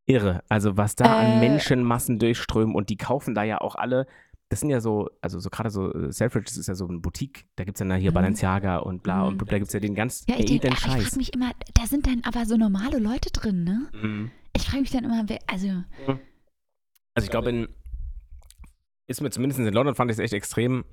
irre. 0.07 0.43
Also 0.49 0.77
was 0.77 0.97
da 0.97 1.05
Äh. 1.05 1.25
an 1.35 1.41
Menschenmassen 1.41 2.19
durchströmen 2.19 2.75
und 2.75 2.89
die 2.91 2.97
kaufen 2.97 3.35
da 3.35 3.43
ja 3.43 3.61
auch 3.61 3.75
alle. 3.77 4.07
Das 4.53 4.61
sind 4.61 4.69
ja 4.69 4.83
so, 4.83 5.09
also 5.23 5.39
so 5.41 5.49
gerade 5.49 5.71
so 5.71 5.91
äh, 5.95 6.13
Selfridges 6.13 6.59
ist 6.59 6.67
ja 6.67 6.75
so 6.75 6.87
eine 6.87 6.99
Boutique. 6.99 7.47
Da 7.57 7.65
gibt 7.65 7.77
es 7.77 7.79
dann 7.79 7.89
da 7.89 7.95
hier 7.95 8.11
Mhm. 8.11 8.15
Balenciaga 8.17 8.77
und 8.81 9.03
bla 9.03 9.23
Mhm. 9.31 9.39
und 9.41 9.51
da 9.51 9.57
gibt 9.59 9.69
es 9.69 9.73
ja 9.73 9.81
den 9.81 9.95
ganz 9.95 10.27
Ja, 10.29 10.35
ich, 10.39 10.45
denk, 10.45 10.59
edlen 10.63 10.75
ich 10.75 10.81
frage 10.81 11.03
Scheiß. 11.03 11.17
mich 11.17 11.33
immer, 11.33 11.53
da 11.73 11.87
sind 11.87 12.07
dann 12.07 12.21
aber 12.25 12.45
so 12.45 12.59
normale 12.59 12.99
Leute 12.99 13.31
drin, 13.31 13.65
ne? 13.65 13.89
Mhm. 13.95 14.31
Ich 14.55 14.65
frage 14.67 14.83
mich 14.83 14.91
dann 14.91 15.05
immer, 15.05 15.25
wer, 15.27 15.39
also, 15.47 15.69
Also 17.15 17.25
ich 17.25 17.31
glaube, 17.31 17.49
in 17.49 17.69
ist 19.07 19.23
mir 19.23 19.31
zumindest 19.31 19.59
in 19.59 19.67
London 19.73 19.95
fand 19.95 20.11
ich 20.11 20.17
es 20.17 20.21
echt 20.21 20.35
extrem. 20.35 20.85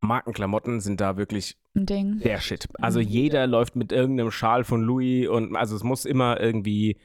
Markenklamotten 0.00 0.80
sind 0.80 1.00
da 1.00 1.16
wirklich 1.16 1.56
ein 1.74 1.86
Ding. 1.86 2.18
der 2.20 2.38
Shit. 2.40 2.68
Also 2.74 3.00
Mhm. 3.00 3.06
jeder 3.08 3.46
läuft 3.48 3.74
mit 3.74 3.90
irgendeinem 3.90 4.30
Schal 4.30 4.62
von 4.62 4.82
Louis 4.82 5.28
und 5.28 5.56
also 5.56 5.74
es 5.76 5.82
muss 5.82 6.04
immer 6.04 6.40
irgendwie 6.40 6.96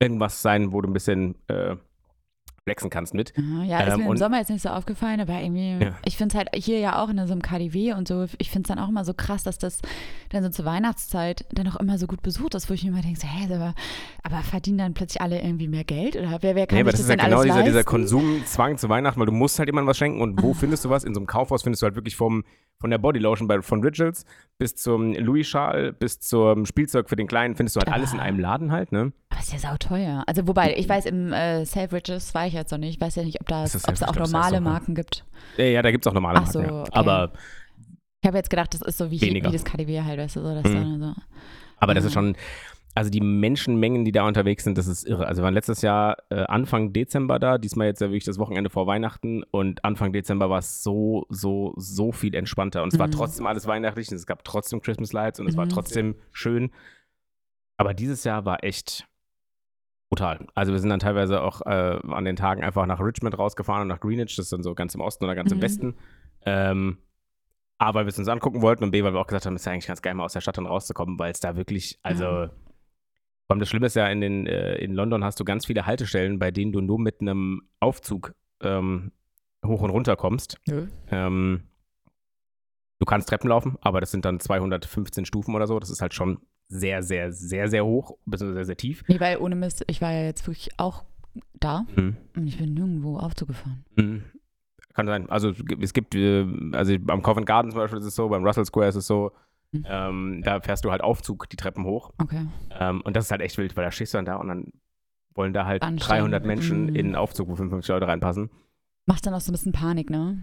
irgendwas 0.00 0.42
sein, 0.42 0.72
wo 0.72 0.80
du 0.82 0.88
ein 0.90 0.92
bisschen 0.94 1.34
äh, 1.48 1.76
flexen 2.70 2.90
kannst 2.90 3.14
mit. 3.14 3.32
Aha, 3.36 3.64
Ja, 3.64 3.80
ist 3.80 3.94
Ähm, 3.94 4.04
mir 4.04 4.10
im 4.12 4.16
Sommer 4.16 4.38
jetzt 4.38 4.50
nicht 4.50 4.62
so 4.62 4.68
aufgefallen, 4.68 5.20
aber 5.20 5.40
irgendwie, 5.40 5.84
Ja. 5.84 5.94
ich 6.04 6.16
finde 6.16 6.32
es 6.32 6.38
halt 6.38 6.48
hier 6.54 6.78
ja 6.78 7.02
auch 7.02 7.08
in 7.08 7.16
so 7.26 7.32
einem 7.32 7.42
KDW 7.42 7.94
und 7.94 8.06
so, 8.06 8.26
ich 8.38 8.50
finde 8.50 8.66
es 8.66 8.74
dann 8.74 8.78
auch 8.82 8.88
immer 8.88 9.04
so 9.04 9.12
krass, 9.12 9.42
dass 9.42 9.58
das 9.58 9.80
dann 10.30 10.44
so 10.44 10.50
zur 10.50 10.64
Weihnachtszeit 10.64 11.44
dann 11.52 11.66
auch 11.68 11.76
immer 11.76 11.98
so 11.98 12.06
gut 12.06 12.22
besucht 12.22 12.54
ist, 12.54 12.70
wo 12.70 12.74
ich 12.74 12.84
mir 12.84 12.90
immer 12.90 13.02
denke, 13.02 13.18
so, 13.20 13.26
hä, 13.26 13.52
aber, 13.52 13.74
aber 14.22 14.38
verdienen 14.42 14.78
dann 14.78 14.94
plötzlich 14.94 15.20
alle 15.20 15.40
irgendwie 15.42 15.66
mehr 15.68 15.84
Geld 15.84 16.14
oder 16.16 16.38
wer, 16.42 16.54
wer 16.54 16.66
kann 16.66 16.76
Nee, 16.76 16.82
aber 16.82 16.92
das 16.92 17.00
das 17.00 17.08
ist 17.10 17.20
ja 17.20 17.24
genau 17.28 17.42
dieser, 17.42 17.62
dieser? 17.64 17.82
Konsumzwang 17.84 18.78
zu 18.78 18.88
Weihnachten, 18.88 19.18
weil 19.18 19.26
du 19.26 19.32
musst 19.32 19.58
halt 19.58 19.68
jemandem 19.68 19.88
was 19.88 19.98
schenken 19.98 20.20
und 20.20 20.40
wo 20.42 20.52
Ah. 20.52 20.54
findest 20.54 20.84
du 20.84 20.90
was? 20.90 21.02
In 21.04 21.14
so 21.14 21.20
einem 21.20 21.26
Kaufhaus 21.26 21.62
findest 21.64 21.82
du 21.82 21.86
halt 21.86 21.96
wirklich 21.96 22.14
vom, 22.16 22.44
von 22.78 22.90
der 22.90 22.98
Bodylotion 22.98 23.48
bei, 23.48 23.60
von 23.62 23.82
Rituals 23.82 24.24
bis 24.58 24.74
zum 24.76 25.12
Louis-Schal 25.14 25.92
bis 25.92 26.20
zum 26.20 26.66
Spielzeug 26.66 27.08
für 27.08 27.16
den 27.16 27.26
Kleinen 27.26 27.56
findest 27.56 27.76
du 27.76 27.80
halt 27.80 27.92
alles 27.92 28.12
in 28.12 28.20
einem 28.20 28.38
Laden 28.38 28.70
halt, 28.72 28.92
ne? 28.92 29.12
Aber 29.30 29.40
ist 29.40 29.52
ja 29.52 29.58
sauteuer. 29.58 30.22
Also 30.26 30.46
wobei, 30.48 30.74
ich 30.76 30.88
weiß, 30.88 31.06
im 31.06 31.32
äh, 31.32 31.64
Selfridges 31.64 32.34
war 32.34 32.46
ich 32.46 32.52
jetzt 32.60 32.70
noch 32.70 32.78
nicht, 32.78 32.94
ich 32.96 33.00
weiß 33.00 33.16
ja 33.16 33.22
nicht, 33.24 33.40
ob 33.40 33.50
ob 33.50 33.64
es 33.94 34.02
auch 34.02 34.16
normale. 34.16 34.60
Marken 34.60 34.94
gibt. 34.94 35.24
Ja, 35.56 35.64
ja 35.64 35.82
da 35.82 35.90
gibt 35.90 36.06
es 36.06 36.10
auch 36.10 36.14
normale 36.14 36.38
Ach 36.40 36.46
so, 36.46 36.60
Marken, 36.60 36.74
ja. 36.74 36.80
okay. 36.82 36.90
Aber 36.92 37.32
Ich 38.22 38.26
habe 38.28 38.36
jetzt 38.36 38.50
gedacht, 38.50 38.72
das 38.74 38.82
ist 38.82 38.98
so 38.98 39.10
wie, 39.10 39.20
Weniger. 39.20 39.48
wie 39.48 39.52
das 39.52 39.64
KDW 39.64 40.02
halt, 40.02 40.18
weißt 40.18 40.36
du, 40.36 40.40
so, 40.42 40.68
Mhm. 40.68 41.00
so. 41.02 41.14
Aber 41.78 41.94
das 41.94 42.04
ist 42.04 42.12
schon, 42.12 42.36
also 42.94 43.08
die 43.08 43.20
Menschenmengen, 43.20 44.04
die 44.04 44.12
da 44.12 44.26
unterwegs 44.26 44.64
sind, 44.64 44.76
das 44.76 44.86
ist 44.88 45.04
irre. 45.04 45.26
Also 45.26 45.40
wir 45.40 45.44
waren 45.44 45.54
letztes 45.54 45.80
Jahr 45.80 46.16
äh, 46.28 46.40
Anfang 46.42 46.92
Dezember 46.92 47.38
da, 47.38 47.56
diesmal 47.56 47.86
jetzt 47.86 48.00
ja 48.00 48.08
wirklich 48.08 48.24
das 48.24 48.38
Wochenende 48.38 48.68
vor 48.68 48.86
Weihnachten 48.86 49.42
und 49.44 49.84
Anfang 49.84 50.12
Dezember 50.12 50.50
war 50.50 50.58
es 50.58 50.82
so, 50.82 51.24
so, 51.30 51.72
so 51.76 52.12
viel 52.12 52.34
entspannter 52.34 52.82
und 52.82 52.92
es 52.92 52.98
war 52.98 53.06
Mhm. 53.06 53.12
trotzdem 53.12 53.46
alles 53.46 53.66
weihnachtlich 53.66 54.08
und 54.10 54.16
es 54.16 54.26
gab 54.26 54.44
trotzdem 54.44 54.82
Christmas 54.82 55.12
Lights 55.14 55.40
und 55.40 55.46
es 55.46 55.56
war 55.56 55.64
Mhm. 55.66 55.70
trotzdem 55.70 56.14
schön. 56.32 56.70
Aber 57.78 57.94
dieses 57.94 58.24
Jahr 58.24 58.44
war 58.44 58.62
echt 58.64 59.06
brutal. 60.10 60.46
Also 60.54 60.72
wir 60.72 60.78
sind 60.80 60.90
dann 60.90 60.98
teilweise 61.00 61.40
auch 61.42 61.62
äh, 61.62 61.98
an 62.08 62.24
den 62.24 62.36
Tagen 62.36 62.62
einfach 62.62 62.84
nach 62.84 63.00
Richmond 63.00 63.38
rausgefahren 63.38 63.82
und 63.82 63.88
nach 63.88 64.00
Greenwich, 64.00 64.36
das 64.36 64.46
ist 64.46 64.52
dann 64.52 64.62
so 64.62 64.74
ganz 64.74 64.94
im 64.94 65.00
Osten 65.00 65.24
oder 65.24 65.34
ganz 65.34 65.50
im 65.52 65.58
Mhm. 65.58 65.62
Westen. 65.62 65.94
Ähm, 66.44 66.98
A, 67.78 67.94
weil 67.94 68.04
wir 68.04 68.10
es 68.10 68.18
uns 68.18 68.28
angucken 68.28 68.60
wollten 68.60 68.84
und 68.84 68.90
B, 68.90 69.02
weil 69.04 69.14
wir 69.14 69.20
auch 69.20 69.26
gesagt 69.26 69.46
haben, 69.46 69.54
es 69.54 69.62
ist 69.62 69.66
ja 69.66 69.72
eigentlich 69.72 69.86
ganz 69.86 70.02
geil, 70.02 70.12
mal 70.14 70.24
aus 70.24 70.34
der 70.34 70.42
Stadt 70.42 70.58
dann 70.58 70.66
rauszukommen, 70.66 71.18
weil 71.18 71.30
es 71.32 71.40
da 71.40 71.56
wirklich, 71.56 71.98
also, 72.02 72.24
Ja. 72.24 72.46
vor 72.48 73.54
allem 73.54 73.60
das 73.60 73.68
Schlimme 73.70 73.86
ist 73.86 73.96
ja, 73.96 74.06
in, 74.08 74.20
den, 74.20 74.46
äh, 74.46 74.74
in 74.78 74.92
London 74.92 75.24
hast 75.24 75.40
du 75.40 75.44
ganz 75.44 75.64
viele 75.64 75.86
Haltestellen, 75.86 76.38
bei 76.38 76.50
denen 76.50 76.72
du 76.72 76.80
nur 76.82 76.98
mit 76.98 77.20
einem 77.22 77.62
Aufzug 77.78 78.34
ähm, 78.62 79.12
hoch 79.64 79.80
und 79.80 79.90
runter 79.90 80.16
kommst. 80.16 80.58
Nö. 80.68 80.88
Ähm, 81.10 81.62
du 83.00 83.04
kannst 83.06 83.28
Treppen 83.28 83.48
laufen, 83.48 83.76
aber 83.80 84.00
das 84.00 84.12
sind 84.12 84.24
dann 84.24 84.38
215 84.38 85.24
Stufen 85.24 85.54
oder 85.56 85.66
so. 85.66 85.80
Das 85.80 85.90
ist 85.90 86.00
halt 86.00 86.14
schon 86.14 86.38
sehr, 86.68 87.02
sehr, 87.02 87.32
sehr, 87.32 87.68
sehr 87.68 87.84
hoch, 87.84 88.16
beziehungsweise 88.26 88.54
sehr, 88.58 88.64
sehr 88.66 88.76
tief. 88.76 89.02
Nee, 89.08 89.18
weil 89.18 89.38
ohne 89.38 89.56
Mist, 89.56 89.82
ich 89.88 90.00
war 90.00 90.12
ja 90.12 90.22
jetzt 90.24 90.46
wirklich 90.46 90.70
auch 90.78 91.04
da 91.58 91.84
Mhm. 91.96 92.16
und 92.36 92.46
ich 92.46 92.58
bin 92.58 92.74
nirgendwo 92.74 93.18
Aufzug 93.18 93.48
gefahren. 93.48 93.84
Mhm. 93.96 94.22
Kann 94.94 95.06
sein. 95.06 95.28
Also 95.30 95.52
es 95.80 95.92
gibt, 95.92 96.14
äh, 96.14 96.46
also 96.72 96.94
am 97.08 97.22
Covent 97.22 97.46
Garden 97.46 97.70
zum 97.70 97.78
Beispiel 97.80 97.98
ist 97.98 98.04
es 98.06 98.14
so, 98.14 98.28
beim 98.28 98.44
Russell 98.44 98.64
Square 98.64 98.88
ist 98.88 98.96
es 98.96 99.06
so, 99.06 99.32
Mhm. 99.72 99.84
ähm, 99.88 100.42
da 100.44 100.60
fährst 100.60 100.84
du 100.84 100.90
halt 100.90 101.00
Aufzug 101.00 101.48
die 101.48 101.56
Treppen 101.56 101.84
hoch. 101.84 102.12
Okay. 102.18 102.46
Ähm, 102.78 103.00
und 103.02 103.14
das 103.16 103.26
ist 103.26 103.30
halt 103.30 103.40
echt 103.40 103.56
wild, 103.56 103.76
weil 103.76 103.84
da 103.84 103.90
stehst 103.92 104.14
du 104.14 104.18
dann 104.18 104.24
da 104.24 104.36
und 104.36 104.48
dann 104.48 104.72
wollen 105.34 105.52
da 105.52 105.64
halt 105.64 105.82
Anstrengend. 105.82 106.22
300 106.32 106.44
Menschen 106.44 106.82
Mhm. 106.86 106.96
in 106.96 107.06
einen 107.06 107.14
Aufzug, 107.16 107.48
wo 107.48 107.54
55 107.54 107.88
Leute 107.88 108.08
reinpassen. 108.08 108.50
Macht 109.10 109.26
dann 109.26 109.34
auch 109.34 109.40
so 109.40 109.50
ein 109.50 109.54
bisschen 109.54 109.72
Panik, 109.72 110.08
ne? 110.08 110.38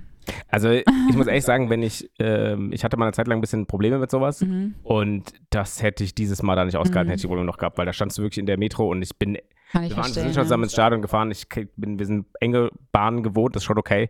Also 0.50 0.70
ich 0.70 0.84
muss 1.16 1.28
ehrlich 1.28 1.46
sagen, 1.46 1.70
wenn 1.70 1.82
ich, 1.82 2.10
ähm, 2.20 2.74
ich 2.74 2.84
hatte 2.84 2.98
mal 2.98 3.06
eine 3.06 3.14
Zeit 3.14 3.28
lang 3.28 3.38
ein 3.38 3.42
bisschen 3.42 3.66
Probleme 3.66 3.98
mit 3.98 4.12
sowas 4.12 4.42
Mhm. 4.42 4.76
und 4.84 5.32
das 5.52 5.82
hätte 5.82 6.04
ich 6.04 6.14
dieses 6.16 6.44
Mal 6.44 6.58
da 6.58 6.66
nicht 6.66 6.76
ausgehalten, 6.76 7.08
Mhm. 7.08 7.12
hätte 7.12 7.20
ich 7.20 7.22
die 7.22 7.28
Probleme 7.28 7.46
noch 7.48 7.58
gehabt, 7.58 7.78
weil 7.78 7.86
da 7.86 7.94
standst 7.94 8.18
du 8.18 8.24
wirklich 8.24 8.40
in 8.40 8.46
der 8.46 8.58
Metro 8.58 8.92
und 8.92 9.02
ich 9.02 9.18
bin 9.18 9.38
Kann 9.72 9.84
ich 9.84 9.92
Wir, 9.92 9.96
waren, 9.96 9.98
wir 9.98 10.04
verstehen. 10.04 10.24
sind 10.24 10.34
schon 10.36 10.44
zusammen 10.44 10.64
ins 10.64 10.74
Stadion 10.74 11.02
gefahren. 11.02 11.32
Ich 11.32 11.48
bin, 11.78 11.98
wir 11.98 12.06
sind 12.06 12.26
enge 12.42 12.70
Bahnen 12.92 13.24
gewohnt, 13.24 13.56
das 13.56 13.62
ist 13.64 13.68
schon 13.68 13.78
okay. 13.78 14.10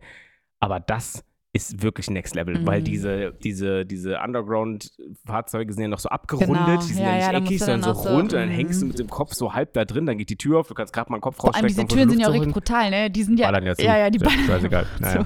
Aber 0.59 0.79
das 0.79 1.23
ist 1.53 1.81
wirklich 1.81 2.09
Next 2.09 2.35
Level, 2.35 2.65
weil 2.65 2.81
Mhm. 2.81 2.85
diese, 2.85 3.33
diese, 3.43 3.85
diese 3.85 4.19
Underground-Fahrzeuge 4.19 5.73
sind 5.73 5.81
ja 5.83 5.87
noch 5.87 5.99
so 5.99 6.09
abgerundet, 6.09 6.65
Genau. 6.65 6.81
die 6.81 6.93
sind 6.93 7.03
Ja, 7.03 7.15
ja, 7.15 7.17
ja, 7.17 7.31
nicht 7.31 7.39
musst 7.41 7.51
eckig, 7.51 7.59
sondern 7.59 7.83
so 7.83 7.89
auch 7.91 8.03
so, 8.03 8.09
rund 8.09 8.21
und 8.21 8.33
dann 8.33 8.49
mhm. 8.49 8.53
hängst 8.53 8.81
du 8.81 8.85
mit 8.85 8.99
dem 8.99 9.09
Kopf 9.09 9.33
so 9.33 9.53
halb 9.53 9.73
da 9.73 9.85
drin, 9.85 10.05
dann 10.05 10.17
geht 10.17 10.29
die 10.29 10.35
Tür 10.35 10.59
auf, 10.59 10.67
du 10.67 10.73
kannst 10.73 10.93
gerade 10.93 11.11
mal 11.11 11.17
den 11.17 11.21
Kopf 11.21 11.37
Vor 11.37 11.55
allem 11.55 11.67
diese 11.67 11.87
Türen 11.87 12.09
sind 12.09 12.19
ja 12.19 12.27
auch 12.27 12.33
richtig 12.33 12.53
brutal, 12.53 12.89
ne? 12.89 13.09
Die 13.09 13.23
sind 13.23 13.39
ja. 13.39 13.47
Ballern 13.47 13.65
ja 13.65 13.75
zu. 13.75 13.83
Ja, 13.83 13.97
ja, 13.97 14.09
die 14.09 14.19
ballern. 14.19 14.45
scheißegal. 14.45 14.85
Naja. 14.99 15.25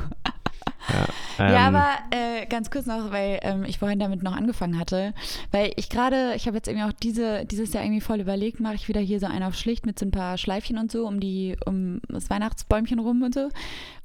Ja, 0.90 1.06
Ja, 1.38 1.68
ähm, 1.70 1.76
aber 1.76 1.88
äh, 2.12 2.46
ganz 2.48 2.72
kurz 2.72 2.86
noch, 2.86 3.12
weil 3.12 3.40
ähm, 3.44 3.64
ich 3.66 3.80
vorhin 3.80 4.00
damit 4.00 4.24
noch 4.24 4.36
angefangen 4.36 4.80
hatte, 4.80 5.14
weil 5.52 5.72
ich 5.76 5.90
gerade, 5.90 6.34
ich 6.36 6.48
habe 6.48 6.58
jetzt 6.58 6.68
irgendwie 6.68 6.88
auch 6.88 6.94
diese, 6.94 7.46
dieses 7.46 7.72
Jahr 7.74 7.84
irgendwie 7.84 8.02
voll 8.02 8.20
überlegt, 8.20 8.60
mache 8.60 8.76
ich 8.76 8.88
wieder 8.88 9.00
hier 9.00 9.20
so 9.20 9.28
einen 9.28 9.44
auf 9.44 9.56
schlicht 9.56 9.86
mit 9.86 10.00
so 10.00 10.06
ein 10.06 10.12
paar 10.12 10.38
Schleifchen 10.38 10.78
und 10.78 10.92
so 10.92 11.08
um 11.08 11.20
die, 11.20 11.56
um 11.66 12.02
das 12.10 12.30
Weihnachtsbäumchen 12.30 13.00
rum 13.00 13.22
und 13.22 13.34
so. 13.34 13.50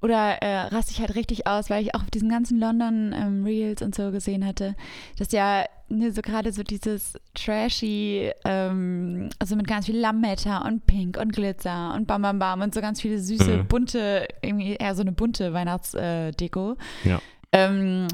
Oder 0.07 0.41
äh, 0.41 0.59
raste 0.69 0.93
ich 0.93 1.01
halt 1.01 1.17
richtig 1.17 1.49
aus, 1.49 1.69
weil 1.69 1.83
ich 1.83 1.93
auch 1.97 2.03
auf 2.03 2.11
diesen 2.11 2.29
ganzen 2.29 2.61
London 2.61 3.13
ähm, 3.13 3.43
Reels 3.45 3.83
und 3.83 3.93
so 3.93 4.13
gesehen 4.13 4.47
hatte, 4.47 4.77
dass 5.19 5.33
ja 5.33 5.65
ne, 5.89 6.13
so 6.13 6.23
gerade 6.23 6.53
so 6.53 6.63
dieses 6.63 7.15
trashy, 7.35 8.31
ähm, 8.45 9.31
also 9.41 9.57
mit 9.57 9.67
ganz 9.67 9.87
viel 9.87 9.99
Lametta 9.99 10.59
und 10.59 10.87
Pink 10.87 11.17
und 11.19 11.33
Glitzer 11.33 11.93
und 11.97 12.07
Bam 12.07 12.23
Bam 12.23 12.39
Bam 12.39 12.61
und 12.61 12.73
so 12.73 12.81
ganz 12.81 13.01
viele 13.01 13.19
süße, 13.19 13.57
Mhm. 13.57 13.67
bunte, 13.67 14.29
irgendwie 14.43 14.75
eher 14.77 14.95
so 14.95 15.01
eine 15.03 15.11
bunte 15.11 15.53
Weihnachtsdeko. 15.53 16.77
Ja. 17.03 17.21
Ähm, 17.51 18.07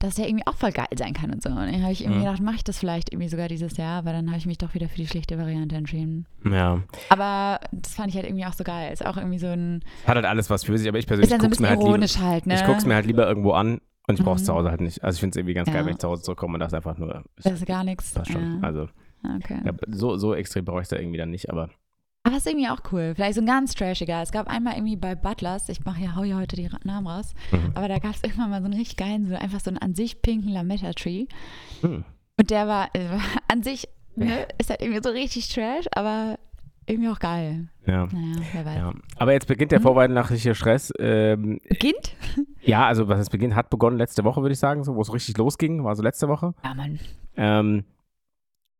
dass 0.00 0.16
der 0.16 0.26
irgendwie 0.28 0.46
auch 0.46 0.56
voll 0.56 0.72
geil 0.72 0.86
sein 0.96 1.12
kann 1.12 1.30
und 1.30 1.42
so. 1.42 1.50
Und 1.50 1.56
dann 1.56 1.82
habe 1.82 1.92
ich 1.92 2.00
irgendwie 2.02 2.20
Mhm. 2.20 2.24
gedacht, 2.24 2.42
mache 2.42 2.56
ich 2.56 2.64
das 2.64 2.78
vielleicht 2.78 3.12
irgendwie 3.12 3.28
sogar 3.28 3.46
dieses 3.48 3.76
Jahr, 3.76 3.98
aber 3.98 4.12
dann 4.12 4.26
habe 4.28 4.38
ich 4.38 4.46
mich 4.46 4.58
doch 4.58 4.74
wieder 4.74 4.88
für 4.88 4.96
die 4.96 5.06
schlichte 5.06 5.38
Variante 5.38 5.76
entschieden. 5.76 6.26
ja. 6.44 6.82
Aber 7.10 7.60
das 7.70 7.94
fand 7.94 8.08
ich 8.08 8.16
halt 8.16 8.26
irgendwie 8.26 8.46
auch 8.46 8.52
so 8.54 8.64
geil. 8.64 8.92
Ist 8.92 9.04
auch 9.06 9.16
irgendwie 9.16 9.38
so 9.38 9.46
ein, 9.48 9.84
Hat 10.06 10.16
halt 10.16 10.24
alles 10.26 10.50
was 10.50 10.64
für 10.64 10.76
sich, 10.78 10.88
aber 10.88 10.98
ich 10.98 11.06
persönlich 11.06 11.32
ein 11.32 11.38
guck's 11.38 11.60
mir 11.60 11.68
halt 11.68 11.80
lieber. 11.82 11.98
halt, 12.26 12.46
ne? 12.46 12.54
Ich 12.54 12.64
guck's 12.64 12.84
mir 12.86 12.94
halt 12.94 13.06
lieber 13.06 13.26
irgendwo 13.28 13.52
an 13.52 13.80
und 14.08 14.18
ich 14.18 14.24
brauch's 14.24 14.40
Mhm. 14.42 14.46
zu 14.46 14.54
Hause 14.54 14.70
halt 14.70 14.80
nicht. 14.80 15.04
Also 15.04 15.16
ich 15.16 15.20
finde 15.20 15.32
es 15.32 15.36
irgendwie 15.36 15.54
ganz 15.54 15.66
geil, 15.66 15.76
Ja. 15.76 15.84
wenn 15.86 15.92
ich 15.92 15.98
zu 15.98 16.08
Hause 16.08 16.22
zurückkomme 16.22 16.54
und 16.54 16.60
das 16.60 16.72
einfach 16.74 16.96
nur. 16.98 17.22
Das 17.42 17.52
ist 17.52 17.66
gar 17.66 17.84
nichts. 17.84 18.12
passt 18.14 18.32
schon. 18.32 18.60
Ja. 18.62 18.66
Also 18.66 18.88
Okay. 19.36 19.58
ja, 19.66 19.72
so, 19.88 20.16
so 20.16 20.34
extrem 20.34 20.64
brauche 20.64 20.80
ich 20.80 20.88
da 20.88 20.96
irgendwie 20.96 21.18
dann 21.18 21.30
nicht, 21.30 21.50
aber 21.50 21.68
Aber 22.30 22.36
ist 22.38 22.46
irgendwie 22.46 22.68
auch 22.68 22.80
cool. 22.92 23.12
Vielleicht 23.16 23.34
so 23.34 23.40
ein 23.40 23.46
ganz 23.46 23.74
trashiger. 23.74 24.22
Es 24.22 24.30
gab 24.30 24.46
einmal 24.48 24.74
irgendwie 24.74 24.96
bei 24.96 25.14
Butlers, 25.14 25.68
ich 25.68 25.84
mache 25.84 26.00
ja, 26.02 26.14
hau 26.14 26.22
ja 26.22 26.36
heute 26.36 26.54
die 26.56 26.68
Namen 26.84 27.06
raus, 27.06 27.34
Mhm. 27.50 27.72
aber 27.74 27.88
da 27.88 27.98
gab 27.98 28.14
es 28.14 28.22
irgendwann 28.22 28.50
mal 28.50 28.60
so 28.60 28.66
einen 28.66 28.74
richtig 28.74 28.96
geilen, 28.96 29.26
so 29.28 29.34
einfach 29.34 29.60
so 29.60 29.70
einen 29.70 29.78
an 29.78 29.94
sich 29.94 30.22
pinken 30.22 30.50
Lametta-Tree. 30.52 31.26
hm. 31.80 32.04
Und 32.38 32.50
der 32.50 32.66
war 32.68 32.88
äh, 32.94 33.00
an 33.48 33.62
sich, 33.62 33.88
ne, 34.16 34.46
ist 34.58 34.70
halt 34.70 34.80
irgendwie 34.80 35.00
so 35.02 35.10
richtig 35.10 35.48
trash, 35.48 35.86
aber 35.94 36.38
irgendwie 36.86 37.08
auch 37.10 37.18
geil. 37.18 37.68
ja. 37.86 38.06
Naja, 38.06 38.36
wer 38.52 38.64
weiß. 38.64 38.76
Ja. 38.76 38.92
Aber 39.16 39.32
jetzt 39.32 39.46
beginnt 39.46 39.72
der 39.72 39.80
Mhm. 39.80 39.84
vorweihnachtliche 39.84 40.54
Stress. 40.54 40.92
Ähm, 40.98 41.60
Beginnt? 41.68 42.14
ja, 42.62 42.86
also 42.86 43.08
was 43.08 43.18
es 43.20 43.30
beginnt, 43.30 43.54
hat 43.54 43.70
begonnen 43.70 43.98
letzte 43.98 44.24
Woche, 44.24 44.40
würde 44.42 44.52
ich 44.52 44.58
sagen, 44.58 44.82
so, 44.84 44.94
wo 44.96 45.02
es 45.02 45.12
richtig 45.12 45.36
losging, 45.36 45.84
war 45.84 45.94
so 45.96 46.02
letzte 46.02 46.28
Woche. 46.28 46.54
Ja, 46.64 46.74
Mann. 46.74 46.98
Ähm, 47.36 47.84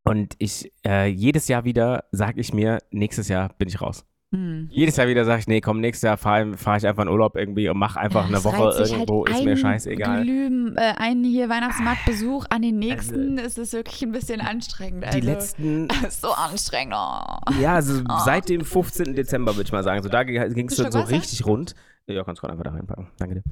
Und 0.05 0.35
ich, 0.39 0.73
äh, 0.87 1.07
jedes 1.07 1.49
Jahr 1.49 1.65
wieder 1.65 2.05
sage 2.11 2.41
ich 2.41 2.53
mir, 2.55 2.79
nächstes 2.91 3.29
Jahr 3.29 3.51
bin 3.59 3.69
ich 3.69 3.81
raus. 3.81 4.05
Hm. 4.33 4.69
Jedes 4.71 4.95
Jahr 4.97 5.09
wieder 5.09 5.25
sage 5.25 5.41
ich, 5.41 5.49
nee, 5.49 5.61
komm, 5.61 5.81
nächstes 5.81 6.07
Jahr 6.07 6.17
fahre 6.17 6.57
fahr 6.57 6.77
ich 6.77 6.87
einfach 6.87 7.03
in 7.03 7.09
Urlaub 7.09 7.37
irgendwie 7.37 7.69
und 7.69 7.77
mache 7.79 7.99
einfach 7.99 8.23
Ja, 8.23 8.29
eine 8.37 8.45
Woche 8.45 8.73
sich 8.85 8.93
irgendwo, 8.93 9.27
halt 9.27 9.39
ist 9.39 9.45
mir 9.45 9.57
scheißegal. 9.57 10.23
Glühen, 10.23 10.77
äh, 10.77 10.95
ein 10.99 11.25
hier 11.25 11.49
Weihnachtsmarktbesuch 11.49 12.47
an 12.49 12.63
den 12.63 12.79
nächsten 12.79 13.39
ist 13.39 13.59
es 13.59 13.73
wirklich 13.73 14.01
ein 14.03 14.13
bisschen 14.13 14.41
anstrengend. 14.41 15.05
Also, 15.05 15.19
Die 15.19 15.27
letzten, 15.27 15.89
so 16.11 16.29
anstrengend. 16.31 16.95
Oh. 16.95 17.53
ja, 17.61 17.75
also 17.75 18.01
Oh. 18.09 18.19
seit 18.25 18.49
dem 18.49 18.65
15. 18.65 19.17
Dezember 19.17 19.57
würde 19.57 19.67
ich 19.67 19.73
mal 19.73 19.83
sagen, 19.83 20.01
so 20.03 20.09
da 20.09 20.23
ging 20.23 20.39
es 20.69 20.77
schon 20.77 20.93
so 20.93 21.01
Wasser? 21.01 21.11
richtig 21.13 21.45
rund. 21.45 21.75
Ja, 22.07 22.23
kannst 22.23 22.41
du 22.41 22.47
gerade 22.47 22.53
einfach 22.53 22.71
da 22.71 22.77
reinpacken. 22.77 23.09
Danke 23.19 23.35
dir. 23.37 23.43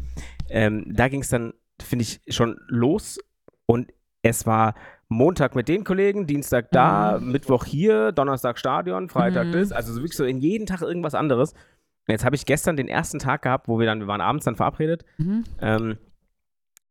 Ähm, 0.48 0.84
da 0.94 1.08
ging 1.08 1.22
es 1.22 1.28
dann, 1.28 1.54
finde 1.82 2.04
ich, 2.04 2.20
schon 2.28 2.56
los 2.68 3.18
und 3.66 3.92
es 4.22 4.46
war 4.46 4.74
Montag 5.08 5.54
mit 5.54 5.68
den 5.68 5.84
Kollegen, 5.84 6.26
Dienstag 6.26 6.70
da, 6.70 7.18
Mittwoch 7.20 7.64
hier, 7.64 8.12
Donnerstag 8.12 8.58
Stadion, 8.58 9.08
Freitag 9.08 9.46
Mhm. 9.48 9.52
das. 9.52 9.72
Also 9.72 9.92
so 9.92 10.00
wirklich 10.00 10.16
so 10.16 10.24
in 10.24 10.38
jeden 10.40 10.66
Tag 10.66 10.82
irgendwas 10.82 11.14
anderes. 11.14 11.52
Und 11.52 12.12
jetzt 12.12 12.24
habe 12.24 12.36
ich 12.36 12.44
gestern 12.46 12.76
den 12.76 12.88
ersten 12.88 13.18
Tag 13.18 13.42
gehabt, 13.42 13.68
wo 13.68 13.78
wir 13.78 13.86
dann, 13.86 14.00
wir 14.00 14.06
waren 14.06 14.20
abends 14.20 14.44
dann 14.44 14.56
verabredet. 14.56 15.04
Mhm. 15.18 15.44
Ähm, 15.60 15.98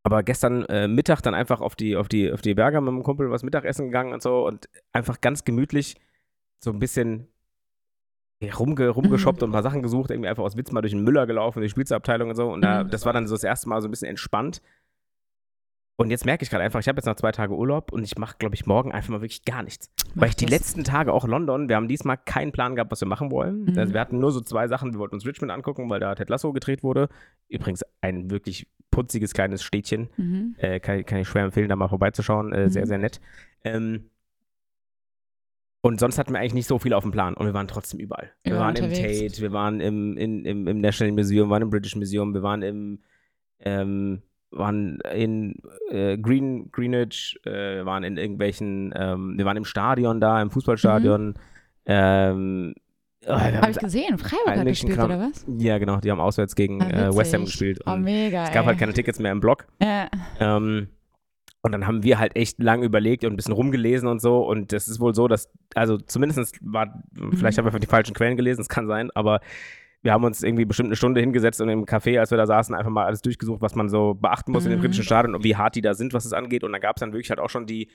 aber 0.04 0.24
gestern 0.24 0.64
äh, 0.66 0.88
Mittag 0.88 1.22
dann 1.22 1.36
einfach 1.36 1.62
auf 1.62 1.76
die, 1.76 1.96
auf, 1.96 2.08
die, 2.08 2.32
auf 2.32 2.42
die 2.42 2.54
Berge 2.56 2.80
mit 2.82 2.90
dem 2.90 3.04
Kumpel 3.04 3.30
was 3.30 3.44
Mittagessen 3.44 3.86
gegangen 3.88 4.14
und 4.14 4.22
so 4.24 4.46
und 4.48 4.68
einfach 4.94 5.22
ganz 5.22 5.44
gemütlich 5.44 5.96
so 6.60 6.72
ein 6.72 6.80
bisschen 6.80 7.28
rumge, 8.58 8.90
rumgeshoppt 8.90 9.44
und 9.44 9.50
ein 9.50 9.54
paar 9.54 9.64
Sachen 9.64 9.82
gesucht, 9.82 10.12
irgendwie 10.12 10.30
einfach 10.30 10.44
aus 10.44 10.56
Witz 10.58 10.72
mal 10.72 10.82
durch 10.82 10.94
den 10.94 11.04
Müller 11.04 11.26
gelaufen, 11.28 11.62
die 11.62 11.70
Spielzeugabteilung 11.70 12.30
und 12.30 12.36
so. 12.36 12.52
Und 12.52 12.62
da, 12.62 12.84
Mhm. 12.84 12.90
das 12.90 13.06
war 13.06 13.14
dann 13.14 13.28
so 13.28 13.36
das 13.36 13.44
erste 13.44 13.68
Mal 13.70 13.82
so 13.82 13.88
ein 13.88 13.92
bisschen 13.92 14.10
entspannt. 14.10 14.62
Und 16.00 16.12
jetzt 16.12 16.26
merke 16.28 16.44
ich 16.44 16.52
gerade 16.52 16.64
einfach, 16.64 16.80
ich 16.80 16.88
habe 16.88 16.98
jetzt 16.98 17.08
noch 17.08 17.16
zwei 17.16 17.32
Tage 17.32 17.56
Urlaub 17.56 17.92
und 17.92 18.04
ich 18.04 18.20
mache, 18.20 18.36
glaube 18.38 18.54
ich, 18.54 18.68
morgen 18.68 18.92
einfach 18.92 19.10
mal 19.10 19.22
wirklich 19.22 19.44
gar 19.46 19.64
nichts. 19.64 19.92
Weil 20.14 20.30
ich 20.30 20.36
die 20.36 20.46
das. 20.46 20.52
letzten 20.52 20.84
Tage 20.84 21.12
auch 21.12 21.26
London, 21.28 21.70
wir 21.70 21.76
haben 21.76 21.88
diesmal 21.88 22.18
keinen 22.18 22.52
Plan 22.52 22.76
gehabt, 22.76 22.92
was 22.92 23.02
wir 23.02 23.08
machen 23.08 23.32
wollen. 23.32 23.66
Mhm. 23.66 23.80
Also 23.80 23.94
wir 23.96 24.00
hatten 24.00 24.20
nur 24.20 24.32
so 24.32 24.40
zwei 24.42 24.68
Sachen. 24.68 24.94
Wir 24.94 25.00
wollten 25.00 25.16
uns 25.16 25.26
Richmond 25.26 25.52
angucken, 25.52 25.90
weil 25.90 26.00
da 26.00 26.14
Ted 26.14 26.30
Lasso 26.30 26.54
gedreht 26.54 26.84
wurde. 26.84 27.10
Übrigens 27.50 27.84
ein 28.02 28.30
wirklich 28.30 28.68
putziges 28.92 29.34
kleines 29.34 29.64
Städtchen. 29.64 30.10
Mhm. 30.18 30.56
Äh, 30.60 30.80
kann, 30.80 31.04
kann 31.04 31.18
ich 31.20 31.28
schwer 31.28 31.46
empfehlen, 31.46 31.68
da 31.68 31.76
mal 31.76 31.88
vorbeizuschauen. 31.88 32.54
Äh, 32.54 32.70
Sehr, 32.70 32.84
Mhm. 32.84 32.88
sehr 32.88 32.98
nett. 33.00 33.20
Ähm, 33.64 34.12
und 35.82 36.00
sonst 36.00 36.20
hatten 36.20 36.32
wir 36.34 36.40
eigentlich 36.40 36.54
nicht 36.54 36.68
so 36.68 36.78
viel 36.78 36.94
auf 36.94 37.04
dem 37.04 37.12
Plan. 37.12 37.34
Und 37.34 37.48
wir 37.48 37.54
waren 37.56 37.68
trotzdem 37.68 38.00
überall. 38.00 38.32
Wir 38.44 38.54
Überall 38.54 38.68
waren 38.68 38.76
im 38.76 38.86
unterwegs. 38.86 39.20
Tate, 39.34 39.42
wir 39.42 39.52
waren 39.52 39.80
im, 39.80 40.16
in, 40.18 40.46
im, 40.46 40.68
im 40.68 40.80
National 40.80 41.14
Museum, 41.14 41.48
wir 41.50 41.54
waren 41.54 41.62
im 41.64 41.70
British 41.72 41.96
Museum, 41.96 42.34
wir 42.36 42.44
waren 42.44 42.62
im 42.62 43.00
ähm, 43.62 44.22
waren 44.52 45.00
in 45.14 45.56
äh, 45.90 46.18
Green, 46.18 46.72
Greenwich, 46.72 47.40
äh, 47.46 47.76
wir 47.78 47.86
waren 47.86 48.04
in 48.04 48.18
irgendwelchen, 48.18 48.94
ähm, 48.96 49.38
wir 49.38 49.46
waren 49.46 49.58
im 49.58 49.66
Stadion 49.66 50.20
da, 50.20 50.42
im 50.42 50.50
Fußballstadion. 50.52 51.34
Ähm, 51.86 52.74
oh, 53.26 53.32
haben 53.34 53.62
Habe 53.62 53.72
ich 53.72 53.78
gesehen, 53.78 54.18
Freiburg 54.18 54.58
hat 54.60 54.66
gespielt, 54.66 54.96
Kram. 54.96 55.06
oder 55.06 55.20
was? 55.20 55.46
ja, 55.58 55.78
genau, 55.78 55.98
die 55.98 56.12
haben 56.12 56.20
auswärts 56.20 56.56
gegen 56.56 56.82
Ah, 56.82 57.08
äh, 57.10 57.16
West 57.16 57.34
Ham 57.34 57.46
gespielt. 57.46 57.80
Oh, 57.86 57.96
mega. 57.96 58.44
es 58.46 58.52
gab 58.52 58.64
ey. 58.64 58.68
halt 58.68 58.80
keine 58.80 58.94
Tickets 58.94 59.20
mehr 59.20 59.32
im 59.32 59.40
Block. 59.40 59.68
Ja. 59.82 60.10
Ähm, 60.40 60.88
und 61.62 61.72
dann 61.72 61.86
haben 61.88 62.04
wir 62.04 62.20
halt 62.20 62.36
echt 62.36 62.62
lang 62.64 62.84
überlegt 62.84 63.26
und 63.26 63.34
ein 63.34 63.36
bisschen 63.36 63.54
rumgelesen 63.54 64.08
und 64.08 64.22
so. 64.22 64.40
Und 64.48 64.72
das 64.72 64.88
ist 64.88 65.00
wohl 65.02 65.14
so, 65.14 65.28
dass, 65.28 65.50
also 65.76 65.98
zumindest 65.98 66.60
war, 66.62 67.04
vielleicht 67.36 67.58
haben 67.58 67.66
wir 67.66 67.70
einfach 67.70 67.80
die 67.80 67.88
falschen 67.88 68.14
Quellen 68.14 68.38
gelesen, 68.38 68.62
es 68.62 68.70
kann 68.70 68.88
sein, 68.88 69.10
aber 69.16 69.42
wir 70.04 70.14
haben 70.14 70.24
uns 70.24 70.44
irgendwie 70.44 70.66
bestimmt 70.66 70.88
eine 70.88 70.96
Stunde 70.96 71.20
hingesetzt 71.22 71.60
und 71.62 71.70
im 71.70 71.86
Café, 71.86 72.20
als 72.20 72.32
wir 72.32 72.38
da 72.38 72.46
saßen, 72.46 72.76
einfach 72.76 72.92
mal 72.92 73.06
alles 73.06 73.22
durchgesucht, 73.22 73.62
was 73.62 73.76
man 73.76 73.90
so 73.90 74.14
beachten 74.14 74.52
muss 74.52 74.66
in 74.66 74.72
dem 74.72 74.78
Mhm. 74.80 74.82
britischen 74.82 75.04
Stadion 75.04 75.36
und 75.36 75.44
wie 75.44 75.56
hart 75.56 75.76
die 75.76 75.82
da 75.82 75.94
sind, 75.94 76.14
was 76.14 76.26
es 76.26 76.34
angeht. 76.34 76.64
Und 76.64 76.72
dann 76.72 76.82
gab 76.82 76.96
es 76.98 77.00
dann 77.02 77.12
wirklich 77.14 77.30
halt 77.30 77.40
auch 77.40 77.50
schon 77.50 77.66
die, 77.66 77.90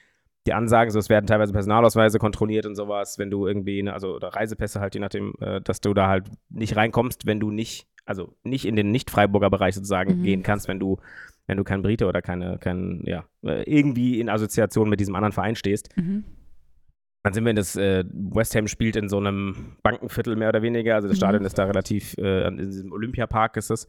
die 0.47 0.53
Ansagen, 0.53 0.91
so 0.91 0.99
es 0.99 1.09
werden 1.09 1.27
teilweise 1.27 1.53
Personalausweise 1.53 2.19
kontrolliert 2.19 2.67
und 2.67 2.75
sowas, 2.75 3.19
wenn 3.19 3.31
du 3.31 3.47
irgendwie, 3.47 3.83
ne, 3.83 3.93
also 3.93 4.17
oder 4.17 4.29
Reisepässe 4.29 4.81
halt, 4.81 4.95
je 4.95 5.01
nachdem, 5.01 5.35
äh, 5.41 5.61
dass 5.61 5.81
du 5.81 5.95
da 5.95 6.09
halt 6.09 6.29
nicht 6.51 6.75
reinkommst, 6.77 7.27
wenn 7.27 7.38
du 7.38 7.51
nicht, 7.53 7.87
also 8.05 8.35
nicht 8.43 8.65
in 8.65 8.75
den 8.75 8.91
Nicht-Freiburger 8.91 9.51
Bereich 9.51 9.77
sozusagen 9.77 10.19
Mhm. 10.19 10.23
gehen 10.23 10.43
kannst, 10.43 10.67
wenn 10.69 10.81
du 10.81 10.99
wenn 11.49 11.57
du 11.57 11.65
kein 11.65 11.83
Brite 11.83 12.07
oder 12.07 12.23
keine, 12.23 12.59
kein, 12.59 13.03
ja, 13.05 13.25
äh, 13.45 13.62
irgendwie 13.65 14.21
in 14.21 14.29
Assoziation 14.29 14.88
mit 14.88 15.01
diesem 15.01 15.17
anderen 15.17 15.33
Verein 15.33 15.57
stehst. 15.57 15.88
Mhm. 15.97 16.23
Dann 17.22 17.32
sind 17.35 17.44
wir 17.44 17.50
in 17.50 17.56
das, 17.56 17.76
äh, 17.76 18.04
West 18.12 18.54
Ham 18.56 18.66
spielt 18.66 18.96
in 18.96 19.08
so 19.08 19.18
einem 19.18 19.76
Bankenviertel 19.82 20.35
mehr 20.37 20.48
oder 20.48 20.62
weniger, 20.62 20.96
also 20.96 21.06
das 21.08 21.16
Mhm. 21.16 21.20
Stadion 21.20 21.44
ist 21.44 21.56
da 21.58 21.64
relativ, 21.64 22.16
äh, 22.18 22.48
in 22.48 22.56
diesem 22.56 22.92
Olympiapark 22.92 23.56
ist 23.56 23.70
es, 23.70 23.87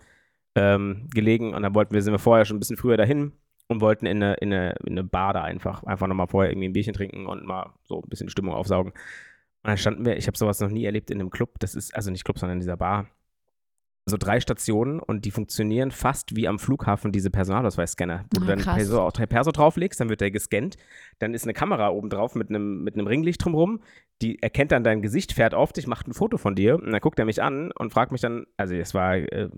ähm, 0.56 1.08
gelegen 1.14 1.54
und 1.54 1.64
dann 1.64 1.74
wollten 1.74 1.94
wir, 1.94 2.02
sind 2.02 2.14
wir 2.14 2.20
vorher 2.20 2.46
schon 2.46 2.58
ein 2.58 2.60
bisschen 2.60 2.78
früher 2.78 2.98
dahin 2.98 3.32
und 3.70 3.82
wollten 3.82 4.06
in 4.06 4.22
eine, 4.22 4.36
in 4.36 4.54
eine, 4.54 4.76
in 4.86 4.94
eine 4.94 5.04
Bar 5.04 5.34
da 5.34 5.44
einfach, 5.44 5.84
einfach 5.84 6.06
nochmal 6.08 6.28
vorher 6.28 6.52
irgendwie 6.52 6.68
ein 6.70 6.74
Bierchen 6.74 6.94
trinken 6.94 7.26
und 7.26 7.44
mal 7.46 7.74
so 7.86 8.02
ein 8.02 8.10
bisschen 8.10 8.30
Stimmung 8.30 8.54
aufsaugen. 8.54 8.92
Und 8.92 9.70
dann 9.70 9.78
standen 9.78 10.06
wir, 10.06 10.18
ich 10.18 10.28
habe 10.28 10.38
sowas 10.38 10.60
noch 10.60 10.70
nie 10.70 10.86
erlebt 10.86 11.10
in 11.10 11.20
einem 11.20 11.32
Club, 11.32 11.58
das 11.60 11.74
ist, 11.74 11.96
also 11.96 12.12
nicht 12.12 12.26
Club, 12.26 12.38
sondern 12.38 12.58
in 12.58 12.62
dieser 12.62 12.78
Bar, 12.78 13.08
so 14.06 14.18
drei 14.18 14.42
Stationen 14.42 15.00
und 15.00 15.24
die 15.24 15.32
funktionieren 15.32 15.92
fast 15.92 16.36
wie 16.36 16.48
am 16.48 16.60
Flughafen 16.60 17.14
diese 17.14 17.30
Personalausweisscanner, 17.30 18.26
wo 18.34 18.38
Ah, 18.38 18.40
du 18.42 18.46
dann 18.48 18.60
krass. 18.60 18.76
Perso, 18.76 19.10
Perso 19.28 19.52
drauflegst, 19.52 20.00
dann 20.00 20.10
wird 20.10 20.20
der 20.20 20.30
gescannt, 20.32 20.76
dann 21.20 21.34
ist 21.34 21.44
eine 21.44 21.54
Kamera 21.54 21.90
oben 21.90 22.10
drauf 22.10 22.36
mit 22.36 22.50
einem, 22.50 22.84
mit 22.84 22.96
einem 22.96 23.08
Ringlicht 23.08 23.44
drumrum, 23.44 23.82
die 24.22 24.42
erkennt 24.42 24.74
dann 24.74 24.84
dein 24.84 25.02
Gesicht, 25.02 25.32
fährt 25.32 25.54
auf 25.54 25.72
dich, 25.72 25.88
macht 25.88 26.08
ein 26.08 26.14
Foto 26.14 26.38
von 26.38 26.54
dir 26.56 26.76
und 26.76 26.92
dann 26.92 27.00
guckt 27.00 27.18
er 27.18 27.26
mich 27.26 27.42
an 27.42 27.72
und 27.72 27.94
fragt 27.94 28.12
mich 28.12 28.22
dann, 28.22 28.46
also 28.58 28.76
es 28.76 28.94
war 28.94 29.16
äh, 29.16 29.50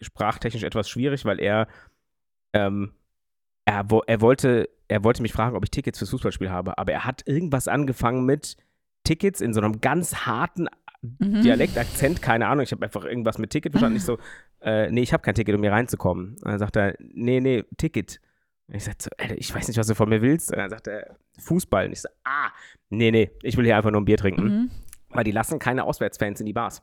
sprachtechnisch 0.00 0.62
etwas 0.62 0.88
schwierig, 0.88 1.26
weil 1.26 1.38
er, 1.38 1.68
ähm, 2.54 2.92
er, 3.66 3.90
wo, 3.90 4.00
er, 4.06 4.22
wollte, 4.22 4.70
er 4.88 5.04
wollte 5.04 5.20
mich 5.20 5.32
fragen, 5.32 5.56
ob 5.56 5.64
ich 5.64 5.70
Tickets 5.70 5.98
fürs 5.98 6.10
Fußballspiel 6.10 6.50
habe, 6.50 6.78
aber 6.78 6.92
er 6.92 7.04
hat 7.04 7.22
irgendwas 7.26 7.68
angefangen 7.68 8.24
mit 8.24 8.56
Tickets 9.04 9.40
in 9.40 9.52
so 9.54 9.60
einem 9.60 9.80
ganz 9.80 10.26
harten 10.26 10.68
Mhm. 11.02 11.42
Dialekt, 11.42 11.78
Akzent, 11.78 12.20
keine 12.20 12.46
Ahnung. 12.48 12.62
Ich 12.62 12.72
habe 12.72 12.84
einfach 12.84 13.04
irgendwas 13.04 13.38
mit 13.38 13.50
Ticket 13.50 13.72
verstanden. 13.72 13.96
Ich 13.96 14.04
so, 14.04 14.18
äh, 14.60 14.90
nee, 14.90 15.02
ich 15.02 15.12
habe 15.12 15.22
kein 15.22 15.34
Ticket, 15.34 15.54
um 15.54 15.62
hier 15.62 15.72
reinzukommen. 15.72 16.36
Und 16.42 16.44
dann 16.44 16.58
sagt 16.58 16.76
er, 16.76 16.94
nee, 16.98 17.40
nee, 17.40 17.64
Ticket. 17.76 18.20
Und 18.68 18.74
ich 18.76 18.84
sagte 18.84 19.04
so, 19.04 19.10
Alter, 19.18 19.38
ich 19.38 19.54
weiß 19.54 19.68
nicht, 19.68 19.78
was 19.78 19.86
du 19.86 19.94
von 19.94 20.08
mir 20.08 20.22
willst. 20.22 20.50
Und 20.52 20.58
dann 20.58 20.70
sagt 20.70 20.86
er, 20.88 21.16
Fußball. 21.38 21.86
Und 21.86 21.92
ich 21.92 22.02
so, 22.02 22.08
ah, 22.24 22.50
nee, 22.90 23.10
nee, 23.10 23.30
ich 23.42 23.56
will 23.56 23.64
hier 23.64 23.76
einfach 23.76 23.90
nur 23.90 24.00
ein 24.00 24.04
Bier 24.04 24.18
trinken. 24.18 24.44
Mhm. 24.44 24.70
Weil 25.08 25.24
die 25.24 25.32
lassen 25.32 25.58
keine 25.58 25.84
Auswärtsfans 25.84 26.40
in 26.40 26.46
die 26.46 26.52
Bars. 26.52 26.82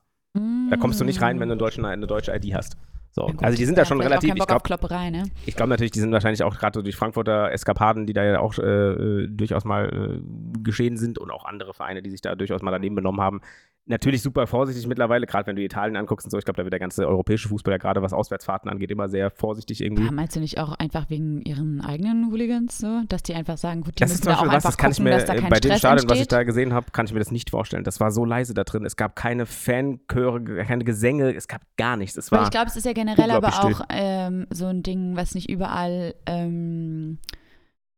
Da 0.69 0.77
kommst 0.77 0.99
du 0.99 1.05
nicht 1.05 1.21
rein, 1.21 1.39
wenn 1.39 1.47
du 1.47 1.53
einen 1.53 1.59
deutschen, 1.59 1.85
eine 1.85 2.05
deutsche 2.05 2.35
ID 2.35 2.53
hast. 2.53 2.77
So, 3.11 3.25
gut. 3.25 3.43
also 3.43 3.57
die 3.57 3.65
sind 3.65 3.77
da 3.77 3.85
schon 3.85 3.99
relativ, 3.99 4.35
ich 4.35 4.45
glaube, 4.45 5.11
ne? 5.11 5.23
ich 5.47 5.55
glaube 5.55 5.69
natürlich, 5.69 5.91
die 5.91 5.99
sind 5.99 6.11
wahrscheinlich 6.11 6.43
auch 6.43 6.55
gerade 6.55 6.77
so 6.77 6.83
durch 6.83 6.95
Frankfurter 6.95 7.51
Eskapaden, 7.51 8.05
die 8.05 8.13
da 8.13 8.23
ja 8.23 8.39
auch 8.39 8.59
äh, 8.59 8.61
äh, 8.61 9.27
durchaus 9.27 9.65
mal 9.65 9.89
äh, 9.89 10.61
geschehen 10.61 10.97
sind 10.97 11.17
und 11.17 11.31
auch 11.31 11.45
andere 11.45 11.73
Vereine, 11.73 12.03
die 12.03 12.11
sich 12.11 12.21
da 12.21 12.35
durchaus 12.35 12.61
mal 12.61 12.69
daneben 12.69 12.93
benommen 12.93 13.21
haben. 13.21 13.41
Natürlich 13.89 14.21
super 14.21 14.47
vorsichtig 14.47 14.85
mittlerweile, 14.85 15.25
gerade 15.25 15.47
wenn 15.47 15.55
du 15.55 15.63
Italien 15.63 15.95
anguckst 15.95 16.25
und 16.25 16.31
so. 16.31 16.37
Ich 16.37 16.43
glaube, 16.43 16.57
da 16.57 16.63
wird 16.63 16.73
der 16.73 16.79
ganze 16.79 17.07
europäische 17.07 17.47
Fußball 17.47 17.73
ja 17.73 17.77
gerade 17.77 18.01
was 18.01 18.11
Auswärtsfahrten 18.11 18.69
angeht, 18.69 18.91
immer 18.91 19.07
sehr 19.07 19.31
vorsichtig 19.31 19.81
irgendwie. 19.81 20.03
Ja, 20.03 20.11
meinst 20.11 20.35
du 20.35 20.41
nicht 20.41 20.59
auch 20.59 20.73
einfach 20.73 21.09
wegen 21.09 21.41
ihren 21.43 21.79
eigenen 21.79 22.29
Hooligans 22.29 22.77
so, 22.77 23.03
dass 23.07 23.23
die 23.23 23.33
einfach 23.33 23.57
sagen, 23.57 23.81
gut, 23.81 23.95
die 23.95 23.99
Das 24.01 24.11
ist 24.11 24.17
müssen 24.19 24.23
zum 24.23 24.33
da 24.33 24.39
auch 24.39 24.47
was, 24.47 24.55
einfach 24.55 24.69
das 24.71 24.77
kann 24.77 24.91
ich 24.91 24.97
gucken, 24.97 25.11
mir 25.11 25.17
dass 25.17 25.25
da 25.25 25.35
kein 25.35 25.49
bei 25.49 25.59
dem 25.59 25.69
Stress 25.69 25.79
Stadion, 25.79 26.09
was 26.09 26.15
ich 26.15 26.21
entsteht? 26.21 26.31
da 26.37 26.43
gesehen 26.43 26.73
habe, 26.73 26.91
kann 26.91 27.05
ich 27.05 27.13
mir 27.13 27.19
das 27.19 27.31
nicht 27.31 27.49
vorstellen. 27.49 27.85
Das 27.85 28.01
war 28.01 28.11
so 28.11 28.25
leise 28.25 28.53
da 28.53 28.65
drin. 28.65 28.83
Es 28.83 28.97
gab 28.97 29.15
keine 29.15 29.45
Fanchöre, 29.45 30.65
keine 30.65 30.83
Gesänge, 30.83 31.33
es 31.33 31.47
gab 31.47 31.61
gar 31.77 31.95
nichts. 31.95 32.17
Es 32.17 32.29
war 32.31 32.43
ich 32.43 32.49
glaube, 32.49 32.67
es 32.67 32.75
ist 32.75 32.85
ja 32.85 32.93
generell 32.93 33.31
aber 33.31 33.47
auch 33.63 33.81
ähm, 33.89 34.47
so 34.49 34.65
ein 34.65 34.83
Ding, 34.83 35.15
was 35.15 35.33
nicht 35.33 35.49
überall, 35.49 36.13
ähm, 36.25 37.19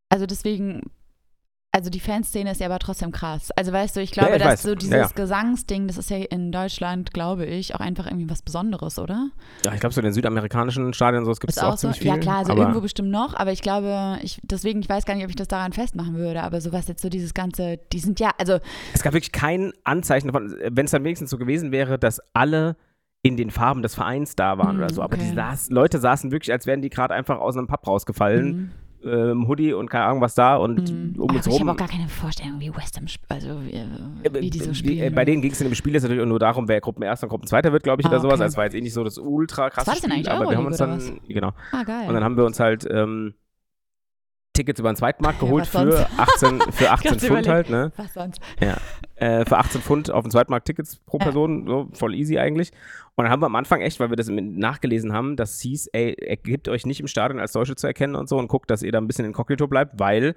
also 0.10 0.26
deswegen, 0.28 0.84
also 1.72 1.92
die 1.92 2.00
Fanszene 2.00 2.52
ist 2.52 2.60
ja 2.62 2.66
aber 2.68 2.80
trotzdem 2.80 3.12
krass. 3.12 3.52
Also 3.56 3.72
weißt 3.72 3.96
du, 3.96 4.02
ich 4.02 4.12
glaube, 4.12 4.30
Ja, 4.32 4.36
ich 4.38 4.42
dass 4.42 4.52
weiß. 4.54 4.62
so 4.64 4.70
Ja, 4.70 4.76
dieses 4.76 4.96
ja. 4.96 5.08
Gesangsding, 5.14 5.88
das 5.88 5.98
ist 6.00 6.10
ja 6.10 6.18
in 6.18 6.52
Deutschland, 6.52 7.14
glaube 7.14 7.46
ich, 7.46 7.76
auch 7.76 7.80
einfach 7.80 8.08
irgendwie 8.08 8.28
was 8.30 8.42
Besonderes, 8.42 8.98
oder? 8.98 9.30
ja, 9.64 9.74
ich 9.74 9.80
glaube, 9.80 9.94
so 9.94 10.02
in 10.02 10.06
den 10.06 10.14
südamerikanischen 10.14 10.92
Stadien 10.94 11.26
so, 11.26 11.32
es 11.32 11.40
gibt 11.40 11.52
es 11.52 11.58
Ist 11.58 11.64
auch, 11.64 11.74
auch 11.74 11.78
so? 11.78 11.82
ziemlich 11.92 12.00
viel. 12.00 12.08
Ja 12.08 12.18
klar, 12.18 12.38
also 12.38 12.56
irgendwo 12.56 12.82
bestimmt 12.82 13.12
noch, 13.12 13.36
aber 13.36 13.52
ich 13.52 13.62
glaube, 13.62 14.18
ich, 14.24 14.40
deswegen, 14.44 14.80
ich 14.82 14.90
weiß 14.90 15.06
gar 15.06 15.14
nicht, 15.14 15.24
ob 15.24 15.30
ich 15.30 15.36
das 15.36 15.48
daran 15.48 15.72
festmachen 15.74 16.16
würde, 16.16 16.42
aber 16.42 16.60
sowas 16.60 16.88
jetzt 16.88 17.02
so 17.04 17.10
dieses 17.10 17.34
ganze, 17.36 17.78
die 17.94 18.00
sind 18.00 18.20
ja, 18.20 18.32
also 18.40 18.58
Es 18.94 19.04
gab 19.04 19.14
wirklich 19.14 19.32
kein 19.32 19.72
Anzeichen 19.84 20.28
davon, 20.28 20.56
wenn 20.72 20.86
es 20.86 20.92
dann 20.92 21.04
wenigstens 21.04 21.30
so 21.30 21.38
gewesen 21.38 21.72
wäre, 21.72 22.00
dass 22.00 22.20
alle 22.34 22.78
in 23.22 23.38
den 23.38 23.52
Farben 23.52 23.84
des 23.84 23.94
Vereins 23.96 24.36
da 24.36 24.58
waren 24.58 24.78
Mm, 24.78 24.80
oder 24.80 24.94
so. 24.94 25.02
Aber 25.04 25.18
die 25.18 25.26
okay. 25.26 25.36
saß, 25.36 25.70
Leute 25.70 26.00
saßen 26.00 26.32
wirklich, 26.32 26.52
als 26.52 26.66
wären 26.66 26.82
die 26.82 26.90
gerade 26.90 27.14
einfach 27.14 27.38
aus 27.38 27.58
einem 27.58 27.68
Pub 27.68 27.86
rausgefallen. 27.86 28.46
mhm. 28.48 28.72
Ähm, 29.06 29.48
Hoodie 29.48 29.72
und 29.74 29.90
keine 29.90 30.06
Ahnung 30.06 30.20
was 30.22 30.36
da 30.36 30.58
und 30.58 30.92
Mhm. 30.92 31.22
um 31.22 31.30
uns 31.36 31.48
ich 31.48 31.54
habe 31.54 31.60
rum. 31.64 31.70
auch 31.70 31.78
gar 31.78 31.88
keine 31.88 32.08
Vorstellung, 32.10 32.60
wie 32.60 32.70
West 32.76 32.98
Ham, 32.98 33.06
also 33.30 33.48
wie, 33.66 33.72
Äh, 33.72 33.86
wie 34.42 34.50
die 34.50 34.60
so 34.60 34.72
äh, 34.72 34.74
spielen. 34.76 35.16
Bei 35.16 35.24
denen 35.24 35.42
ging 35.42 35.52
es 35.52 35.62
in 35.62 35.70
dem 35.70 35.76
Spiel 35.76 35.94
jetzt 35.94 36.04
natürlich 36.04 36.26
nur 36.26 36.38
darum, 36.40 36.68
wer 36.68 36.82
Gruppenerster 36.82 37.26
und 37.26 37.30
Gruppenzweiter 37.30 37.72
wird, 37.72 37.84
glaube 37.84 38.02
ich, 38.02 38.08
Ah, 38.08 38.10
oder 38.10 38.20
sowas. 38.20 38.34
okay. 38.36 38.44
Also 38.44 38.54
es 38.54 38.58
war 38.58 38.64
jetzt 38.66 38.74
eh 38.76 38.82
nicht 38.82 38.94
so 38.94 39.04
das 39.06 39.18
ultra 39.18 39.70
krasse 39.70 39.88
war 39.88 39.94
das 39.94 40.02
denn 40.02 40.12
Spiel, 40.12 40.28
eigentlich, 40.28 40.32
aber 40.42 40.50
wir 40.50 40.58
haben 40.58 40.66
uns 40.66 40.78
dann, 40.78 41.20
genau. 41.30 41.52
ah, 41.72 41.84
geil. 41.84 42.08
Und 42.10 42.14
dann 42.14 42.24
haben 42.26 42.36
wir 42.36 42.44
uns 42.46 42.60
halt 42.60 42.86
ähm, 42.92 43.36
Tickets 44.54 44.80
über 44.80 44.92
den 44.92 44.96
Zweitmarkt 44.96 45.42
Ja, 45.42 45.48
geholt 45.48 45.62
was 45.62 45.70
für 45.84 45.92
sonst? 45.92 46.20
18, 46.20 46.62
für 46.72 46.92
18 46.92 47.12
Ganz 47.12 47.26
Pfund 47.26 47.48
halt, 47.48 47.70
ne? 47.70 47.92
Was 47.98 48.14
sonst? 48.14 48.42
äh, 49.16 49.46
für 49.46 49.58
18 49.58 49.82
Pfund 49.82 50.12
auf 50.12 50.24
dem 50.24 50.32
Zweitmarkt 50.32 50.66
Tickets 50.66 50.98
pro 51.06 51.18
Ja. 51.20 51.26
Person, 51.26 51.68
so 51.68 51.90
voll 51.94 52.16
easy 52.16 52.38
eigentlich. 52.40 52.72
Und 53.16 53.24
dann 53.26 53.32
haben 53.32 53.42
wir 53.42 53.46
am 53.48 53.56
Anfang 53.56 53.82
echt, 53.82 54.00
weil 54.00 54.10
wir 54.10 54.16
das 54.18 54.30
nachgelesen 54.30 55.14
haben, 55.14 55.36
dass 55.36 55.56
es 55.56 55.62
hieß, 55.62 55.88
ey, 55.94 56.14
ergibt 56.14 56.68
euch 56.70 56.86
nicht 56.86 57.00
im 57.00 57.08
Stadion 57.08 57.40
als 57.40 57.52
Deutsche 57.54 57.76
zu 57.76 57.88
erkennen 57.88 58.16
und 58.16 58.28
so 58.30 58.38
und 58.38 58.48
guckt, 58.48 58.70
dass 58.72 58.82
ihr 58.84 58.92
da 58.92 58.98
ein 59.00 59.08
bisschen 59.08 59.26
inkognito 59.26 59.68
bleibt, 59.68 60.00
weil 60.00 60.36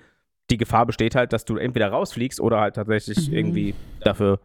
die 0.51 0.57
Gefahr 0.57 0.87
besteht 0.87 1.15
halt, 1.15 1.33
dass 1.33 1.45
du 1.45 1.57
entweder 1.57 1.89
rausfliegst 1.89 2.41
oder 2.41 2.61
halt 2.61 2.75
tatsächlich 2.77 3.29
Mhm. 3.29 3.35
irgendwie 3.37 3.75
dafür 4.01 4.41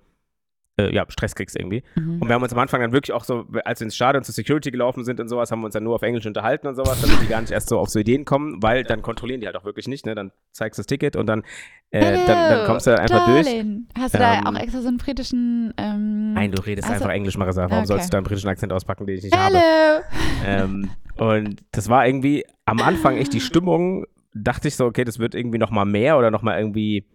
äh, 0.79 0.93
ja, 0.93 1.05
Stress 1.09 1.33
kriegst 1.35 1.57
irgendwie. 1.57 1.83
Mhm. 1.95 2.21
Und 2.21 2.27
wir 2.27 2.35
haben 2.35 2.43
uns 2.43 2.53
am 2.53 2.59
Anfang 2.59 2.81
dann 2.81 2.91
wirklich 2.91 3.13
auch 3.13 3.23
so, 3.23 3.45
als 3.65 3.79
wir 3.79 3.85
ins 3.85 3.95
Stadion 3.95 4.23
zur 4.23 4.33
Security 4.33 4.69
gelaufen 4.71 5.03
sind 5.03 5.19
und 5.19 5.27
sowas, 5.27 5.51
haben 5.51 5.61
wir 5.61 5.65
uns 5.65 5.73
dann 5.73 5.83
nur 5.83 5.95
auf 5.95 6.03
Englisch 6.03 6.25
unterhalten 6.25 6.67
und 6.67 6.75
sowas, 6.75 7.01
damit 7.01 7.21
die 7.21 7.27
gar 7.27 7.41
nicht 7.41 7.51
erst 7.51 7.69
so 7.69 7.79
auf 7.79 7.89
so 7.89 7.99
Ideen 7.99 8.25
kommen, 8.25 8.61
weil 8.61 8.83
dann 8.83 9.01
kontrollieren 9.01 9.41
die 9.41 9.47
halt 9.47 9.55
auch 9.55 9.65
wirklich 9.65 9.87
nicht, 9.87 10.05
ne? 10.05 10.13
Dann 10.15 10.31
zeigst 10.51 10.77
du 10.77 10.81
das 10.81 10.87
Ticket 10.87 11.15
und 11.15 11.25
dann, 11.27 11.43
äh, 11.91 11.99
dann, 12.01 12.25
dann 12.27 12.65
kommst 12.67 12.85
du 12.87 12.97
einfach 12.97 13.25
durch. 13.25 13.45
Darling. 13.45 13.87
Hast 13.97 14.13
du 14.13 14.17
Ähm, 14.19 14.41
da 14.43 14.49
auch 14.51 14.55
extra 14.59 14.81
so 14.81 14.87
einen 14.87 14.97
britischen. 14.97 15.73
Ähm, 15.77 16.33
Nein, 16.33 16.51
du 16.51 16.61
redest 16.61 16.87
Also- 16.89 17.03
einfach 17.03 17.13
Englisch, 17.15 17.37
Marissa. 17.37 17.63
Warum 17.63 17.77
Okay. 17.79 17.85
sollst 17.87 18.07
du 18.07 18.11
da 18.11 18.17
einen 18.19 18.25
britischen 18.27 18.49
Akzent 18.49 18.71
auspacken, 18.71 19.07
den 19.07 19.17
ich 19.17 19.23
nicht 19.23 19.37
habe? 19.37 19.57
Hello! 19.57 20.03
Ähm, 20.45 20.89
und 21.17 21.63
das 21.71 21.89
war 21.89 22.05
irgendwie 22.07 22.45
am 22.65 22.79
Anfang 22.81 23.17
echt 23.17 23.33
die 23.33 23.39
Stimmung, 23.41 24.05
dachte 24.35 24.67
ich 24.67 24.75
so, 24.75 24.85
okay, 24.85 25.03
das 25.03 25.17
wird 25.17 25.33
irgendwie 25.33 25.57
noch 25.57 25.71
mal 25.71 25.85
mehr 25.85 26.17
oder 26.19 26.29
noch 26.29 26.43
mal 26.43 26.59
irgendwie 26.59 27.05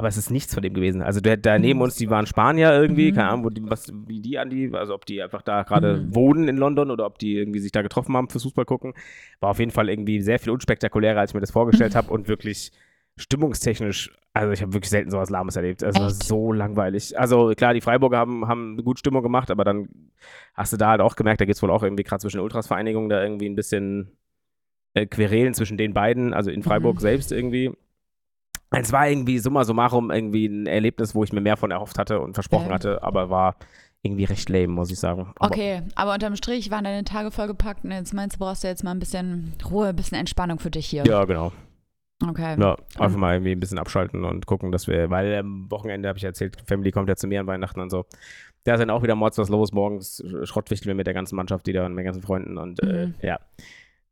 aber 0.00 0.08
es 0.08 0.16
ist 0.16 0.30
nichts 0.30 0.54
von 0.54 0.62
dem 0.62 0.72
gewesen. 0.72 1.02
Also 1.02 1.20
der, 1.20 1.36
da 1.36 1.58
neben 1.58 1.82
uns, 1.82 1.94
die 1.96 2.08
waren 2.08 2.26
Spanier 2.26 2.72
irgendwie, 2.72 3.10
Mhm. 3.12 3.14
keine 3.16 3.28
Ahnung, 3.28 3.44
wo 3.44 3.50
die, 3.50 3.60
was, 3.62 3.92
wie 4.06 4.22
die 4.22 4.38
an 4.38 4.48
die, 4.48 4.70
also 4.72 4.94
ob 4.94 5.04
die 5.04 5.20
einfach 5.22 5.42
da 5.42 5.62
gerade 5.62 5.98
Mhm. 5.98 6.14
wohnen 6.14 6.48
in 6.48 6.56
London 6.56 6.90
oder 6.90 7.04
ob 7.04 7.18
die 7.18 7.34
irgendwie 7.36 7.58
sich 7.58 7.70
da 7.70 7.82
getroffen 7.82 8.16
haben 8.16 8.30
fürs 8.30 8.44
Fußball 8.44 8.64
gucken. 8.64 8.94
War 9.40 9.50
auf 9.50 9.58
jeden 9.58 9.72
Fall 9.72 9.90
irgendwie 9.90 10.22
sehr 10.22 10.38
viel 10.38 10.52
unspektakulärer, 10.52 11.20
als 11.20 11.32
ich 11.32 11.34
mir 11.34 11.42
das 11.42 11.50
vorgestellt 11.50 11.94
habe 11.96 12.10
und 12.10 12.28
wirklich 12.28 12.72
stimmungstechnisch, 13.18 14.16
also 14.32 14.52
ich 14.52 14.62
habe 14.62 14.72
wirklich 14.72 14.88
selten 14.88 15.10
sowas 15.10 15.28
Lahmes 15.28 15.56
erlebt. 15.56 15.82
Es 15.82 15.98
war 15.98 16.08
so 16.10 16.52
langweilig. 16.52 17.18
Also 17.18 17.52
klar, 17.54 17.74
die 17.74 17.82
Freiburger 17.82 18.16
haben, 18.16 18.48
haben 18.48 18.72
eine 18.74 18.82
gute 18.82 19.00
Stimmung 19.00 19.22
gemacht, 19.22 19.50
aber 19.50 19.64
dann 19.64 19.88
hast 20.54 20.72
du 20.72 20.78
da 20.78 20.88
halt 20.88 21.00
auch 21.02 21.16
gemerkt, 21.16 21.40
da 21.40 21.44
gibt 21.44 21.56
es 21.56 21.62
wohl 21.62 21.70
auch 21.70 21.82
irgendwie 21.82 22.04
gerade 22.04 22.20
zwischen 22.22 22.38
den 22.38 22.44
Ultrasvereinigungen 22.44 23.10
da 23.10 23.22
irgendwie 23.22 23.48
ein 23.50 23.56
bisschen 23.56 24.16
äh, 24.94 25.04
Querelen 25.06 25.52
zwischen 25.54 25.76
den 25.76 25.92
beiden, 25.92 26.32
also 26.32 26.50
in 26.50 26.62
Freiburg 26.62 26.96
Mhm. 26.96 27.00
selbst 27.00 27.32
irgendwie. 27.32 27.72
Es 28.70 28.92
war 28.92 29.08
irgendwie 29.08 29.38
summa 29.38 29.64
summarum 29.64 30.10
irgendwie 30.10 30.46
ein 30.46 30.66
Erlebnis, 30.66 31.14
wo 31.14 31.24
ich 31.24 31.32
mir 31.32 31.40
mehr 31.40 31.56
von 31.56 31.70
erhofft 31.70 31.98
hatte 31.98 32.20
und 32.20 32.34
versprochen 32.34 32.66
Ähm. 32.68 32.72
hatte, 32.72 33.02
aber 33.02 33.28
war 33.30 33.56
irgendwie 34.02 34.24
recht 34.24 34.48
lame, 34.48 34.68
muss 34.68 34.90
ich 34.90 34.98
sagen. 34.98 35.32
Aber 35.38 35.50
Okay, 35.52 35.82
aber 35.94 36.14
unterm 36.14 36.36
Strich 36.36 36.70
waren 36.70 36.84
deine 36.84 37.04
Tage 37.04 37.30
vollgepackt 37.30 37.84
und 37.84 37.90
jetzt 37.90 38.14
meinst 38.14 38.36
du, 38.36 38.38
brauchst 38.38 38.64
du 38.64 38.68
jetzt 38.68 38.82
mal 38.84 38.92
ein 38.92 38.98
bisschen 38.98 39.52
Ruhe, 39.68 39.88
ein 39.88 39.96
bisschen 39.96 40.18
Entspannung 40.18 40.58
für 40.58 40.70
dich 40.70 40.86
hier. 40.86 41.04
Ja, 41.04 41.24
genau. 41.24 41.52
Okay. 42.26 42.56
Ja, 42.60 42.76
einfach 42.98 43.18
mal 43.18 43.34
irgendwie 43.34 43.52
ein 43.52 43.60
bisschen 43.60 43.78
abschalten 43.78 44.24
und 44.24 44.46
gucken, 44.46 44.72
dass 44.72 44.86
wir, 44.86 45.10
weil 45.10 45.34
am 45.36 45.70
Wochenende 45.70 46.08
habe 46.08 46.18
ich 46.18 46.24
erzählt, 46.24 46.56
Family 46.66 46.92
kommt 46.92 47.08
ja 47.08 47.16
zu 47.16 47.26
mir 47.26 47.40
an 47.40 47.46
Weihnachten 47.46 47.80
und 47.80 47.90
so. 47.90 48.04
Da 48.64 48.74
ist 48.74 48.80
dann 48.80 48.90
auch 48.90 49.02
wieder 49.02 49.14
mords 49.14 49.38
was 49.38 49.48
los. 49.48 49.72
Morgens 49.72 50.22
schrottwichteln 50.44 50.88
wir 50.90 50.94
mit 50.94 51.06
der 51.06 51.14
ganzen 51.14 51.36
Mannschaft 51.36 51.66
wieder 51.66 51.86
und 51.86 51.94
mit 51.94 52.02
den 52.02 52.06
ganzen 52.06 52.22
Freunden 52.22 52.58
und 52.58 52.82
Mhm. 52.82 53.14
äh, 53.20 53.26
ja. 53.26 53.40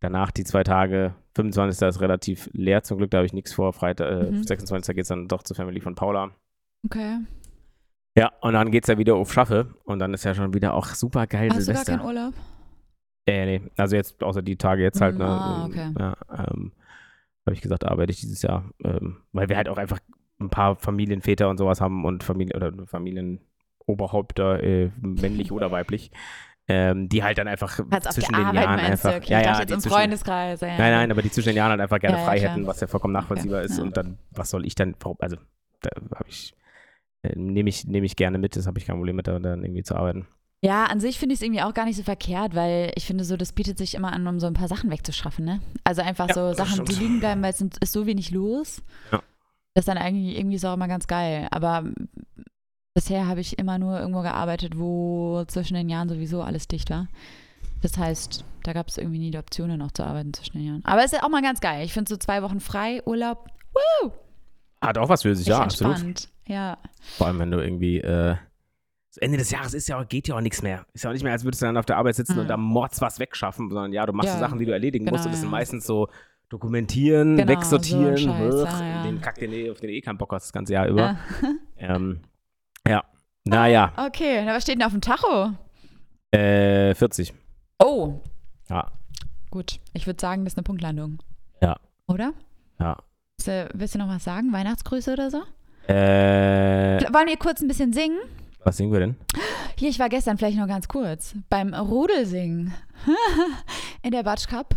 Danach 0.00 0.30
die 0.30 0.44
zwei 0.44 0.62
Tage, 0.64 1.14
25. 1.42 1.88
ist 1.88 2.00
relativ 2.00 2.50
leer 2.52 2.82
zum 2.82 2.98
Glück, 2.98 3.10
da 3.10 3.18
habe 3.18 3.26
ich 3.26 3.32
nichts 3.32 3.52
vor. 3.52 3.72
Freitag, 3.72 4.10
äh, 4.10 4.30
Mhm. 4.30 4.42
26. 4.44 4.94
geht 4.94 5.02
es 5.02 5.08
dann 5.08 5.28
doch 5.28 5.42
zur 5.42 5.56
Family 5.56 5.80
von 5.80 5.94
Paula. 5.94 6.30
Okay. 6.84 7.18
Ja, 8.16 8.32
und 8.40 8.54
dann 8.54 8.70
geht 8.70 8.84
es 8.84 8.88
ja 8.88 8.98
wieder 8.98 9.14
auf 9.14 9.32
Schaffe 9.32 9.74
und 9.84 10.00
dann 10.00 10.12
ist 10.14 10.24
ja 10.24 10.34
schon 10.34 10.52
wieder 10.54 10.74
auch 10.74 10.86
super 10.86 11.26
geil 11.26 11.50
Hast 11.50 11.68
du 11.68 11.72
gar 11.72 11.84
Silvester. 11.84 11.96
keinen 11.96 12.06
Urlaub? 12.06 12.34
Äh, 13.26 13.46
nee, 13.46 13.62
also 13.76 13.94
jetzt 13.94 14.22
außer 14.22 14.42
die 14.42 14.56
Tage 14.56 14.82
jetzt 14.82 15.00
halt, 15.00 15.14
Mhm, 15.14 15.20
ne? 15.20 15.26
ah, 15.28 15.66
okay. 15.66 15.92
Ja, 15.98 16.16
ähm, 16.32 16.72
habe 17.46 17.54
ich 17.54 17.60
gesagt, 17.60 17.84
arbeite 17.86 18.10
ich 18.10 18.20
dieses 18.20 18.42
Jahr, 18.42 18.64
ähm, 18.82 19.18
weil 19.32 19.48
wir 19.48 19.56
halt 19.56 19.68
auch 19.68 19.78
einfach 19.78 20.00
ein 20.40 20.50
paar 20.50 20.76
Familienväter 20.76 21.48
und 21.48 21.58
sowas 21.58 21.80
haben 21.80 22.04
und 22.04 22.24
Familien 22.24 22.56
oder 22.56 22.72
Familienoberhäupter, 22.86 24.62
äh, 24.62 24.90
männlich 25.00 25.52
oder 25.52 25.70
weiblich, 25.70 26.10
ähm, 26.68 27.08
die 27.08 27.22
halt 27.22 27.38
dann 27.38 27.48
einfach 27.48 27.80
auf 27.80 28.00
zwischen 28.10 28.34
den 28.34 28.44
Arbeit 28.44 28.64
Jahren 28.64 28.80
einfach, 28.80 29.10
du? 29.10 29.16
Okay, 29.16 29.32
ja, 29.32 29.40
ich 29.40 29.46
ja, 29.46 29.60
jetzt 29.60 29.70
im 29.72 29.80
zwischen, 29.80 29.94
Freundeskreis. 29.94 30.60
Ja, 30.60 30.68
nein, 30.68 30.92
nein, 30.92 31.10
aber 31.10 31.22
die 31.22 31.30
zwischen 31.30 31.48
den 31.48 31.56
Jahren 31.56 31.70
halt 31.70 31.80
einfach 31.80 31.98
gerne 31.98 32.18
Ja, 32.18 32.24
frei 32.24 32.40
hätten, 32.40 32.66
was 32.66 32.80
ja 32.80 32.86
vollkommen 32.86 33.14
nachvollziehbar 33.14 33.62
ist 33.62 33.78
und 33.78 33.96
dann, 33.96 34.18
was 34.30 34.50
soll 34.50 34.66
ich 34.66 34.74
dann, 34.74 34.94
also 35.18 35.36
da 35.80 35.90
habe 36.14 36.28
ich, 36.28 36.54
äh, 37.22 37.34
nehme 37.36 37.68
ich, 37.70 37.86
nehme 37.86 38.06
ich 38.06 38.16
gerne 38.16 38.38
mit, 38.38 38.54
das 38.56 38.66
habe 38.66 38.78
ich 38.78 38.86
kein 38.86 38.96
Problem 38.96 39.16
mit, 39.16 39.26
da 39.26 39.38
dann 39.38 39.64
irgendwie 39.64 39.82
zu 39.82 39.96
arbeiten. 39.96 40.26
Ja, 40.60 40.86
an 40.86 40.98
sich 40.98 41.18
finde 41.18 41.34
ich 41.34 41.38
es 41.38 41.44
irgendwie 41.44 41.62
auch 41.62 41.72
gar 41.72 41.84
nicht 41.84 41.96
so 41.96 42.02
verkehrt, 42.02 42.54
weil 42.54 42.90
ich 42.96 43.06
finde 43.06 43.24
so, 43.24 43.36
das 43.36 43.52
bietet 43.52 43.78
sich 43.78 43.94
immer 43.94 44.12
an, 44.12 44.26
um 44.26 44.40
so 44.40 44.48
ein 44.48 44.54
paar 44.54 44.66
Sachen 44.66 44.90
wegzuschaffen, 44.90 45.44
ne? 45.44 45.60
Also 45.84 46.02
einfach 46.02 46.34
so 46.34 46.52
Sachen, 46.52 46.84
die 46.84 46.94
liegen 46.96 47.20
bleiben, 47.20 47.42
weil 47.42 47.52
es 47.52 47.60
ist 47.60 47.92
so 47.92 48.06
wenig 48.06 48.32
los. 48.32 48.82
Ja. 49.12 49.22
Das 49.74 49.82
ist 49.82 49.88
dann 49.88 49.98
eigentlich 49.98 50.36
irgendwie 50.36 50.58
so 50.58 50.68
auch 50.68 50.74
immer 50.74 50.88
ganz 50.88 51.06
geil. 51.06 51.46
Aber 51.52 51.84
bisher 52.98 53.28
habe 53.28 53.40
ich 53.40 53.58
immer 53.60 53.78
nur 53.78 53.98
irgendwo 54.00 54.22
gearbeitet, 54.22 54.76
wo 54.76 55.44
zwischen 55.46 55.74
den 55.74 55.88
Jahren 55.88 56.08
sowieso 56.08 56.42
alles 56.42 56.66
dicht 56.66 56.90
war. 56.90 57.06
Das 57.80 57.96
heißt, 57.96 58.44
da 58.64 58.72
gab 58.72 58.88
es 58.88 58.98
irgendwie 58.98 59.20
nie 59.20 59.30
die 59.30 59.38
Option, 59.38 59.76
noch 59.78 59.92
zu 59.92 60.04
arbeiten 60.04 60.34
zwischen 60.34 60.58
den 60.58 60.66
Jahren. 60.66 60.84
Aber 60.84 60.98
es 61.04 61.12
ist 61.12 61.18
ja 61.20 61.22
auch 61.24 61.28
mal 61.30 61.42
ganz 61.42 61.60
geil. 61.60 61.84
Ich 61.84 61.92
finde 61.92 62.08
so 62.08 62.16
zwei 62.16 62.42
Wochen 62.42 62.58
frei, 62.58 63.00
Urlaub, 63.06 63.46
Hat 64.80 64.98
auch 64.98 65.08
was 65.08 65.22
für 65.22 65.36
sich, 65.36 65.46
ja, 65.46 65.60
absolut. 65.60 66.28
Ja. 66.46 66.76
Vor 67.16 67.28
allem, 67.28 67.38
wenn 67.38 67.50
du 67.52 67.58
irgendwie, 67.62 67.98
äh, 67.98 68.34
das 69.10 69.16
Ende 69.18 69.38
des 69.38 69.50
Jahres 69.52 69.74
ist 69.74 69.88
ja, 69.88 70.00
auch- 70.00 70.08
geht 70.08 70.26
ja 70.26 70.34
auch 70.36 70.40
nichts 70.40 70.62
mehr. 70.62 70.84
Ist 70.92 71.04
ja 71.04 71.10
auch 71.10 71.14
nicht 71.14 71.22
mehr, 71.22 71.32
als 71.32 71.44
würdest 71.44 71.62
du 71.62 71.66
dann 71.66 71.76
auf 71.76 71.86
der 71.86 71.98
Arbeit 71.98 72.16
sitzen 72.16 72.34
Mhm. 72.34 72.40
und 72.40 72.48
da 72.48 72.56
mords 72.56 73.00
was 73.00 73.18
wegschaffen, 73.20 73.68
sondern 73.70 73.92
ja, 73.92 74.06
du 74.06 74.12
machst 74.12 74.28
Ja. 74.28 74.34
so 74.34 74.40
Sachen, 74.40 74.58
die 74.58 74.66
du 74.66 74.72
erledigen 74.72 75.04
Genau, 75.04 75.14
musst 75.16 75.26
und 75.26 75.32
das 75.32 75.40
sind 75.40 75.50
ja. 75.50 75.56
meistens 75.56 75.86
so 75.86 76.08
dokumentieren, 76.48 77.36
Genau, 77.36 77.48
wegsortieren, 77.48 78.16
so 78.16 78.28
Scheiß, 78.28 78.54
ugh, 78.54 78.64
ja, 78.64 78.86
ja. 78.88 79.02
den 79.04 79.20
Kack, 79.20 79.36
den, 79.36 79.50
du- 79.52 79.70
auf 79.70 79.78
den 79.80 79.88
du 79.90 79.94
eh 79.94 80.00
keinen 80.00 80.18
Bock 80.18 80.32
hast 80.32 80.46
das 80.46 80.52
ganze 80.52 80.72
Jahr 80.72 80.88
über. 80.88 81.00
ja. 81.00 81.18
Ähm, 81.80 82.22
naja, 83.48 83.92
Okay, 83.96 84.44
na, 84.44 84.54
was 84.54 84.62
steht 84.62 84.76
denn 84.76 84.82
auf 84.86 84.92
dem 84.92 85.00
Tacho? 85.00 85.52
äh, 86.32 86.94
40. 86.94 87.32
Oh, 87.78 88.20
Ja, 88.68 88.90
gut. 89.50 89.78
Ich 89.94 90.06
würde 90.06 90.20
sagen, 90.20 90.44
das 90.44 90.52
ist 90.54 90.58
eine 90.58 90.64
Punktlandung. 90.64 91.18
Ja. 91.62 91.76
Oder? 92.06 92.32
ja. 92.80 92.96
Willst 93.38 93.48
du, 93.48 93.68
willst 93.74 93.94
du 93.94 93.98
noch 93.98 94.08
was 94.08 94.24
sagen? 94.24 94.52
Weihnachtsgrüße 94.52 95.12
oder 95.12 95.30
so? 95.30 95.42
Äh, 95.86 97.00
Wollen 97.12 97.28
wir 97.28 97.36
kurz 97.38 97.60
ein 97.60 97.68
bisschen 97.68 97.92
singen? 97.92 98.18
was 98.64 98.76
singen 98.76 98.92
wir 98.92 99.00
denn? 99.00 99.16
Hier, 99.78 99.88
ich 99.88 99.98
war 99.98 100.08
gestern 100.08 100.36
vielleicht 100.36 100.58
noch 100.58 100.66
ganz 100.66 100.88
kurz 100.88 101.34
beim 101.48 101.72
Rudelsingen 101.72 102.74
in 104.02 104.10
der 104.10 104.22
Batsch 104.22 104.48
Cup. 104.48 104.76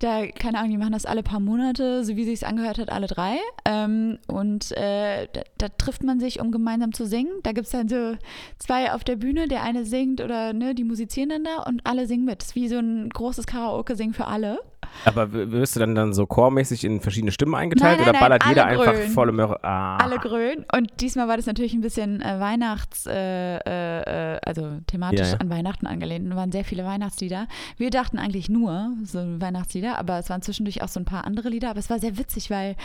Da, 0.00 0.26
keine 0.28 0.58
Ahnung, 0.58 0.70
die 0.70 0.76
machen 0.76 0.92
das 0.92 1.06
alle 1.06 1.24
paar 1.24 1.40
Monate, 1.40 2.04
so 2.04 2.14
wie 2.14 2.24
sich 2.24 2.46
angehört 2.46 2.78
hat, 2.78 2.90
alle 2.90 3.08
drei. 3.08 3.36
Ähm, 3.64 4.18
und 4.28 4.70
äh, 4.76 5.26
da, 5.32 5.42
da 5.58 5.68
trifft 5.70 6.04
man 6.04 6.20
sich, 6.20 6.40
um 6.40 6.52
gemeinsam 6.52 6.92
zu 6.92 7.04
singen. 7.04 7.32
Da 7.42 7.50
gibt 7.50 7.66
es 7.66 7.72
dann 7.72 7.88
so 7.88 8.16
zwei 8.58 8.92
auf 8.92 9.02
der 9.02 9.16
Bühne, 9.16 9.48
der 9.48 9.64
eine 9.64 9.84
singt 9.84 10.20
oder 10.20 10.52
ne, 10.52 10.76
die 10.76 10.84
musizieren 10.84 11.30
dann 11.30 11.44
da 11.44 11.64
und 11.64 11.84
alle 11.84 12.06
singen 12.06 12.24
mit. 12.24 12.42
Das 12.42 12.48
ist 12.48 12.54
wie 12.54 12.68
so 12.68 12.78
ein 12.78 13.08
großes 13.08 13.46
Karaoke-Singen 13.46 14.14
für 14.14 14.28
alle. 14.28 14.60
Aber 15.04 15.32
wirst 15.32 15.76
du 15.76 15.80
dann, 15.80 15.94
dann 15.94 16.12
so 16.12 16.26
chormäßig 16.26 16.84
in 16.84 17.00
verschiedene 17.00 17.32
Stimmen 17.32 17.54
eingeteilt 17.54 17.98
Nein, 17.98 18.06
nein, 18.06 18.10
oder 18.10 18.20
ballert 18.20 18.42
nein, 18.42 18.50
jeder 18.50 18.66
alle 18.66 18.80
einfach 18.80 19.12
volle 19.12 19.32
Möhre? 19.32 19.62
Ah. 19.62 19.96
alle 19.96 20.18
grölen. 20.18 20.64
Und 20.74 21.00
diesmal 21.00 21.28
war 21.28 21.36
das 21.36 21.46
natürlich 21.46 21.74
ein 21.74 21.80
bisschen 21.80 22.20
äh, 22.20 22.40
Weihnachts, 22.40 23.06
äh, 23.06 23.56
äh, 23.56 24.40
also 24.44 24.78
thematisch 24.86 25.20
Ja, 25.20 25.26
ja. 25.26 25.36
an 25.38 25.50
Weihnachten 25.50 25.86
angelehnt. 25.86 26.28
Es 26.28 26.36
waren 26.36 26.52
sehr 26.52 26.64
viele 26.64 26.84
Weihnachtslieder. 26.84 27.46
Wir 27.76 27.90
dachten 27.90 28.18
eigentlich 28.18 28.48
nur 28.48 28.92
so 29.04 29.18
Weihnachtslieder, 29.18 29.98
aber 29.98 30.18
es 30.18 30.30
waren 30.30 30.42
zwischendurch 30.42 30.82
auch 30.82 30.88
so 30.88 31.00
ein 31.00 31.04
paar 31.04 31.24
andere 31.24 31.48
Lieder. 31.48 31.70
Aber 31.70 31.78
es 31.78 31.90
war 31.90 31.98
sehr 31.98 32.18
witzig, 32.18 32.50
weil 32.50 32.76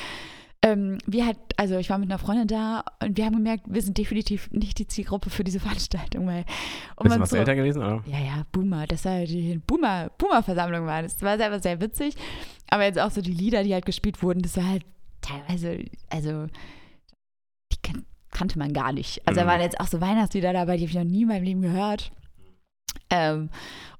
ähm, 0.63 0.97
wir 1.05 1.25
halt, 1.25 1.37
also 1.57 1.77
ich 1.77 1.89
war 1.89 1.97
mit 1.97 2.09
einer 2.09 2.17
Freundin 2.19 2.47
da 2.47 2.83
und 3.03 3.17
wir 3.17 3.25
haben 3.25 3.35
gemerkt, 3.35 3.65
wir 3.67 3.81
sind 3.81 3.97
definitiv 3.97 4.49
nicht 4.51 4.79
die 4.79 4.87
Zielgruppe 4.87 5.29
für 5.29 5.43
diese 5.43 5.59
Veranstaltung, 5.59 6.25
weil 6.25 6.45
um 6.95 7.03
Bist 7.03 7.15
du 7.17 7.21
was 7.21 7.29
so, 7.31 7.35
älter 7.37 7.55
gewesen? 7.55 7.79
Oder? 7.83 8.01
ja, 8.07 8.19
ja, 8.19 8.45
Boomer, 8.51 8.87
das 8.87 9.03
war 9.05 9.25
die 9.25 9.59
Boomer, 9.67 10.09
Boomer-Versammlung 10.17 10.85
war. 10.85 11.03
Das 11.03 11.21
war 11.21 11.37
selber 11.37 11.59
sehr 11.59 11.79
witzig. 11.81 12.15
Aber 12.69 12.83
jetzt 12.85 12.99
auch 12.99 13.11
so 13.11 13.21
die 13.21 13.33
Lieder, 13.33 13.63
die 13.63 13.73
halt 13.73 13.85
gespielt 13.85 14.23
wurden, 14.23 14.41
das 14.41 14.57
war 14.57 14.67
halt 14.67 14.85
teilweise, 15.21 15.83
also 16.09 16.47
die 17.71 17.77
kan 17.83 18.05
kannte 18.31 18.57
man 18.57 18.73
gar 18.73 18.93
nicht. 18.93 19.21
Also 19.27 19.41
da 19.41 19.45
Mhm. 19.45 19.49
waren 19.49 19.61
jetzt 19.61 19.79
auch 19.79 19.85
so 19.87 20.01
Weihnachtslieder 20.01 20.53
dabei, 20.53 20.77
die 20.77 20.83
habe 20.83 20.89
ich 20.89 20.95
noch 20.97 21.03
nie 21.03 21.21
in 21.21 21.27
meinem 21.27 21.43
Leben 21.43 21.61
gehört. 21.61 22.11
Ähm, 23.09 23.49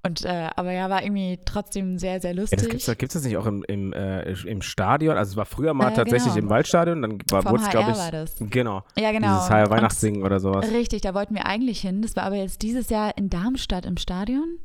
und 0.06 0.26
äh, 0.26 0.49
aber 0.58 0.72
ja, 0.74 0.89
war 0.89 1.01
irgendwie 1.01 1.39
trotzdem 1.45 1.97
sehr, 1.97 2.20
sehr 2.20 2.32
Ja, 2.34 2.41
lustig. 2.41 2.60
das 2.60 2.68
gibt's, 2.70 2.97
gibt's 2.97 3.14
das 3.14 3.24
nicht 3.24 3.38
auch 3.38 3.45
im, 3.45 3.64
im, 3.68 3.93
äh, 3.93 4.32
im 4.34 4.62
Stadion? 4.62 5.16
Also 5.18 5.32
es 5.32 5.38
war 5.38 5.45
früher 5.45 5.74
mal 5.74 5.91
Äh, 5.91 5.95
tatsächlich 5.95 6.34
genau. 6.34 6.43
im 6.45 6.49
Waldstadion, 6.49 7.01
dann 7.01 7.20
war, 7.32 7.45
wurde 7.45 7.64
es, 7.64 7.70
glaube 7.70 7.86
HR 7.88 7.93
ich. 7.93 7.99
war 7.99 8.12
das. 8.12 8.36
Genau. 8.39 8.84
ja, 8.97 9.12
genau. 9.14 9.36
Dieses 9.38 9.49
Und- 9.49 9.70
Weihnachtssingen 9.70 10.24
oder 10.24 10.39
sowas. 10.41 10.70
Richtig, 10.72 11.01
da 11.01 11.14
wollten 11.14 11.36
wir 11.36 11.45
eigentlich 11.45 11.80
hin. 11.80 12.01
Das 12.01 12.16
war 12.18 12.24
aber 12.24 12.36
jetzt 12.36 12.62
dieses 12.64 12.89
Jahr 12.89 13.18
in 13.18 13.30
Darmstadt 13.30 13.86
im 13.86 13.95
Stadion. 13.97 14.58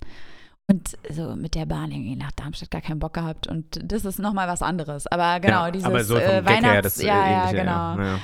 Und 0.70 0.98
so 1.08 1.34
mit 1.34 1.54
der 1.54 1.64
Bahn 1.64 1.90
irgendwie 1.92 2.16
nach 2.16 2.32
Darmstadt 2.32 2.70
gar 2.70 2.82
keinen 2.82 2.98
Bock 2.98 3.14
gehabt. 3.14 3.46
Und 3.46 3.80
das 3.90 4.04
ist 4.04 4.18
nochmal 4.18 4.48
was 4.48 4.60
anderes. 4.60 5.06
Aber 5.06 5.40
genau, 5.40 5.66
ja, 5.66 5.70
dieses 5.70 5.86
aber 5.86 6.04
so 6.04 6.16
äh, 6.16 6.20
Gag 6.20 6.30
her, 6.30 6.44
Weihnachts... 6.46 6.94
das 6.96 7.02
ja, 7.02 7.30
ja, 7.30 7.50
genau. 7.52 7.96
Ja, 7.96 8.04
ja. 8.04 8.18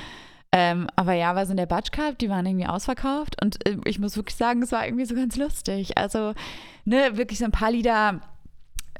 Ähm, 0.57 0.87
aber 0.95 1.13
ja, 1.13 1.35
war 1.35 1.45
so 1.45 1.51
in 1.51 1.57
der 1.57 1.65
Batsch 1.65 1.91
Cup, 1.91 2.17
die 2.17 2.29
waren 2.29 2.45
irgendwie 2.45 2.65
ausverkauft. 2.67 3.41
Und 3.43 3.65
äh, 3.67 3.77
ich 3.85 3.99
muss 3.99 4.15
wirklich 4.15 4.37
sagen, 4.37 4.61
es 4.63 4.71
war 4.71 4.85
irgendwie 4.85 5.05
so 5.05 5.13
ganz 5.13 5.35
lustig. 5.35 5.97
Also, 5.97 6.33
ne, 6.85 7.17
wirklich 7.17 7.39
so 7.39 7.45
ein 7.45 7.51
paar 7.51 7.71
Lieder... 7.71 8.21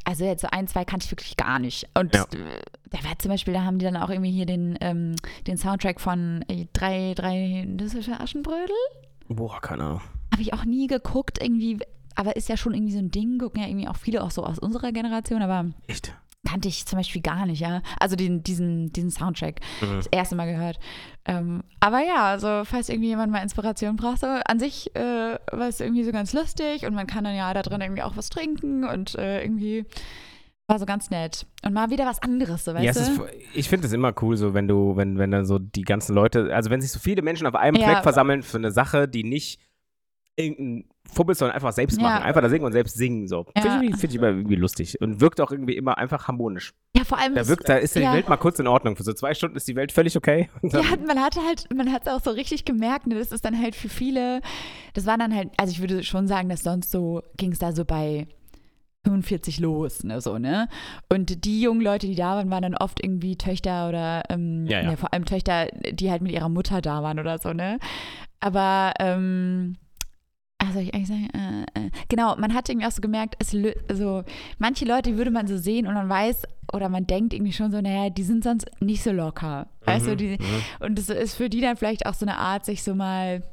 Also 0.08 0.24
jetzt 0.24 0.41
so 0.43 0.47
ein, 0.51 0.68
zwei 0.68 0.86
kannte 0.86 1.06
ich 1.06 1.12
wirklich 1.12 1.36
gar 1.36 1.58
nicht. 1.58 1.88
Und 1.97 2.14
Ja. 2.14 2.24
äh, 2.26 2.62
da 2.91 3.03
war 3.03 3.18
zum 3.18 3.32
Beispiel, 3.32 3.56
da 3.56 3.64
haben 3.64 3.80
die 3.80 3.86
dann 3.86 3.97
auch 3.97 4.10
irgendwie 4.12 4.30
hier 4.32 4.45
den, 4.45 4.78
ähm, 4.82 5.16
den 5.47 5.58
Soundtrack 5.58 5.99
von 5.99 6.45
äh, 6.47 6.68
drei, 6.74 7.14
drei, 7.16 7.66
ja 8.06 8.20
Aschenbrödel? 8.20 8.76
Boah, 9.30 9.60
keine 9.62 9.84
Ahnung. 9.84 10.01
Habe 10.32 10.43
ich 10.43 10.53
auch 10.53 10.64
nie 10.64 10.86
geguckt, 10.86 11.41
irgendwie, 11.41 11.80
aber 12.14 12.36
ist 12.36 12.49
ja 12.49 12.56
schon 12.58 12.76
irgendwie 12.76 12.93
so 12.93 12.99
ein 12.99 13.10
Ding, 13.10 13.39
gucken 13.39 13.62
ja 13.64 13.68
irgendwie 13.68 13.88
auch 13.88 13.95
viele 13.95 14.24
auch 14.24 14.30
so 14.30 14.43
aus 14.43 14.60
unserer 14.60 14.91
Generation, 14.91 15.41
aber 15.41 15.72
Echt? 15.88 16.14
Kannte 16.46 16.68
ich 16.68 16.86
zum 16.86 16.98
Beispiel 16.98 17.22
gar 17.22 17.46
nicht, 17.46 17.60
ja. 17.60 17.82
Also 18.00 18.16
den, 18.16 18.43
diesen, 18.43 18.93
diesen 18.93 19.12
Soundtrack. 19.12 19.60
Mhm. 19.82 19.98
Das 19.98 20.08
erste 20.08 20.36
Mal 20.36 20.46
gehört. 20.52 20.80
Ähm, 21.26 21.64
aber 21.80 22.00
ja, 22.00 22.26
also 22.30 22.64
falls 22.66 22.88
irgendwie 22.89 23.10
jemand 23.10 23.32
mal 23.32 23.41
Inspiration 23.41 23.96
braucht, 23.96 24.20
so 24.20 24.28
an 24.28 24.60
sich 24.60 24.96
äh, 24.96 25.38
war 25.52 25.68
es 25.68 25.80
irgendwie 25.80 26.04
so 26.04 26.12
ganz 26.12 26.34
lustig 26.34 26.86
und 26.86 26.93
man 26.93 27.08
kann 27.08 27.24
dann 27.24 27.36
ja 27.36 27.54
da 27.54 27.62
drin 27.64 27.82
irgendwie 27.82 28.04
auch 28.04 28.16
was 28.16 28.30
trinken 28.30 28.84
und 28.86 29.16
äh, 29.16 29.41
irgendwie 29.43 29.86
war 30.68 30.80
so 30.80 30.86
ganz 30.86 31.10
nett. 31.10 31.46
Und 31.64 31.74
mal 31.74 31.89
wieder 31.89 32.06
was 32.06 32.22
anderes, 32.22 32.66
so, 32.66 32.74
weißt 32.74 32.84
Ja, 32.86 32.91
du? 32.93 33.00
ist, 33.24 33.34
ich 33.54 33.70
finde 33.70 33.88
es 33.88 33.93
immer 33.93 34.14
cool, 34.22 34.38
so 34.38 34.54
wenn 34.54 34.68
du, 34.68 34.96
wenn, 34.96 35.18
wenn 35.18 35.32
dann 35.32 35.46
so 35.46 35.60
die 35.60 35.84
ganzen 35.84 36.16
Leute, 36.16 36.54
also 36.56 36.70
wenn 36.70 36.82
sich 36.82 36.91
so 36.91 37.00
viele 37.00 37.22
Menschen 37.22 37.46
auf 37.48 37.56
einem 37.56 37.76
Ja. 37.76 37.89
Fleck 37.89 38.04
versammeln 38.04 38.41
für 38.41 38.58
eine 38.58 38.72
Sache, 38.72 39.08
die 39.08 39.24
nicht 39.24 39.60
irgendein 40.36 40.89
Fubbel, 41.14 41.36
sondern 41.36 41.56
einfach 41.56 41.72
selbst 41.72 41.97
Ja. 41.97 42.03
machen. 42.03 42.24
Einfach 42.24 42.41
da 42.41 42.49
singen 42.49 42.66
und 42.66 42.72
selbst 42.74 42.95
singen. 42.97 43.28
So. 43.28 43.45
Ja. 43.56 43.62
Finde 43.62 43.86
ich, 43.88 43.95
find 43.97 44.14
ich 44.14 44.16
immer 44.20 44.28
irgendwie 44.28 44.56
lustig. 44.56 44.99
Und 45.01 45.22
wirkt 45.22 45.39
auch 45.41 45.51
irgendwie 45.51 45.76
immer 45.76 45.97
einfach 45.97 46.28
harmonisch. 46.28 46.74
ja, 46.95 47.03
vor 47.03 47.18
allem. 47.18 47.36
Da 47.36 47.47
wirkt, 47.47 47.70
da 47.70 47.76
ist 47.78 47.95
die 47.95 47.99
ja. 48.01 48.14
Welt 48.14 48.28
mal 48.30 48.38
kurz 48.38 48.60
in 48.60 48.68
Ordnung. 48.68 48.95
Für 48.95 49.03
so 49.03 49.14
zwei 49.14 49.34
Stunden 49.34 49.56
ist 49.58 49.68
die 49.68 49.76
Welt 49.76 49.91
völlig 49.91 50.18
okay. 50.18 50.49
Ja, 50.64 50.82
man 51.08 51.22
hatte 51.22 51.39
halt, 51.45 51.68
man 51.74 51.91
hat 51.91 52.03
es 52.06 52.12
auch 52.12 52.22
so 52.22 52.32
richtig 52.32 52.66
gemerkt, 52.66 53.08
ne? 53.08 53.16
das 53.16 53.32
ist 53.32 53.45
dann 53.45 53.60
halt 53.62 53.76
für 53.76 53.89
viele, 53.89 54.41
das 54.93 55.06
war 55.06 55.18
dann 55.18 55.34
halt, 55.36 55.49
also 55.58 55.72
ich 55.72 55.80
würde 55.80 56.03
schon 56.03 56.28
sagen, 56.28 56.49
dass 56.49 56.64
sonst 56.64 56.91
so, 56.91 57.22
ging 57.38 57.51
es 57.51 57.60
da 57.60 57.72
so 57.72 57.86
bei 57.86 58.28
45 59.06 59.60
los, 59.60 60.03
ne, 60.03 60.20
so, 60.20 60.39
ne? 60.39 60.68
Und 61.10 61.45
die 61.45 61.62
jungen 61.62 61.82
Leute, 61.82 62.08
die 62.08 62.16
da 62.16 62.36
waren, 62.38 62.49
waren 62.49 62.64
dann 62.64 62.76
oft 62.76 63.03
irgendwie 63.03 63.38
Töchter 63.38 63.88
oder, 63.88 64.24
ähm, 64.30 64.66
Ja, 64.68 64.82
ja. 64.82 64.89
ne, 64.91 64.97
vor 64.97 65.14
allem 65.14 65.26
Töchter, 65.26 65.68
die 65.91 66.10
halt 66.10 66.24
mit 66.24 66.32
ihrer 66.32 66.49
Mutter 66.49 66.82
da 66.82 67.03
waren 67.03 67.20
oder 67.20 67.38
so, 67.38 67.53
ne? 67.53 67.78
Aber, 68.39 68.93
ähm, 68.99 69.78
was 70.66 70.74
soll 70.74 70.84
ich 70.84 70.93
eigentlich 70.93 71.07
sagen? 71.07 71.30
Äh, 71.34 71.86
äh, 71.86 71.89
genau, 72.09 72.36
man 72.36 72.53
hat 72.53 72.70
irgendwie 72.70 72.88
auch 72.88 72.91
so 72.91 73.01
gemerkt, 73.01 73.36
es, 73.39 73.53
lö- 73.53 73.76
also 73.89 74.24
manche 74.57 74.86
Leute 74.86 75.18
würde 75.18 75.32
man 75.32 75.47
so 75.47 75.57
sehen 75.57 75.88
und 75.88 75.93
man 75.93 76.09
weiß 76.09 76.43
oder 76.74 76.89
man 76.89 77.07
denkt 77.07 77.34
irgendwie 77.34 77.53
schon 77.53 77.72
so, 77.72 77.80
naja, 77.82 78.09
die 78.09 78.24
sind 78.24 78.43
sonst 78.43 78.70
nicht 78.80 79.03
so 79.03 79.11
locker. 79.11 79.68
Mhm, 79.88 80.18
die, 80.18 80.38
mhm. 80.39 80.63
und 80.86 80.99
es 80.99 81.09
ist 81.09 81.36
für 81.36 81.49
die 81.49 81.61
dann 81.61 81.78
vielleicht 81.78 82.05
auch 82.05 82.13
so 82.13 82.26
eine 82.26 82.38
Art, 82.38 82.66
sich 82.66 82.84
so 82.84 82.95
mal, 82.95 83.43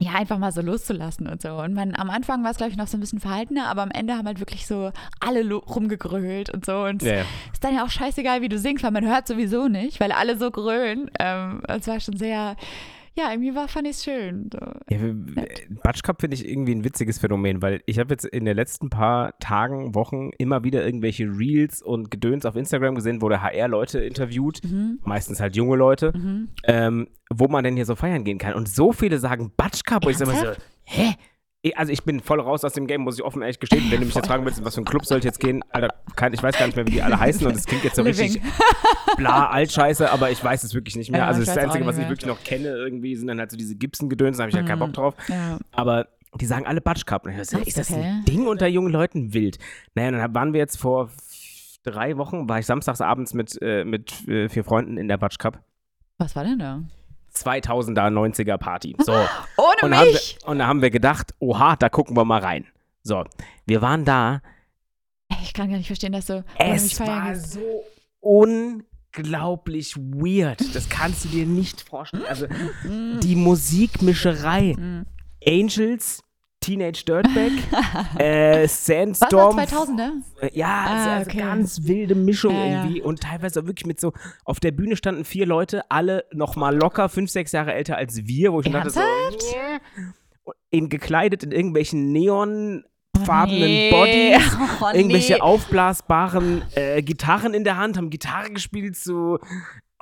ja, 0.00 0.12
einfach 0.14 0.38
mal 0.38 0.50
so 0.52 0.62
loszulassen 0.62 1.28
und 1.28 1.42
so. 1.42 1.50
Und 1.54 1.74
man, 1.74 1.94
am 1.94 2.10
Anfang 2.10 2.42
war 2.42 2.50
es, 2.50 2.56
glaube 2.56 2.70
ich, 2.72 2.76
noch 2.76 2.88
so 2.88 2.96
ein 2.96 3.00
bisschen 3.00 3.20
verhaltener, 3.20 3.68
aber 3.68 3.82
am 3.82 3.90
Ende 3.90 4.14
haben 4.14 4.26
halt 4.26 4.40
wirklich 4.40 4.66
so 4.66 4.90
alle 5.20 5.48
rumgegrölt 5.52 6.50
und 6.50 6.64
so. 6.64 6.84
Und 6.84 7.02
es 7.20 7.52
ist 7.52 7.64
dann 7.64 7.74
ja 7.74 7.84
auch 7.84 7.90
scheißegal, 7.90 8.42
wie 8.42 8.48
du 8.48 8.58
singst, 8.58 8.82
weil 8.82 8.90
man 8.90 9.06
hört 9.06 9.28
sowieso 9.28 9.68
nicht, 9.68 10.00
weil 10.00 10.10
alle 10.12 10.36
so 10.38 10.50
grölen. 10.50 11.10
Ähm, 11.20 11.62
es 11.68 11.86
war 11.86 12.00
schon 12.00 12.16
sehr, 12.16 12.56
ja, 13.16 13.30
irgendwie 13.30 13.54
war, 13.54 13.68
fand 13.68 13.86
ich 13.86 13.96
es 13.96 14.04
schön. 14.04 14.48
So. 14.52 14.58
Ja, 14.88 15.00
wir- 15.02 15.46
Batsch 15.82 16.02
Cup 16.02 16.20
finde 16.20 16.34
ich 16.36 16.48
irgendwie 16.48 16.74
ein 16.74 16.84
witziges 16.84 17.18
Phänomen, 17.18 17.60
weil 17.62 17.82
ich 17.86 17.98
habe 17.98 18.12
jetzt 18.14 18.24
in 18.24 18.44
den 18.44 18.56
letzten 18.56 18.88
paar 18.90 19.38
Tagen, 19.38 19.94
Wochen 19.94 20.30
immer 20.38 20.64
wieder 20.64 20.84
irgendwelche 20.84 21.24
Reels 21.24 21.82
und 21.82 22.10
Gedöns 22.10 22.46
auf 22.46 22.56
Instagram 22.56 22.94
gesehen, 22.94 23.20
wo 23.22 23.28
der 23.28 23.42
HR 23.42 23.68
Leute 23.68 24.00
interviewt, 24.00 24.60
Mhm. 24.64 24.98
meistens 25.04 25.40
halt 25.40 25.56
junge 25.56 25.76
Leute, 25.76 26.12
Mhm. 26.16 26.48
ähm, 26.64 27.08
wo 27.30 27.48
man 27.48 27.64
denn 27.64 27.76
hier 27.76 27.86
so 27.86 27.96
feiern 27.96 28.24
gehen 28.24 28.38
kann. 28.38 28.54
Und 28.54 28.68
so 28.68 28.92
viele 28.92 29.18
sagen 29.18 29.52
Batsch 29.56 29.84
Cup. 29.84 30.04
Und 30.06 30.12
ich 30.12 30.20
immer 30.20 30.34
so, 30.34 30.52
hä? 30.84 31.14
Also 31.76 31.92
ich 31.92 32.02
bin 32.02 32.18
voll 32.20 32.40
raus 32.40 32.64
aus 32.64 32.72
dem 32.72 32.88
Game, 32.88 33.02
muss 33.02 33.18
ich 33.18 33.24
offen 33.24 33.40
ehrlich 33.42 33.60
gestehen. 33.60 33.84
Wenn 33.90 34.00
du 34.00 34.06
mich 34.06 34.14
jetzt 34.16 34.26
fragen 34.26 34.44
willst, 34.44 34.64
was 34.64 34.74
für 34.74 34.80
ein 34.80 34.84
Club 34.84 35.06
soll 35.06 35.18
ich 35.18 35.24
jetzt 35.24 35.38
gehen, 35.38 35.62
Alter, 35.70 35.94
kein, 36.16 36.32
ich 36.34 36.42
weiß 36.42 36.58
gar 36.58 36.66
nicht 36.66 36.74
mehr, 36.74 36.86
wie 36.86 36.90
die 36.90 37.02
alle 37.02 37.18
heißen 37.20 37.46
und 37.46 37.54
es 37.54 37.66
klingt 37.66 37.84
jetzt 37.84 37.94
so 37.96 38.02
richtig 38.02 38.34
Living. 38.34 38.50
bla, 39.16 39.46
Altscheiße, 39.48 40.10
aber 40.10 40.30
ich 40.30 40.42
weiß 40.42 40.64
es 40.64 40.74
wirklich 40.74 40.96
nicht 40.96 41.12
mehr. 41.12 41.20
Ja, 41.20 41.26
also 41.28 41.40
das 41.40 41.56
auch 41.56 41.62
Einzige, 41.62 41.86
was 41.86 41.98
ich 41.98 42.08
wirklich 42.08 42.26
noch 42.26 42.42
kenne 42.42 42.68
irgendwie, 42.68 43.14
sind 43.14 43.28
dann 43.28 43.38
halt 43.38 43.52
so 43.52 43.56
diese 43.56 43.76
Gibson-Gedöns, 43.76 44.38
da 44.38 44.42
habe 44.42 44.50
ich 44.50 44.56
ja 44.56 44.62
keinen 44.62 44.78
Mhm. 44.78 44.80
Bock 44.80 44.92
drauf. 44.94 45.14
Ja. 45.28 45.58
Aber 45.70 46.08
die 46.40 46.46
sagen 46.46 46.66
alle 46.66 46.80
Batsch 46.80 47.06
Cup. 47.06 47.26
Und 47.26 47.32
ich 47.38 47.48
so, 47.48 47.58
Ach, 47.60 47.66
ist 47.66 47.78
das 47.78 47.90
okay. 47.90 48.02
ein 48.02 48.24
Ding 48.24 48.46
unter 48.48 48.66
jungen 48.66 48.90
Leuten? 48.92 49.32
Wild. 49.32 49.58
Naja, 49.94 50.10
dann 50.10 50.34
waren 50.34 50.52
wir 50.54 50.58
jetzt 50.60 50.78
vor 50.78 51.10
drei 51.84 52.16
Wochen, 52.16 52.48
war 52.48 52.58
ich 52.58 52.66
samstags 52.66 53.00
abends 53.00 53.34
mit, 53.34 53.56
äh, 53.62 53.84
mit 53.84 54.26
äh, 54.28 54.48
vier 54.48 54.64
Freunden 54.64 54.96
in 54.96 55.06
der 55.08 55.16
Batsch 55.18 55.38
Cup. 55.38 55.60
Was 56.18 56.34
war 56.34 56.42
denn 56.44 56.58
da? 56.58 56.82
2000er, 57.34 58.10
90er 58.10 58.56
Party. 58.58 58.96
So. 59.04 59.12
Ohne 59.12 59.26
Und 59.82 59.90
mich! 59.90 60.38
wir, 60.40 60.48
und 60.48 60.58
da 60.58 60.66
haben 60.66 60.82
wir 60.82 60.90
gedacht, 60.90 61.34
oha, 61.38 61.76
da 61.76 61.88
gucken 61.88 62.16
wir 62.16 62.24
mal 62.24 62.40
rein. 62.40 62.66
So, 63.02 63.24
wir 63.66 63.82
waren 63.82 64.04
da. 64.04 64.40
Ich 65.42 65.52
kann 65.54 65.68
gar 65.70 65.76
nicht 65.78 65.86
verstehen, 65.86 66.12
dass 66.12 66.26
du 66.26 66.44
ohne 66.58 66.72
mich 66.72 66.82
Es 66.84 66.92
feiern 66.92 67.08
war 67.24 67.32
gehst. 67.32 67.52
so 67.54 67.84
unglaublich 68.20 69.96
weird. 69.96 70.74
Das 70.74 70.88
kannst 70.88 71.24
du 71.24 71.28
dir 71.28 71.46
nicht 71.46 71.80
vorstellen. 71.82 72.24
Also, 72.28 72.46
die 73.22 73.36
Musikmischerei. 73.36 74.74
Mhm. 74.76 75.06
Angels, 75.46 76.22
Teenage 76.62 77.04
Dirtbag, 77.04 77.52
äh, 78.18 78.62
Was 78.64 78.88
war 78.88 78.96
Sandstorm. 78.96 79.58
2000er? 79.58 80.10
Äh, 80.40 80.50
Ja, 80.54 80.66
Ah, 80.68 80.94
also, 80.96 81.10
also 81.10 81.30
okay. 81.30 81.38
ganz 81.38 81.80
wilde 81.84 82.14
Mischung 82.14 82.54
Ja, 82.54 82.64
ja. 82.64 82.82
irgendwie. 82.84 83.02
Und 83.02 83.20
teilweise 83.20 83.60
auch 83.60 83.66
wirklich 83.66 83.84
mit 83.86 84.00
so, 84.00 84.12
auf 84.46 84.58
der 84.60 84.70
Bühne 84.72 84.96
standen 84.96 85.24
vier 85.24 85.44
Leute, 85.46 85.82
alle 85.90 86.24
noch 86.32 86.56
mal 86.56 86.74
locker 86.74 87.08
fünf, 87.10 87.30
sechs 87.30 87.52
Jahre 87.52 87.74
älter 87.74 87.96
als 87.98 88.24
wir, 88.26 88.52
wo 88.52 88.60
ich 88.60 88.64
schon 88.66 88.72
dachte 88.72 88.90
so, 88.90 89.00
Ernsthaft? 89.00 89.82
in 90.70 90.88
gekleidet 90.88 91.42
in 91.44 91.52
irgendwelchen 91.52 92.10
neonfarbenen 92.12 93.60
Nee. 93.60 93.90
Bodies, 93.90 94.56
Oh, 94.80 94.86
irgendwelche 94.92 95.34
nee. 95.34 95.40
aufblasbaren 95.40 96.62
äh, 96.74 97.02
Gitarren 97.02 97.54
in 97.54 97.64
der 97.64 97.76
Hand, 97.76 97.96
haben 97.96 98.10
Gitarre 98.10 98.50
gespielt 98.50 98.96
zu, 98.96 99.38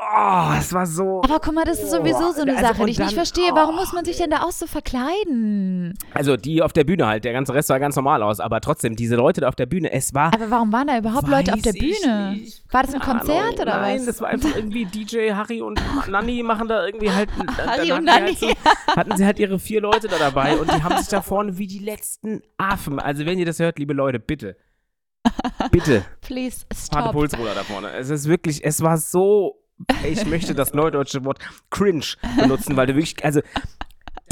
oh, 0.01 0.53
es 0.59 0.72
war 0.72 0.86
so, 0.86 1.20
Aber 1.24 1.40
guck 1.40 1.55
mal, 1.55 1.64
das 1.64 1.78
ist 1.80 1.90
sowieso 1.90 2.32
so 2.32 2.42
eine 2.42 2.57
Also, 2.57 2.66
Sache, 2.66 2.84
die 2.84 2.90
ich 2.92 2.98
nicht 2.98 3.11
dann- 3.11 3.14
verstehe. 3.14 3.51
Warum 3.55 3.76
muss 3.76 3.92
man 3.92 4.05
sich 4.05 4.16
denn 4.16 4.30
da 4.30 4.42
auch 4.42 4.53
so 4.53 4.66
verkleiden? 4.66 5.94
also 6.14 6.36
die 6.36 6.62
auf 6.62 6.72
der 6.72 6.84
Bühne 6.84 7.07
halt, 7.07 7.24
der 7.24 7.32
ganze 7.32 7.55
Rest 7.55 7.68
sah 7.68 7.78
ganz 7.78 7.96
normal 7.96 8.22
aus, 8.22 8.40
aber 8.40 8.61
trotzdem, 8.61 8.96
diese 8.96 9.16
Leute 9.16 9.40
da 9.42 9.48
auf 9.48 9.55
der 9.55 9.66
Bühne, 9.66 9.92
es 9.92 10.14
war 10.14 10.32
Aber 10.34 10.51
warum 10.51 10.72
waren 10.72 10.86
da 10.86 10.98
überhaupt 10.98 11.28
Leute 11.28 11.53
auf 11.55 11.62
der 11.62 11.72
Bühne? 11.72 12.32
nicht. 12.32 12.62
War 12.72 12.82
das 12.82 12.94
ein 12.94 13.01
Konzert 13.01 13.38
Ahnung. 13.44 13.55
oder 13.61 13.80
Nein, 13.80 13.98
was? 13.98 14.07
das 14.07 14.20
war 14.20 14.28
einfach 14.28 14.55
irgendwie 14.57 14.84
DJ 14.86 15.32
Harry 15.32 15.61
und 15.62 15.80
Nanni 16.09 16.42
machen 16.42 16.68
da 16.68 16.84
irgendwie 16.86 17.11
halt. 17.11 17.28
Harry 17.66 17.92
und 17.92 18.05
Nanni. 18.05 18.34
Halt 18.34 18.38
so, 18.38 18.48
hatten 18.96 19.16
sie 19.16 19.24
halt 19.24 19.38
ihre 19.38 19.59
vier 19.59 19.80
Leute 19.80 20.09
da 20.09 20.16
dabei 20.18 20.57
und 20.57 20.70
die 20.72 20.82
haben 20.82 20.96
sich 20.98 21.09
da 21.09 21.22
vorne 21.22 21.59
wie 21.59 21.66
die 21.66 21.78
letzten 21.78 22.42
Affen. 22.59 22.98
Also, 23.01 23.26
wenn 23.26 23.38
ihr 23.38 23.46
das 23.46 23.59
hört, 23.59 23.78
liebe 23.78 23.92
Leute, 23.92 24.18
bitte. 24.18 24.57
Bitte. 25.70 26.05
Please 26.20 26.64
stop. 26.74 27.12
Pulsruder 27.12 27.55
da 27.55 27.62
vorne. 27.62 27.90
Es 27.92 28.11
ist 28.11 28.28
wirklich, 28.28 28.64
es 28.64 28.80
war 28.82 28.96
so. 28.96 29.57
Ich 30.04 30.24
möchte 30.26 30.54
das 30.54 30.74
neudeutsche 30.74 31.24
Wort 31.24 31.38
cringe 31.70 32.04
benutzen, 32.38 32.76
weil 32.76 32.86
du 32.86 32.94
wirklich, 32.94 33.24
also 33.24 33.40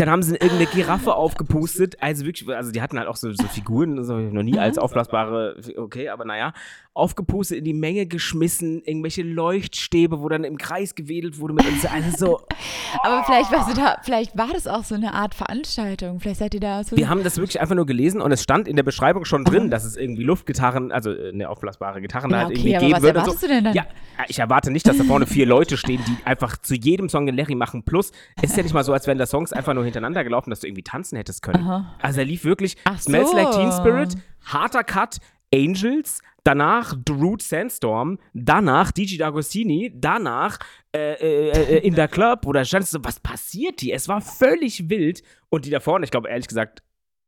dann 0.00 0.10
haben 0.10 0.22
sie 0.22 0.34
irgendeine 0.34 0.66
Giraffe 0.66 1.14
aufgepustet. 1.14 1.96
Also 2.00 2.24
wirklich, 2.24 2.48
also 2.48 2.70
die 2.70 2.80
hatten 2.80 2.98
halt 2.98 3.08
auch 3.08 3.16
so, 3.16 3.32
so 3.32 3.46
Figuren, 3.48 4.04
so 4.04 4.16
noch 4.16 4.42
nie 4.42 4.58
als 4.58 4.78
aufblasbare, 4.78 5.56
okay, 5.76 6.08
aber 6.08 6.24
naja, 6.24 6.52
aufgepustet 6.94 7.58
in 7.58 7.64
die 7.64 7.74
Menge 7.74 8.06
geschmissen, 8.06 8.82
irgendwelche 8.84 9.22
Leuchtstäbe, 9.22 10.20
wo 10.20 10.28
dann 10.28 10.44
im 10.44 10.58
Kreis 10.58 10.94
gewedelt 10.94 11.38
wurde 11.38 11.54
mit 11.54 11.66
uns. 11.66 11.84
Also 11.86 12.16
so, 12.16 12.40
Aber 13.02 13.24
vielleicht, 13.24 13.52
weißt 13.52 13.70
du, 13.70 13.74
da, 13.74 13.96
vielleicht 14.02 14.36
war 14.36 14.48
das 14.52 14.66
auch 14.66 14.84
so 14.84 14.94
eine 14.94 15.14
Art 15.14 15.34
Veranstaltung. 15.34 16.20
Vielleicht 16.20 16.38
seid 16.38 16.54
ihr 16.54 16.60
da 16.60 16.84
so. 16.84 16.96
wir 16.96 17.08
haben 17.08 17.22
das 17.22 17.36
wirklich 17.36 17.60
einfach 17.60 17.74
nur 17.74 17.86
gelesen 17.86 18.20
und 18.20 18.32
es 18.32 18.42
stand 18.42 18.68
in 18.68 18.76
der 18.76 18.82
Beschreibung 18.82 19.24
schon 19.24 19.44
drin, 19.44 19.70
dass 19.70 19.84
es 19.84 19.96
irgendwie 19.96 20.22
Luftgitarren, 20.22 20.92
also 20.92 21.12
äh, 21.12 21.30
eine 21.30 21.48
aufblasbare 21.48 22.00
Gitarren 22.00 22.30
da 22.30 22.36
ja, 22.36 22.44
halt 22.46 22.58
okay, 22.58 22.70
irgendwie 22.70 22.76
aber 22.76 22.86
geben 22.86 22.96
was 22.96 23.02
würde. 23.02 23.18
erwartest 23.18 23.40
So. 23.40 23.46
du 23.46 23.52
denn 23.52 23.64
dann? 23.64 23.74
Ja, 23.74 23.86
ich 24.28 24.38
erwarte 24.38 24.70
nicht, 24.70 24.86
dass 24.86 24.98
da 24.98 25.04
vorne 25.04 25.26
vier 25.26 25.46
Leute 25.46 25.76
stehen, 25.76 26.00
die 26.06 26.26
einfach 26.26 26.56
zu 26.56 26.74
jedem 26.74 27.08
Song 27.08 27.26
den 27.26 27.36
Larry 27.36 27.54
machen. 27.54 27.82
Plus, 27.82 28.12
es 28.42 28.50
ist 28.50 28.56
ja 28.56 28.62
nicht 28.62 28.74
mal 28.74 28.84
so, 28.84 28.92
als 28.92 29.06
wären 29.06 29.18
da 29.18 29.26
Songs 29.26 29.52
einfach 29.52 29.74
nur 29.74 29.84
hintereinander 29.88 30.24
gelaufen, 30.24 30.50
dass 30.50 30.60
du 30.60 30.66
irgendwie 30.66 30.84
tanzen 30.84 31.16
hättest 31.16 31.42
können. 31.42 31.64
Aha. 31.64 31.94
Also 32.00 32.20
er 32.20 32.26
lief 32.26 32.44
wirklich 32.44 32.76
Ach 32.84 32.98
Smells 33.00 33.30
so. 33.30 33.36
Like 33.36 33.50
Teen 33.52 33.72
Spirit, 33.72 34.14
harter 34.44 34.84
Cut, 34.84 35.18
Angels, 35.52 36.20
danach 36.44 36.94
Root 37.08 37.42
Sandstorm, 37.42 38.18
danach 38.34 38.92
DJ 38.92 39.22
D'Agostini, 39.22 39.92
danach 39.94 40.58
äh, 40.94 41.14
äh, 41.14 41.50
äh, 41.50 41.86
in 41.86 41.94
der 41.94 42.08
Club, 42.08 42.40
wo 42.44 42.52
da 42.52 42.64
stand 42.64 42.86
so, 42.86 43.04
was 43.04 43.20
passiert 43.20 43.80
hier? 43.80 43.94
Es 43.94 44.08
war 44.08 44.20
völlig 44.20 44.88
wild. 44.88 45.22
Und 45.50 45.64
die 45.64 45.70
da 45.70 45.80
vorne, 45.80 46.04
ich 46.04 46.10
glaube 46.10 46.28
ehrlich 46.28 46.48
gesagt, 46.48 46.82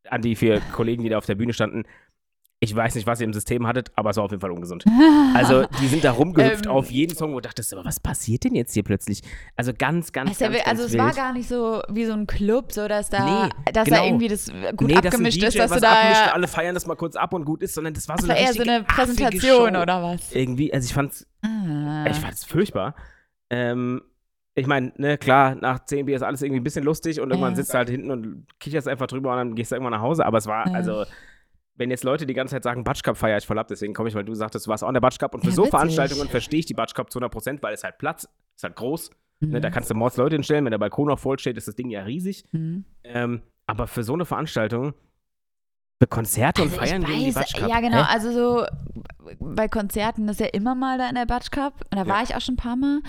an 0.08 0.22
die 0.22 0.36
vier 0.36 0.60
Kollegen, 0.72 1.02
die 1.02 1.08
da 1.08 1.18
auf 1.18 1.26
der 1.26 1.34
Bühne 1.34 1.52
standen, 1.52 1.84
ich 2.62 2.76
weiß 2.76 2.94
nicht, 2.94 3.06
was 3.06 3.20
ihr 3.20 3.24
im 3.24 3.32
System 3.32 3.66
hattet, 3.66 3.90
aber 3.96 4.10
es 4.10 4.16
war 4.18 4.24
auf 4.24 4.30
jeden 4.32 4.40
Fall 4.42 4.50
ungesund. 4.50 4.84
Also, 5.34 5.64
die 5.80 5.86
sind 5.86 6.02
da 6.04 6.10
rumgehüpft 6.10 6.66
Ähm. 6.66 6.72
auf 6.72 6.90
jeden 6.90 7.16
Song, 7.16 7.30
wo 7.32 7.36
du 7.36 7.42
dachtest, 7.42 7.72
aber 7.72 7.84
was 7.84 8.00
passiert 8.00 8.44
denn 8.44 8.54
jetzt 8.56 8.74
hier 8.74 8.82
plötzlich? 8.82 9.22
Also 9.56 9.72
ganz, 9.72 10.12
ganz, 10.12 10.38
ja 10.40 10.48
ganz, 10.48 10.66
also 10.66 10.82
ganz 10.82 10.92
es 10.92 10.98
war 10.98 11.06
wild. 11.06 11.16
gar 11.16 11.32
nicht 11.32 11.48
so 11.48 11.80
wie 11.88 12.04
so 12.04 12.12
ein 12.12 12.26
Club, 12.26 12.72
so 12.72 12.88
dass 12.88 13.08
da, 13.10 13.44
Nee, 13.46 13.72
dass 13.72 13.84
genau. 13.84 13.96
da 13.98 14.04
irgendwie 14.04 14.28
das 14.28 14.50
gut 14.76 14.88
nee, 14.88 14.96
abgemischt 14.96 15.40
dass 15.42 15.54
DJ 15.54 15.58
ist, 15.60 15.70
dass 15.70 15.70
du 15.70 15.80
da 15.80 15.92
abmischt, 15.92 16.34
alle 16.34 16.48
feiern 16.48 16.74
das 16.74 16.86
mal 16.86 16.96
kurz 16.96 17.14
ab 17.16 17.32
und 17.32 17.44
gut 17.44 17.62
ist, 17.62 17.74
sondern 17.74 17.94
das 17.94 18.08
war 18.08 18.18
so 18.20 18.26
das 18.26 18.28
war 18.28 18.36
eine 18.36 18.46
eher 18.46 18.52
so 18.54 18.62
eine 18.62 18.82
Präsentation 18.82 19.74
Show. 19.74 19.80
oder 19.82 20.02
was? 20.02 20.32
Irgendwie, 20.32 20.74
also 20.74 20.84
ich 20.84 20.92
fand's, 20.92 21.26
Ah. 21.42 22.06
ich 22.10 22.16
fand's 22.16 22.44
furchtbar. 22.44 22.94
Ähm, 23.50 24.02
ich 24.56 24.66
meine, 24.66 24.92
ne, 24.96 25.16
klar, 25.16 25.54
nach 25.54 25.84
10 25.84 26.06
Bier 26.06 26.16
ist 26.16 26.22
alles 26.22 26.42
irgendwie 26.42 26.60
ein 26.60 26.64
bisschen 26.64 26.84
lustig 26.84 27.20
und 27.20 27.30
irgendwann 27.30 27.52
Ja. 27.52 27.56
sitzt 27.56 27.72
du 27.72 27.78
halt 27.78 27.88
hinten 27.88 28.10
und 28.10 28.46
kicherst 28.58 28.88
einfach 28.88 29.06
drüber 29.06 29.30
und 29.30 29.36
dann 29.36 29.54
gehst 29.54 29.70
du 29.70 29.76
irgendwann 29.76 29.92
nach 29.92 30.02
Hause. 30.02 30.26
Aber 30.26 30.38
es 30.38 30.46
war, 30.46 30.66
Ja. 30.66 30.74
also, 30.74 31.04
wenn 31.80 31.90
jetzt 31.90 32.04
Leute 32.04 32.26
die 32.26 32.34
ganze 32.34 32.54
Zeit 32.54 32.62
sagen, 32.62 32.84
Batsch 32.84 33.02
Cup 33.02 33.16
feier 33.16 33.38
ich 33.38 33.46
voll 33.46 33.58
ab, 33.58 33.66
deswegen 33.68 33.94
komme 33.94 34.08
ich, 34.10 34.14
weil 34.14 34.24
du 34.24 34.34
sagtest, 34.34 34.66
du 34.66 34.70
warst 34.70 34.84
auch 34.84 34.88
in 34.88 34.94
der 34.94 35.00
Batsch 35.00 35.18
Cup 35.18 35.34
und 35.34 35.40
für 35.40 35.48
Ja, 35.48 35.52
so 35.54 35.62
witzig. 35.62 35.70
Veranstaltungen 35.70 36.28
verstehe 36.28 36.60
ich 36.60 36.66
die 36.66 36.74
Batsch 36.74 36.94
Cup 36.94 37.10
zu 37.10 37.18
100 37.18 37.32
Prozent, 37.32 37.62
weil 37.62 37.74
es 37.74 37.82
halt 37.82 37.98
Platz, 37.98 38.28
ist 38.54 38.62
halt 38.62 38.76
groß. 38.76 39.10
Ne, 39.40 39.58
Mhm. 39.58 39.62
da 39.62 39.70
kannst 39.70 39.90
du 39.90 39.94
Mords 39.94 40.18
Leute 40.18 40.36
hinstellen, 40.36 40.64
wenn 40.66 40.70
der 40.70 40.78
Balkon 40.78 41.08
noch 41.08 41.18
voll 41.18 41.38
steht, 41.38 41.56
ist 41.56 41.66
das 41.66 41.74
Ding 41.74 41.88
ja 41.88 42.02
riesig. 42.02 42.44
Mhm. 42.52 42.84
Ähm, 43.04 43.40
aber 43.66 43.86
für 43.86 44.04
so 44.04 44.12
eine 44.12 44.24
Veranstaltung, 44.26 44.92
Für 46.02 46.06
Konzerte 46.06 46.62
und 46.62 46.68
Also 46.68 46.80
Feiern 46.80 47.02
ich 47.02 47.08
gegen 47.08 47.20
die 47.20 47.26
weiß, 47.28 47.34
Batsch 47.34 47.54
Cup. 47.58 47.68
Ja, 47.68 47.80
genau. 47.80 47.98
Hä? 47.98 48.06
Also 48.08 48.32
so 48.32 48.66
bei 49.38 49.68
Konzerten 49.68 50.28
ist 50.28 50.40
ja 50.40 50.46
immer 50.46 50.74
mal 50.74 50.96
da 50.98 51.08
in 51.08 51.14
der 51.14 51.26
Batsch 51.26 51.50
Cup. 51.50 51.74
Und 51.90 51.96
da 51.98 52.04
Ja. 52.04 52.06
war 52.06 52.22
ich 52.22 52.34
auch 52.34 52.40
schon 52.40 52.54
ein 52.54 52.56
paar 52.58 52.76
Mal. 52.76 53.00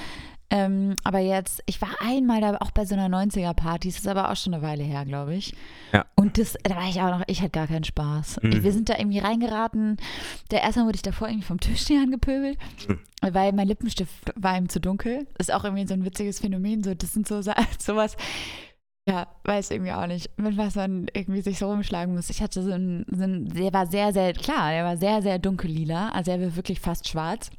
Ähm, 0.54 0.96
aber 1.06 1.20
jetzt, 1.20 1.64
ich 1.66 1.82
war 1.82 1.90
einmal 2.02 2.42
da 2.42 2.58
auch 2.58 2.72
bei 2.72 2.84
so 2.86 2.94
einer 2.94 3.08
90er-Party, 3.08 3.88
das 3.88 4.00
ist 4.00 4.08
aber 4.08 4.30
auch 4.30 4.36
schon 4.36 4.54
eine 4.54 4.62
Weile 4.62 4.84
her, 4.84 5.06
glaube 5.06 5.34
ich. 5.34 5.56
Ja. 5.94 6.06
Und 6.16 6.38
das, 6.38 6.58
da 6.64 6.76
war 6.76 6.90
ich 6.90 7.00
auch 7.02 7.18
noch, 7.18 7.24
ich 7.28 7.40
hatte 7.42 7.52
gar 7.52 7.68
keinen 7.68 7.86
Spaß. 7.86 8.42
Mhm. 8.44 8.62
Wir 8.62 8.74
sind 8.74 8.90
da 8.90 8.98
irgendwie 8.98 9.20
reingeraten. 9.20 9.96
Der 10.52 10.62
erste 10.62 10.82
Mal 10.82 10.88
wurde 10.88 10.98
ich 10.98 11.02
davor 11.04 11.30
irgendwie 11.30 11.48
vom 11.48 11.60
Tischsteh 11.62 11.98
angepöbelt, 12.04 12.58
Mhm. 12.90 13.00
weil 13.34 13.54
mein 13.54 13.68
Lippenstift 13.70 14.34
war 14.36 14.58
ihm 14.58 14.68
zu 14.68 14.82
dunkel. 14.82 15.26
Ist 15.38 15.54
auch 15.54 15.64
irgendwie 15.64 15.88
so 15.88 15.94
ein 15.94 16.04
witziges 16.04 16.40
Phänomen. 16.42 16.84
So, 16.84 16.94
das 16.96 17.14
sind 17.14 17.28
so 17.28 17.42
sowas. 17.80 18.18
Ja, 19.10 19.28
weiß 19.46 19.72
irgendwie 19.72 19.94
auch 19.94 20.06
nicht, 20.06 20.38
mit 20.38 20.58
was 20.58 20.76
man 20.76 21.08
irgendwie 21.14 21.42
sich 21.42 21.58
so 21.58 21.72
rumschlagen 21.72 22.14
muss. 22.14 22.30
Ich 22.30 22.42
hatte 22.42 22.62
so 22.62 22.72
einen, 22.72 23.06
so 23.10 23.24
einen 23.24 23.50
der 23.54 23.74
war 23.74 23.88
sehr, 23.88 24.14
sehr, 24.14 24.32
klar, 24.34 24.70
der 24.72 24.84
war 24.84 24.96
sehr, 24.98 25.22
sehr 25.24 25.40
dunkellila, 25.40 26.10
also 26.10 26.30
er 26.30 26.40
war 26.40 26.56
wirklich 26.56 26.80
fast 26.80 27.08
schwarz. 27.10 27.50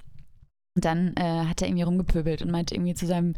Und 0.75 0.85
dann 0.85 1.14
äh, 1.16 1.45
hat 1.47 1.61
er 1.61 1.68
irgendwie 1.68 1.83
rumgepöbelt 1.83 2.43
und 2.43 2.51
meinte 2.51 2.75
irgendwie 2.75 2.95
zu 2.95 3.07
seinem 3.07 3.35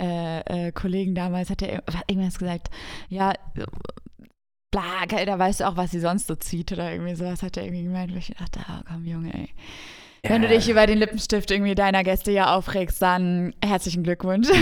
äh, 0.00 0.40
äh, 0.68 0.72
Kollegen 0.72 1.14
damals, 1.14 1.50
hat 1.50 1.62
er 1.62 1.82
irgendwas 2.08 2.38
gesagt, 2.38 2.70
ja, 3.08 3.34
bla, 4.72 5.06
da 5.06 5.38
weißt 5.38 5.60
du 5.60 5.68
auch, 5.68 5.76
was 5.76 5.92
sie 5.92 6.00
sonst 6.00 6.26
so 6.26 6.34
zieht 6.34 6.72
oder 6.72 6.90
irgendwie 6.90 7.14
sowas, 7.14 7.42
hat 7.42 7.56
er 7.56 7.64
irgendwie 7.64 7.84
gemeint. 7.84 8.10
Und 8.10 8.18
ich 8.18 8.34
dachte, 8.36 8.60
ah, 8.66 8.82
komm, 8.88 9.04
Junge, 9.04 9.32
ey. 9.32 9.50
Wenn 10.24 10.40
du 10.40 10.46
dich 10.46 10.68
über 10.68 10.86
den 10.86 10.98
Lippenstift 10.98 11.50
irgendwie 11.50 11.74
deiner 11.74 12.04
Gäste 12.04 12.30
ja 12.30 12.54
aufregst, 12.54 13.02
dann 13.02 13.54
herzlichen 13.62 14.04
Glückwunsch. 14.04 14.48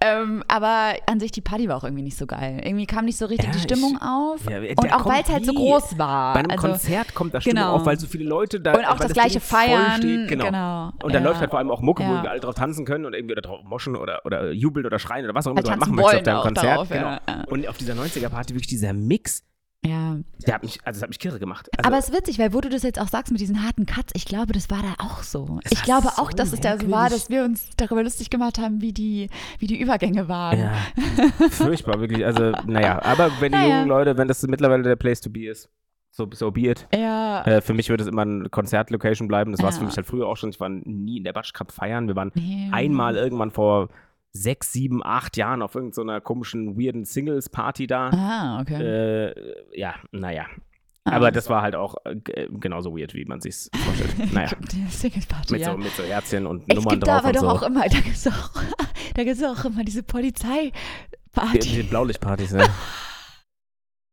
Ähm, 0.00 0.44
aber 0.48 0.94
an 1.06 1.18
sich, 1.18 1.30
die 1.30 1.40
Party 1.40 1.68
war 1.68 1.76
auch 1.76 1.84
irgendwie 1.84 2.02
nicht 2.02 2.18
so 2.18 2.26
geil. 2.26 2.60
Irgendwie 2.62 2.84
kam 2.84 3.06
nicht 3.06 3.16
so 3.16 3.24
richtig 3.24 3.50
die 3.50 3.56
ich- 3.56 3.62
Stimmung 3.62 3.98
auf. 4.02 4.40
Ja, 4.50 4.60
der 4.60 4.76
und 4.76 4.92
auch 4.92 5.06
weil 5.06 5.22
es 5.22 5.28
halt 5.28 5.46
so 5.46 5.54
groß 5.54 5.96
war. 5.98 6.34
Bei 6.34 6.40
einem 6.40 6.50
also, 6.50 6.68
Konzert 6.68 7.14
kommt 7.14 7.32
da 7.32 7.40
Stimmung 7.40 7.62
genau. 7.62 7.76
auf, 7.76 7.86
weil 7.86 7.98
so 7.98 8.06
viele 8.06 8.24
Leute 8.24 8.60
da 8.60 8.74
und 8.74 8.84
auch 8.84 8.98
weil 8.98 9.08
das 9.08 9.12
gleiche 9.14 9.40
Feiern. 9.40 9.96
steht. 9.96 10.28
Genau. 10.28 10.44
genau. 10.44 10.92
Und 11.02 11.14
dann 11.14 11.22
ja. 11.22 11.28
läuft 11.30 11.40
halt 11.40 11.50
vor 11.50 11.58
allem 11.58 11.70
auch 11.70 11.80
Mucke, 11.80 12.02
wo 12.02 12.22
wir 12.22 12.30
alle 12.30 12.40
drauf 12.40 12.54
tanzen 12.54 12.84
können 12.84 13.06
und 13.06 13.14
irgendwie 13.14 13.34
drauf 13.34 13.60
moschen 13.64 13.96
oder, 13.96 14.20
oder 14.26 14.52
jubeln 14.52 14.84
oder 14.84 14.98
schreien 14.98 15.24
oder 15.24 15.34
was 15.34 15.46
auch 15.46 15.52
immer 15.52 15.62
Halt 15.62 15.74
du 15.76 15.80
machen 15.80 15.94
möchtest 15.94 16.16
auf 16.16 16.22
deinem 16.22 16.42
Konzert. 16.42 16.66
darauf, 16.66 16.88
genau. 16.90 17.16
Und 17.48 17.66
auf 17.68 17.78
dieser 17.78 17.94
90er-Party 17.94 18.54
wirklich 18.54 18.68
dieser 18.68 18.92
Mix, 18.92 19.42
ja. 19.86 20.16
der 20.46 20.54
hat 20.54 20.62
mich, 20.62 20.78
also 20.84 20.98
das 20.98 21.02
hat 21.02 21.08
mich 21.10 21.18
kirre 21.18 21.38
gemacht. 21.38 21.68
Also, 21.76 21.86
Aber 21.88 21.98
es 21.98 22.08
ist 22.08 22.16
witzig, 22.16 22.38
weil 22.38 22.52
wo 22.52 22.60
du 22.60 22.68
das 22.68 22.82
jetzt 22.82 23.00
auch 23.00 23.08
sagst 23.08 23.30
mit 23.32 23.40
diesen 23.40 23.62
harten 23.64 23.86
Cuts, 23.86 24.12
ich 24.14 24.24
glaube, 24.24 24.52
das 24.52 24.70
war 24.70 24.82
da 24.82 24.94
auch 25.04 25.22
so. 25.22 25.58
Ich 25.70 25.82
glaube 25.82 26.08
so 26.16 26.22
auch, 26.22 26.32
dass 26.32 26.52
es 26.52 26.60
da 26.60 26.78
so 26.78 26.90
war, 26.90 27.10
dass 27.10 27.28
wir 27.30 27.44
uns 27.44 27.70
darüber 27.76 28.02
lustig 28.02 28.30
gemacht 28.30 28.58
haben, 28.58 28.80
wie 28.80 28.92
die, 28.92 29.28
wie 29.58 29.66
die 29.66 29.80
Übergänge 29.80 30.28
waren. 30.28 30.58
ja, 30.58 30.72
furchtbar, 31.50 32.00
wirklich. 32.00 32.24
Also, 32.24 32.52
naja, 32.66 33.02
aber 33.02 33.30
wenn 33.40 33.52
die 33.52 33.58
Naja. 33.58 33.76
jungen 33.76 33.88
Leute, 33.88 34.16
wenn 34.16 34.28
das 34.28 34.42
mittlerweile 34.46 34.82
der 34.82 34.96
Place 34.96 35.20
to 35.20 35.30
be 35.30 35.46
ist, 35.48 35.68
so, 36.10 36.28
so 36.32 36.50
be 36.52 36.68
it. 36.68 36.86
Ja. 36.94 37.42
Äh, 37.44 37.60
für 37.60 37.74
mich 37.74 37.88
wird 37.88 38.00
es 38.00 38.06
immer 38.06 38.22
eine 38.22 38.48
Konzertlocation 38.48 39.26
bleiben. 39.26 39.50
Das 39.50 39.60
war 39.62 39.70
es 39.70 39.74
Ja. 39.76 39.80
für 39.80 39.86
mich 39.86 39.96
halt 39.96 40.06
früher 40.06 40.28
auch 40.28 40.36
schon. 40.36 40.50
Ich 40.50 40.60
war 40.60 40.68
nie 40.68 41.16
in 41.18 41.24
der 41.24 41.32
Batsch 41.32 41.52
Cup 41.52 41.72
feiern. 41.72 42.06
Wir 42.06 42.14
waren 42.14 42.30
Nee. 42.36 42.68
einmal 42.70 43.16
irgendwann 43.16 43.50
vor 43.50 43.88
sechs, 44.36 44.72
sieben, 44.72 45.02
acht 45.04 45.36
Jahren 45.36 45.62
auf 45.62 45.74
irgendeiner 45.74 46.20
komischen, 46.20 46.76
weirden 46.78 47.04
Singles-Party 47.04 47.86
da. 47.86 48.10
Ah, 48.10 48.60
okay. 48.60 48.82
Äh, 48.82 49.34
ja, 49.78 49.94
naja. 50.12 50.46
Ah. 51.04 51.12
Aber 51.12 51.30
das 51.30 51.48
war 51.50 51.62
halt 51.62 51.74
auch 51.76 51.96
äh, 52.04 52.48
genauso 52.50 52.96
weird, 52.96 53.14
wie 53.14 53.24
man 53.26 53.40
sich's 53.40 53.70
vorstellt. 53.76 54.14
Naja. 54.32 54.50
Die 54.72 54.86
Mit, 55.50 55.60
ja. 55.60 55.72
so, 55.72 55.78
mit 55.78 55.92
so 55.92 56.02
Herzchen 56.02 56.46
und 56.46 56.64
Es 56.66 56.76
Nummern 56.76 56.90
gibt 56.94 57.06
da 57.06 57.20
drauf 57.20 57.24
aber 57.24 57.28
und 57.28 57.36
doch 57.36 57.40
so. 57.42 57.48
auch 57.48 57.62
immer, 57.62 57.82
da 57.82 58.00
gibt 58.00 58.16
es 58.16 58.26
auch, 58.28 58.50
da 59.14 59.24
gibt's 59.24 59.42
auch 59.44 59.64
immer 59.66 59.84
diese 59.84 60.02
Die, 60.02 60.06
Polizeiparty. 60.12 61.58
die 61.60 61.82
Blaulichtpartys, 61.82 62.52
ne? 62.54 62.66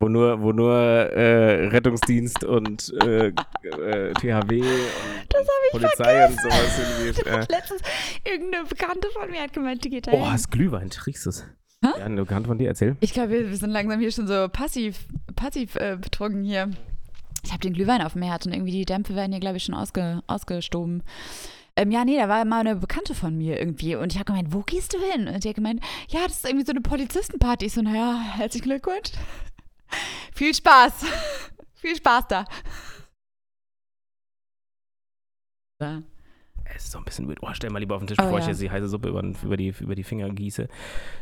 Wo 0.01 0.09
nur, 0.09 0.41
wo 0.41 0.51
nur 0.51 0.73
äh, 0.73 1.67
Rettungsdienst 1.67 2.43
und 2.43 2.91
äh, 3.03 3.27
äh, 3.27 4.13
THW 4.13 4.61
und, 4.61 5.71
Polizei 5.71 6.27
und 6.27 6.41
sowas 6.41 6.79
irgendwie. 6.79 7.21
Äh. 7.31 7.45
Letztens 7.49 7.81
irgendeine 8.25 8.65
Bekannte 8.65 9.07
von 9.13 9.29
mir 9.29 9.41
hat 9.41 9.53
gemeint, 9.53 9.83
die 9.83 9.89
geht 9.89 10.07
da 10.07 10.11
Oh, 10.13 10.25
hast 10.25 10.49
Glühwein, 10.49 10.89
trinkst? 10.89 11.45
Hä? 11.83 11.89
Ja, 11.99 12.05
eine 12.05 12.21
Bekannte 12.21 12.47
von 12.47 12.57
dir, 12.57 12.67
erzähl. 12.67 12.95
Ich 12.99 13.13
glaube, 13.13 13.29
wir, 13.29 13.49
wir 13.49 13.57
sind 13.57 13.69
langsam 13.69 13.99
hier 13.99 14.11
schon 14.11 14.27
so 14.27 14.47
passiv, 14.49 15.05
passiv 15.35 15.75
äh, 15.75 15.97
betrunken 16.01 16.43
hier. 16.43 16.71
Ich 17.43 17.51
habe 17.51 17.61
den 17.61 17.73
Glühwein 17.73 18.01
auf 18.01 18.13
dem 18.13 18.23
Herz 18.23 18.45
und 18.45 18.53
irgendwie 18.53 18.71
die 18.71 18.85
Dämpfe 18.85 19.15
werden 19.15 19.31
hier, 19.31 19.39
glaube 19.39 19.57
ich, 19.57 19.63
schon 19.63 19.75
ausge, 19.75 20.21
ausgestoben. 20.25 21.03
Ähm, 21.75 21.89
ja, 21.91 22.03
nee, 22.03 22.17
da 22.17 22.27
war 22.27 22.43
mal 22.45 22.59
eine 22.59 22.75
Bekannte 22.75 23.15
von 23.15 23.37
mir 23.37 23.57
irgendwie 23.59 23.95
und 23.95 24.11
ich 24.11 24.19
habe 24.19 24.25
gemeint, 24.25 24.53
wo 24.53 24.59
gehst 24.61 24.93
du 24.93 24.97
hin? 24.99 25.27
Und 25.27 25.43
die 25.43 25.49
hat 25.49 25.55
gemeint, 25.55 25.81
ja, 26.09 26.19
das 26.25 26.37
ist 26.37 26.45
irgendwie 26.45 26.65
so 26.65 26.71
eine 26.71 26.81
Polizistenparty. 26.81 27.65
Ich 27.65 27.73
so, 27.73 27.81
naja, 27.81 28.19
herzlichen 28.35 28.65
Glückwunsch. 28.65 29.11
Viel 30.35 30.53
Spaß. 30.53 31.05
Viel 31.75 31.95
Spaß 31.95 32.27
da. 32.27 32.45
Ja. 35.81 36.01
Es 36.73 36.85
ist 36.85 36.91
so 36.91 36.99
ein 36.99 37.03
bisschen 37.03 37.27
weird. 37.27 37.39
Oh, 37.41 37.49
stell 37.53 37.69
mal 37.69 37.79
lieber 37.79 37.95
auf 37.95 38.01
den 38.01 38.07
Tisch, 38.07 38.17
Oh, 38.19 38.23
bevor 38.23 38.39
ich 38.39 38.45
ja. 38.45 38.51
jetzt 38.51 38.61
die 38.61 38.71
heiße 38.71 38.87
Suppe 38.87 39.09
über, 39.09 39.21
über, 39.43 39.57
die, 39.57 39.73
über 39.79 39.93
die 39.95 40.03
Finger 40.03 40.29
gieße. 40.29 40.69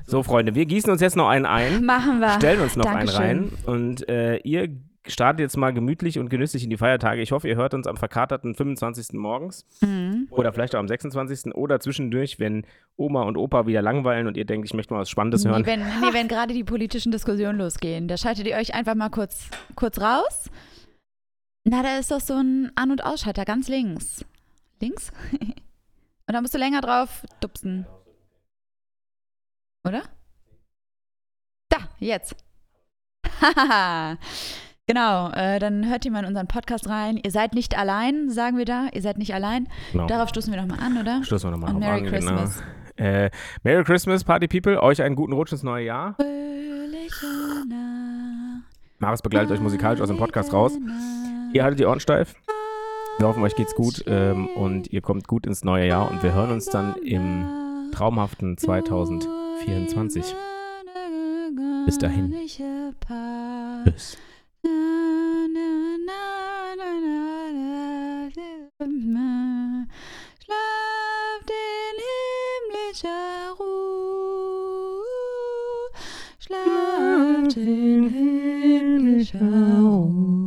So, 0.05 0.21
Freunde, 0.21 0.53
wir 0.53 0.65
gießen 0.65 0.91
uns 0.91 1.01
jetzt 1.01 1.15
noch 1.15 1.27
einen 1.27 1.45
ein, 1.45 1.83
Machen 1.85 2.19
wir. 2.19 2.29
stellen 2.33 2.61
uns 2.61 2.75
noch 2.75 2.85
Dankeschön. 2.85 3.21
einen 3.21 3.49
rein 3.49 3.57
und 3.65 4.07
äh, 4.09 4.37
ihr 4.37 4.69
startet 5.09 5.41
jetzt 5.41 5.57
mal 5.57 5.73
gemütlich 5.73 6.19
und 6.19 6.29
genüsslich 6.29 6.63
in 6.63 6.69
die 6.69 6.77
Feiertage. 6.77 7.21
Ich 7.21 7.31
hoffe, 7.31 7.47
ihr 7.47 7.55
hört 7.55 7.73
uns 7.73 7.87
am 7.87 7.97
verkaterten 7.97 8.55
25. 8.55 9.13
morgens 9.19 9.65
Mhm. 9.81 10.27
oder 10.31 10.53
vielleicht 10.53 10.75
auch 10.75 10.79
am 10.79 10.87
26. 10.87 11.53
oder 11.55 11.79
zwischendurch, 11.79 12.39
wenn 12.39 12.65
Oma 12.95 13.23
und 13.23 13.37
Opa 13.37 13.65
wieder 13.67 13.81
langweilen 13.81 14.27
und 14.27 14.37
ihr 14.37 14.45
denkt, 14.45 14.67
ich 14.67 14.73
möchte 14.73 14.93
mal 14.93 15.01
was 15.01 15.09
Spannendes 15.09 15.45
hören. 15.45 15.61
Nee, 15.61 15.67
wenn, 15.67 15.79
nee, 16.01 16.13
wenn 16.13 16.27
gerade 16.27 16.53
die 16.53 16.63
politischen 16.63 17.11
Diskussionen 17.11 17.57
losgehen, 17.59 18.07
da 18.07 18.17
schaltet 18.17 18.47
ihr 18.47 18.55
euch 18.55 18.73
einfach 18.73 18.95
mal 18.95 19.09
kurz, 19.09 19.49
kurz 19.75 19.99
raus. 19.99 20.49
Na, 21.65 21.83
da 21.83 21.97
ist 21.97 22.11
doch 22.11 22.21
so 22.21 22.33
ein 22.35 22.71
An- 22.75 22.91
und 22.91 23.03
Ausschalter 23.03 23.45
ganz 23.45 23.67
links. 23.67 24.25
Links? 24.79 25.11
und 25.31 26.33
da 26.33 26.41
musst 26.41 26.53
du 26.53 26.57
länger 26.57 26.81
drauf 26.81 27.23
dupsen. 27.41 27.85
Oder? 29.87 30.03
Da, 31.69 31.77
jetzt. 31.99 32.35
Hahaha. 33.41 34.17
Genau, 34.89 35.29
äh, 35.31 35.59
dann 35.59 35.87
hört 35.89 36.03
ihr 36.03 36.11
mal 36.11 36.19
in 36.19 36.25
unseren 36.25 36.47
Podcast 36.47 36.89
rein. 36.89 37.17
Ihr 37.17 37.31
seid 37.31 37.53
nicht 37.53 37.77
allein, 37.77 38.29
sagen 38.29 38.57
wir 38.57 38.65
da. 38.65 38.87
Ihr 38.91 39.01
seid 39.01 39.17
nicht 39.17 39.33
allein. 39.33 39.67
Genau. 39.91 40.07
Darauf 40.07 40.29
stoßen 40.29 40.51
wir 40.51 40.61
nochmal 40.61 40.79
an, 40.85 40.97
oder? 40.97 41.23
Stoßen 41.23 41.47
wir 41.47 41.51
nochmal 41.51 41.71
drauf 41.71 41.79
Merry 41.79 41.99
an, 41.99 42.05
Christmas. 42.07 42.63
Genau. 42.97 43.09
Äh, 43.09 43.31
Merry 43.63 43.83
Christmas, 43.83 44.23
Party 44.23 44.47
People. 44.47 44.81
Euch 44.81 45.01
einen 45.01 45.15
guten 45.15 45.33
Rutsch 45.33 45.51
ins 45.51 45.63
neue 45.63 45.85
Jahr. 45.85 46.15
Fröhliche 46.15 47.25
Nacht. 47.69 48.63
Maris 48.97 49.21
begleitet 49.21 49.51
euch 49.51 49.61
musikalisch 49.61 50.01
aus 50.01 50.09
dem 50.09 50.17
Podcast 50.17 50.51
raus. 50.51 50.77
Ihr 51.53 51.63
haltet 51.63 51.79
die 51.79 51.85
Ohren 51.85 52.01
steif. 52.01 52.35
Wir 53.17 53.27
hoffen, 53.27 53.43
euch 53.43 53.55
geht's 53.55 53.75
gut 53.75 54.03
ähm, 54.07 54.47
und 54.47 54.91
ihr 54.91 55.01
kommt 55.01 55.27
gut 55.27 55.45
ins 55.45 55.63
neue 55.63 55.87
Jahr 55.87 56.09
und 56.09 56.23
wir 56.23 56.33
hören 56.33 56.51
uns 56.51 56.65
dann 56.65 56.95
im 57.03 57.91
traumhaften 57.91 58.57
2024. 58.57 60.35
Bis 61.85 61.97
dahin. 61.97 62.33
Tschüss. 62.47 64.17
Schlaf 70.43 71.41
den 71.47 71.95
himmlischer 72.07 73.55
Ruhe, 73.57 75.03
schlaf 76.39 77.53
den 77.53 78.09
himmlischer 78.09 79.79
Ruhe. 79.81 80.38